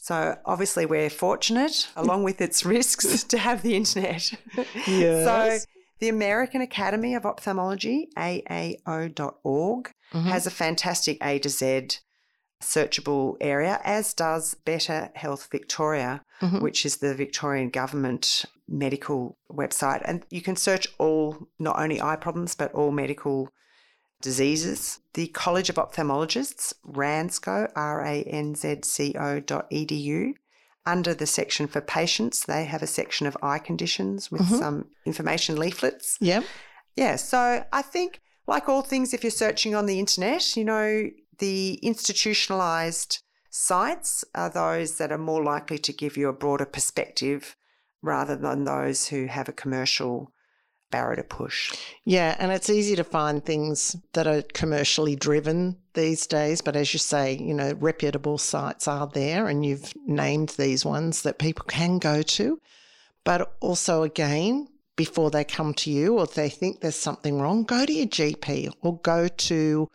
So 0.02 0.38
obviously 0.46 0.86
we're 0.86 1.10
fortunate, 1.10 1.90
along 1.96 2.24
with 2.24 2.42
its 2.42 2.66
risks, 2.66 3.24
to 3.26 3.38
have 3.38 3.62
the 3.62 3.76
internet. 3.76 4.32
Yes. 4.88 5.26
so 5.66 5.72
the 6.00 6.10
American 6.10 6.62
Academy 6.62 7.14
of 7.14 7.26
Ophthalmology, 7.26 8.08
AAO.org, 8.18 9.92
mm-hmm. 10.14 10.28
has 10.28 10.48
a 10.48 10.52
fantastic 10.52 11.18
A 11.22 11.40
to 11.40 11.50
Z 11.50 12.00
searchable 12.62 13.36
area, 13.40 13.80
as 13.84 14.14
does 14.14 14.54
Better 14.54 15.12
Health 15.16 15.50
Victoria, 15.52 16.22
mm-hmm. 16.42 16.60
which 16.62 16.86
is 16.86 16.98
the 16.98 17.14
Victorian 17.14 17.70
government 17.70 18.46
medical 18.68 19.38
website. 19.52 20.02
And 20.06 20.26
you 20.30 20.42
can 20.42 20.56
search 20.56 20.88
all, 20.98 21.48
not 21.58 21.80
only 21.80 22.02
eye 22.02 22.16
problems, 22.18 22.56
but 22.56 22.74
all 22.74 22.92
medical 22.92 23.50
diseases. 24.22 25.00
The 25.14 25.28
College 25.28 25.70
of 25.70 25.76
Ophthalmologists, 25.76 26.74
RANZCO, 26.88 27.72
R 27.76 28.06
A 28.06 28.24
N 28.24 28.56
Z 28.56 28.80
C 28.84 29.16
O 29.20 29.40
dot 29.40 29.70
edu. 29.72 30.34
Under 30.86 31.14
the 31.14 31.28
section 31.28 31.68
for 31.68 31.82
patients, 31.82 32.46
they 32.46 32.66
have 32.66 32.82
a 32.82 32.88
section 32.88 33.28
of 33.28 33.38
eye 33.44 33.60
conditions 33.60 34.32
with 34.32 34.42
mm-hmm. 34.42 34.56
some 34.56 34.86
information 35.06 35.56
leaflets. 35.56 36.18
Yep. 36.22 36.44
Yeah, 36.96 37.16
so 37.16 37.64
I 37.72 37.82
think, 37.82 38.22
like 38.48 38.68
all 38.68 38.82
things, 38.82 39.14
if 39.14 39.24
you're 39.24 39.32
searching 39.32 39.76
on 39.76 39.86
the 39.86 40.00
internet, 40.00 40.56
you 40.58 40.66
know, 40.66 41.10
the 41.38 41.76
institutionalized 41.84 43.20
sites 43.52 44.24
are 44.34 44.50
those 44.50 44.98
that 44.98 45.12
are 45.12 45.18
more 45.18 45.44
likely 45.44 45.78
to 45.80 45.94
give 45.94 46.18
you 46.18 46.28
a 46.28 46.34
broader 46.34 46.66
perspective 46.66 47.56
rather 48.02 48.36
than 48.36 48.64
those 48.64 49.10
who 49.10 49.26
have 49.26 49.50
a 49.50 49.54
commercial 49.54 50.32
barrow 50.92 51.16
to 51.16 51.24
push. 51.24 51.76
Yeah, 52.06 52.36
and 52.40 52.52
it's 52.52 52.70
easy 52.70 52.96
to 52.96 53.04
find 53.04 53.44
things 53.44 53.96
that 54.14 54.28
are 54.28 54.42
commercially 54.54 55.16
driven 55.16 55.78
these 55.94 56.26
days. 56.28 56.62
But 56.62 56.76
as 56.76 56.94
you 56.94 57.00
say, 57.00 57.38
you 57.38 57.54
know, 57.54 57.74
reputable 57.80 58.38
sites 58.38 58.88
are 58.88 59.08
there, 59.08 59.48
and 59.48 59.66
you've 59.66 59.94
named 60.06 60.50
these 60.58 60.86
ones 60.86 61.22
that 61.24 61.40
people 61.40 61.66
can 61.68 62.00
go 62.00 62.22
to. 62.22 62.60
But 63.24 63.54
also, 63.60 64.04
again, 64.04 64.68
before 65.00 65.32
they 65.32 65.46
come 65.46 65.74
to 65.74 65.90
you 65.90 66.18
or 66.18 66.26
if 66.26 66.34
they 66.34 66.50
think 66.50 66.82
there's 66.82 66.96
something 66.96 67.40
wrong, 67.40 67.64
go 67.64 67.86
to 67.86 67.94
your 67.94 68.08
GP 68.08 68.70
or 68.82 69.00
go 69.00 69.30
to 69.30 69.88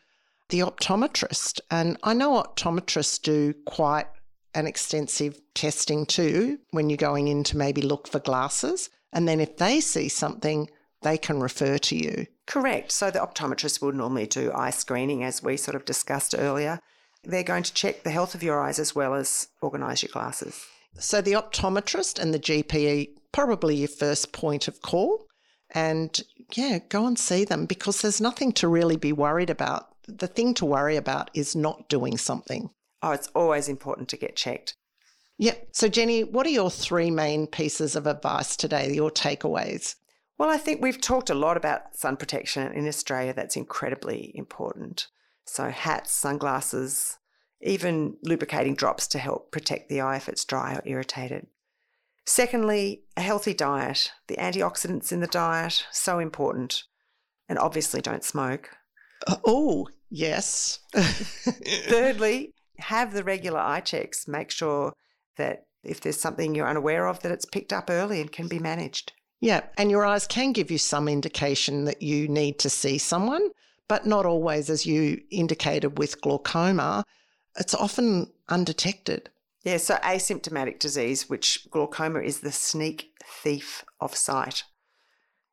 the 0.49 0.61
optometrist. 0.61 1.61
And 1.71 1.99
I 2.03 2.15
know 2.15 2.43
optometrists 2.43 3.21
do 3.21 3.53
quite 3.67 4.07
an 4.55 4.67
extensive 4.67 5.41
testing 5.53 6.07
too 6.07 6.59
when 6.71 6.89
you're 6.89 6.97
going 6.97 7.29
in 7.29 7.45
to 7.45 7.59
maybe 7.59 7.83
look 7.83 8.09
for 8.09 8.19
glasses. 8.19 8.89
And 9.13 9.29
then 9.29 9.41
if 9.41 9.59
they 9.59 9.81
see 9.81 10.09
something, 10.09 10.71
they 11.05 11.17
can 11.17 11.39
refer 11.39 11.79
to 11.79 11.97
you. 11.97 12.27
Correct. 12.47 12.91
So 12.91 13.11
the 13.11 13.21
optometrist 13.21 13.81
will 13.81 13.93
normally 13.93 14.27
do 14.27 14.53
eye 14.53 14.71
screening, 14.71 15.23
as 15.23 15.43
we 15.43 15.57
sort 15.57 15.77
of 15.77 15.85
discussed 15.85 16.35
earlier. 16.37 16.81
They're 17.23 17.45
going 17.45 17.63
to 17.63 17.73
check 17.73 18.03
the 18.03 18.11
health 18.11 18.35
of 18.35 18.43
your 18.43 18.61
eyes 18.61 18.79
as 18.79 18.95
well 18.95 19.15
as 19.15 19.49
organise 19.63 20.03
your 20.03 20.11
glasses. 20.13 20.61
So 20.99 21.21
the 21.21 21.33
optometrist 21.33 22.19
and 22.19 22.35
the 22.35 22.39
GPE 22.39 23.11
probably 23.33 23.77
your 23.77 23.89
first 23.89 24.33
point 24.33 24.69
of 24.69 24.83
call. 24.83 25.27
And 25.71 26.21
yeah, 26.55 26.79
go 26.89 27.07
and 27.07 27.19
see 27.19 27.45
them 27.45 27.67
because 27.67 28.01
there's 28.01 28.21
nothing 28.21 28.53
to 28.53 28.69
really 28.69 28.97
be 28.97 29.13
worried 29.13 29.51
about. 29.51 29.89
The 30.07 30.29
thing 30.29 30.55
to 30.55 30.67
worry 30.67 30.97
about 30.97 31.31
is 31.35 31.57
not 31.57 31.89
doing 31.89 32.17
something. 32.17 32.71
Oh, 33.03 33.11
it's 33.11 33.29
always 33.35 33.69
important 33.69 34.09
to 34.11 34.17
get 34.17 34.37
checked. 34.37 34.77
Yeah. 35.37 35.55
So, 35.73 35.89
Jenny, 35.89 36.23
what 36.23 36.47
are 36.47 36.51
your 36.51 36.71
three 36.71 37.11
main 37.11 37.47
pieces 37.47 37.97
of 37.97 38.07
advice 38.07 38.57
today, 38.57 38.93
your 38.93 39.11
takeaways? 39.11 39.97
Well, 40.39 40.51
I 40.51 40.57
think 40.59 40.83
we've 40.83 41.01
talked 41.01 41.31
a 41.31 41.35
lot 41.35 41.57
about 41.57 41.97
sun 41.97 42.17
protection 42.17 42.73
in 42.73 42.89
Australia. 42.89 43.33
That's 43.33 43.57
incredibly 43.57 44.33
important. 44.35 45.07
So, 45.47 45.71
hats, 45.71 46.13
sunglasses, 46.13 47.19
even 47.61 48.17
lubricating 48.23 48.75
drops 48.75 49.07
to 49.09 49.19
help 49.19 49.53
protect 49.53 49.89
the 49.89 50.01
eye 50.01 50.17
if 50.17 50.29
it's 50.29 50.45
dry 50.45 50.75
or 50.75 50.83
irritated. 50.85 51.47
Secondly, 52.27 53.05
a 53.17 53.21
healthy 53.21 53.55
diet. 53.55 54.11
The 54.29 54.37
antioxidants 54.37 55.13
in 55.13 55.21
the 55.21 55.27
diet, 55.27 55.87
so 55.93 56.19
important. 56.19 56.85
And 57.49 57.59
obviously, 57.59 58.01
don't 58.01 58.25
smoke. 58.25 58.71
Uh, 59.27 59.37
oh, 59.45 59.89
yes. 60.11 60.81
Thirdly, 60.95 62.55
have 62.79 63.13
the 63.13 63.25
regular 63.25 63.61
eye 63.61 63.81
checks. 63.81 64.27
Make 64.27 64.51
sure 64.51 64.95
that 65.37 65.67
if 65.85 66.01
there's 66.01 66.21
something 66.21 66.55
you're 66.55 66.69
unaware 66.69 67.07
of, 67.07 67.21
that 67.21 67.33
it's 67.33 67.45
picked 67.45 67.73
up 67.73 67.91
early 67.91 68.21
and 68.21 68.33
can 68.33 68.49
be 68.49 68.59
managed. 68.59 69.13
Yeah. 69.45 69.61
And 69.77 69.91
your 69.91 70.07
eyes 70.07 70.27
can 70.27 70.53
give 70.53 70.71
you 70.71 70.79
some 70.79 71.07
indication 71.07 71.85
that 71.85 72.01
you 72.01 72.29
need 72.29 72.59
to 72.61 72.71
see 72.71 72.97
someone, 72.97 73.51
but 73.89 74.07
not 74.07 74.25
always, 74.25 74.71
as 74.71 74.87
you 74.87 75.21
indicated 75.31 75.99
with 75.99 76.23
glaucoma. 76.23 77.05
It's 77.59 77.75
often 77.75 78.33
undetected. 78.49 79.29
Yeah, 79.63 79.77
so 79.77 79.97
asymptomatic 79.97 80.79
disease, 80.79 81.29
which 81.29 81.69
glaucoma 81.71 82.21
is 82.21 82.41
the 82.41 82.53
sneak 82.53 83.11
thief 83.23 83.85
of 84.01 84.17
sight. 84.17 84.65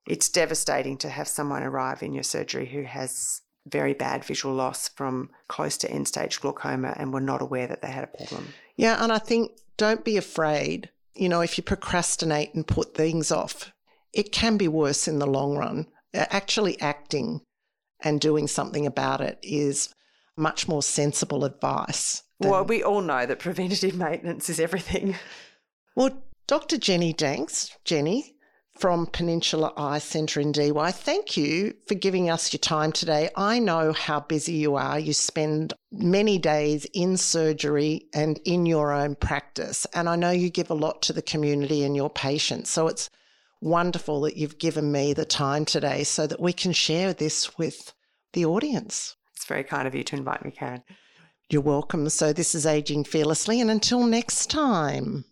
It's 0.08 0.30
devastating 0.30 0.98
to 1.00 1.10
have 1.10 1.28
someone 1.28 1.62
arrive 1.62 2.02
in 2.02 2.14
your 2.14 2.24
surgery 2.24 2.68
who 2.68 2.84
has 2.84 3.42
very 3.68 3.94
bad 3.94 4.24
visual 4.24 4.56
loss 4.56 4.88
from 4.88 5.32
close 5.50 5.76
to 5.80 5.92
end 5.92 6.08
stage 6.08 6.40
glaucoma 6.40 6.94
and 6.96 7.14
were 7.14 7.20
not 7.20 7.42
aware 7.42 7.68
that 7.68 7.82
they 7.82 7.92
had 7.92 8.06
a 8.06 8.18
problem. 8.18 8.54
Yeah, 8.78 9.04
and 9.04 9.12
I 9.12 9.18
think 9.18 9.52
don't 9.76 10.06
be 10.06 10.16
afraid. 10.16 10.90
You 11.14 11.28
know, 11.28 11.42
if 11.42 11.58
you 11.58 11.64
procrastinate 11.66 12.56
and 12.56 12.66
put 12.66 12.96
things 12.96 13.34
off, 13.34 13.74
it 14.14 14.32
can 14.32 14.58
be 14.58 14.68
worse 14.68 15.08
in 15.08 15.20
the 15.20 15.26
long 15.28 15.56
run. 15.58 15.88
Uh, 16.14 16.26
Actually, 16.30 16.80
acting 16.82 17.42
and 18.04 18.20
doing 18.20 18.48
something 18.48 18.86
about 18.86 19.22
it 19.22 19.38
is 19.44 19.94
much 20.38 20.68
more 20.68 20.82
sensible 20.84 21.46
advice. 21.46 22.24
than- 22.40 22.50
Well, 22.52 22.66
we 22.66 22.84
all 22.84 23.02
know 23.02 23.26
that 23.26 23.40
preventative 23.40 23.96
maintenance 23.96 24.50
is 24.50 24.60
everything. 24.60 25.16
Well, 25.94 26.24
Dr. 26.48 26.78
Jenny 26.78 27.12
Danks, 27.12 27.76
Jenny 27.84 28.36
from 28.78 29.06
Peninsula 29.08 29.74
Eye 29.76 30.00
Centre 30.00 30.40
in 30.40 30.54
Dee 30.54 30.72
Why, 30.72 30.92
thank 30.92 31.36
you 31.36 31.74
for 31.86 31.96
giving 31.96 32.30
us 32.30 32.54
your 32.54 32.60
time 32.60 32.94
today. 32.94 33.30
I 33.36 33.60
know 33.60 33.92
how 33.92 34.22
busy 34.22 34.54
you 34.54 34.76
are. 34.76 34.98
You 34.98 35.12
spend 35.12 35.74
many 35.92 36.38
days 36.38 36.86
in 36.94 37.18
surgery 37.18 38.06
and 38.14 38.40
in 38.46 38.66
your 38.66 38.94
own 38.94 39.16
practice. 39.16 39.86
And 39.94 40.08
I 40.08 40.16
know 40.16 40.32
you 40.32 40.50
give 40.50 40.70
a 40.72 40.74
lot 40.76 41.02
to 41.04 41.14
the 41.14 41.22
community 41.22 41.84
and 41.84 41.94
your 41.96 42.10
patients. 42.10 42.70
So 42.70 42.88
it's 42.88 43.10
wonderful 43.62 44.22
that 44.22 44.36
you've 44.36 44.58
given 44.58 44.92
me 44.92 45.14
the 45.14 45.26
time 45.26 45.66
today 45.66 46.04
so 46.04 46.28
that 46.28 46.42
we 46.42 46.52
can 46.52 46.74
share 46.74 47.14
this 47.14 47.58
with 47.58 47.94
the 48.34 48.46
audience. 48.46 49.16
It's 49.36 49.46
very 49.46 49.64
kind 49.64 49.88
of 49.88 49.96
you 49.96 50.04
to 50.04 50.16
invite 50.16 50.44
me, 50.44 50.52
Karen. 50.52 50.84
You're 51.50 51.62
welcome. 51.62 52.10
So 52.10 52.34
this 52.34 52.56
is 52.56 52.66
Aging 52.66 53.04
Fearlessly. 53.04 53.62
And 53.62 53.70
until 53.70 54.04
next 54.04 54.50
time. 54.50 55.26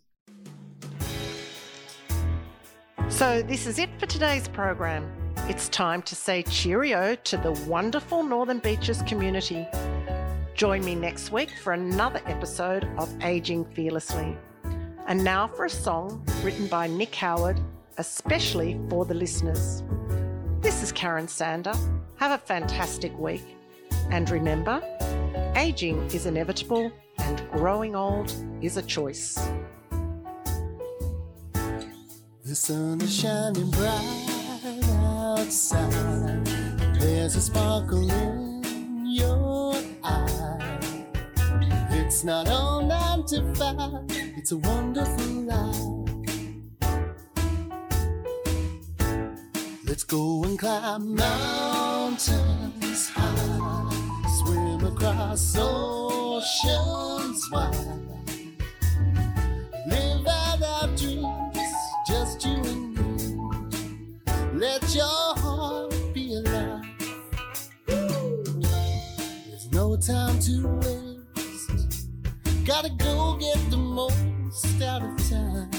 So, 3.10 3.42
this 3.42 3.66
is 3.66 3.80
it 3.80 3.90
for 4.00 4.06
today's 4.06 4.48
program. 4.48 5.12
It's 5.48 5.68
time 5.70 6.04
to 6.04 6.16
say 6.16 6.44
cheerio 6.44 7.16
to 7.16 7.38
the 7.38 7.54
wonderful 7.68 8.22
Northern 8.22 8.60
Beaches 8.60 9.02
community. 9.08 9.66
Join 10.54 10.86
me 10.86 10.94
next 10.94 11.32
week 11.32 11.50
for 11.64 11.74
another 11.74 12.22
episode 12.28 12.88
of 13.00 13.10
Aging 13.24 13.66
Fearlessly. 13.66 14.38
And 15.08 15.24
now 15.24 15.48
for 15.48 15.66
a 15.66 15.70
song 15.70 16.24
written 16.44 16.68
by 16.68 16.86
Nick 16.86 17.16
Howard, 17.16 17.60
especially 18.00 18.80
for 18.90 19.04
the 19.06 19.14
listeners. 19.14 19.84
This 20.62 20.82
is 20.82 20.92
Karen 20.92 21.28
Sander. 21.28 21.74
Have 22.16 22.32
a 22.32 22.38
fantastic 22.38 23.18
week. 23.20 23.44
And 24.10 24.30
remember, 24.30 24.82
aging 25.58 26.06
is 26.06 26.26
inevitable 26.26 26.92
and 27.18 27.44
growing 27.52 27.96
old 27.96 28.34
is 28.62 28.78
a 28.78 28.82
choice. 28.82 29.38
The 32.46 32.56
sun 32.56 33.02
is 33.02 33.14
shining 33.14 33.70
bright 33.70 34.30
outside. 35.38 36.46
There's 37.00 37.36
a 37.36 37.42
sparkle 37.42 38.10
in 38.10 39.06
your 39.06 39.76
eye. 40.04 40.80
It's 41.92 42.24
not 42.24 42.48
all 42.48 42.82
nine 42.82 43.26
to 43.26 43.54
five. 43.56 44.06
It's 44.38 44.54
a 44.54 44.58
wonderful 44.58 45.26
life. 45.44 45.89
Let's 50.00 50.06
go 50.06 50.44
and 50.46 50.58
climb 50.58 51.14
mountains 51.14 53.10
high, 53.10 54.40
swim 54.40 54.86
across 54.86 55.58
oceans 55.60 57.50
wide, 57.52 57.76
live 59.88 60.26
out 60.26 60.64
our 60.64 60.88
dreams, 60.96 61.76
just 62.08 62.46
you 62.46 62.56
and 62.64 62.96
me. 62.96 63.36
Let 64.54 64.96
your 64.96 65.36
heart 65.36 65.94
be 66.14 66.34
alive. 66.34 66.86
There's 67.86 69.70
no 69.74 69.98
time 69.98 70.40
to 70.40 70.66
waste. 71.36 72.08
Gotta 72.66 72.92
go 72.92 73.36
get 73.36 73.70
the 73.70 73.76
most 73.76 74.82
out 74.82 75.04
of 75.04 75.30
time. 75.30 75.79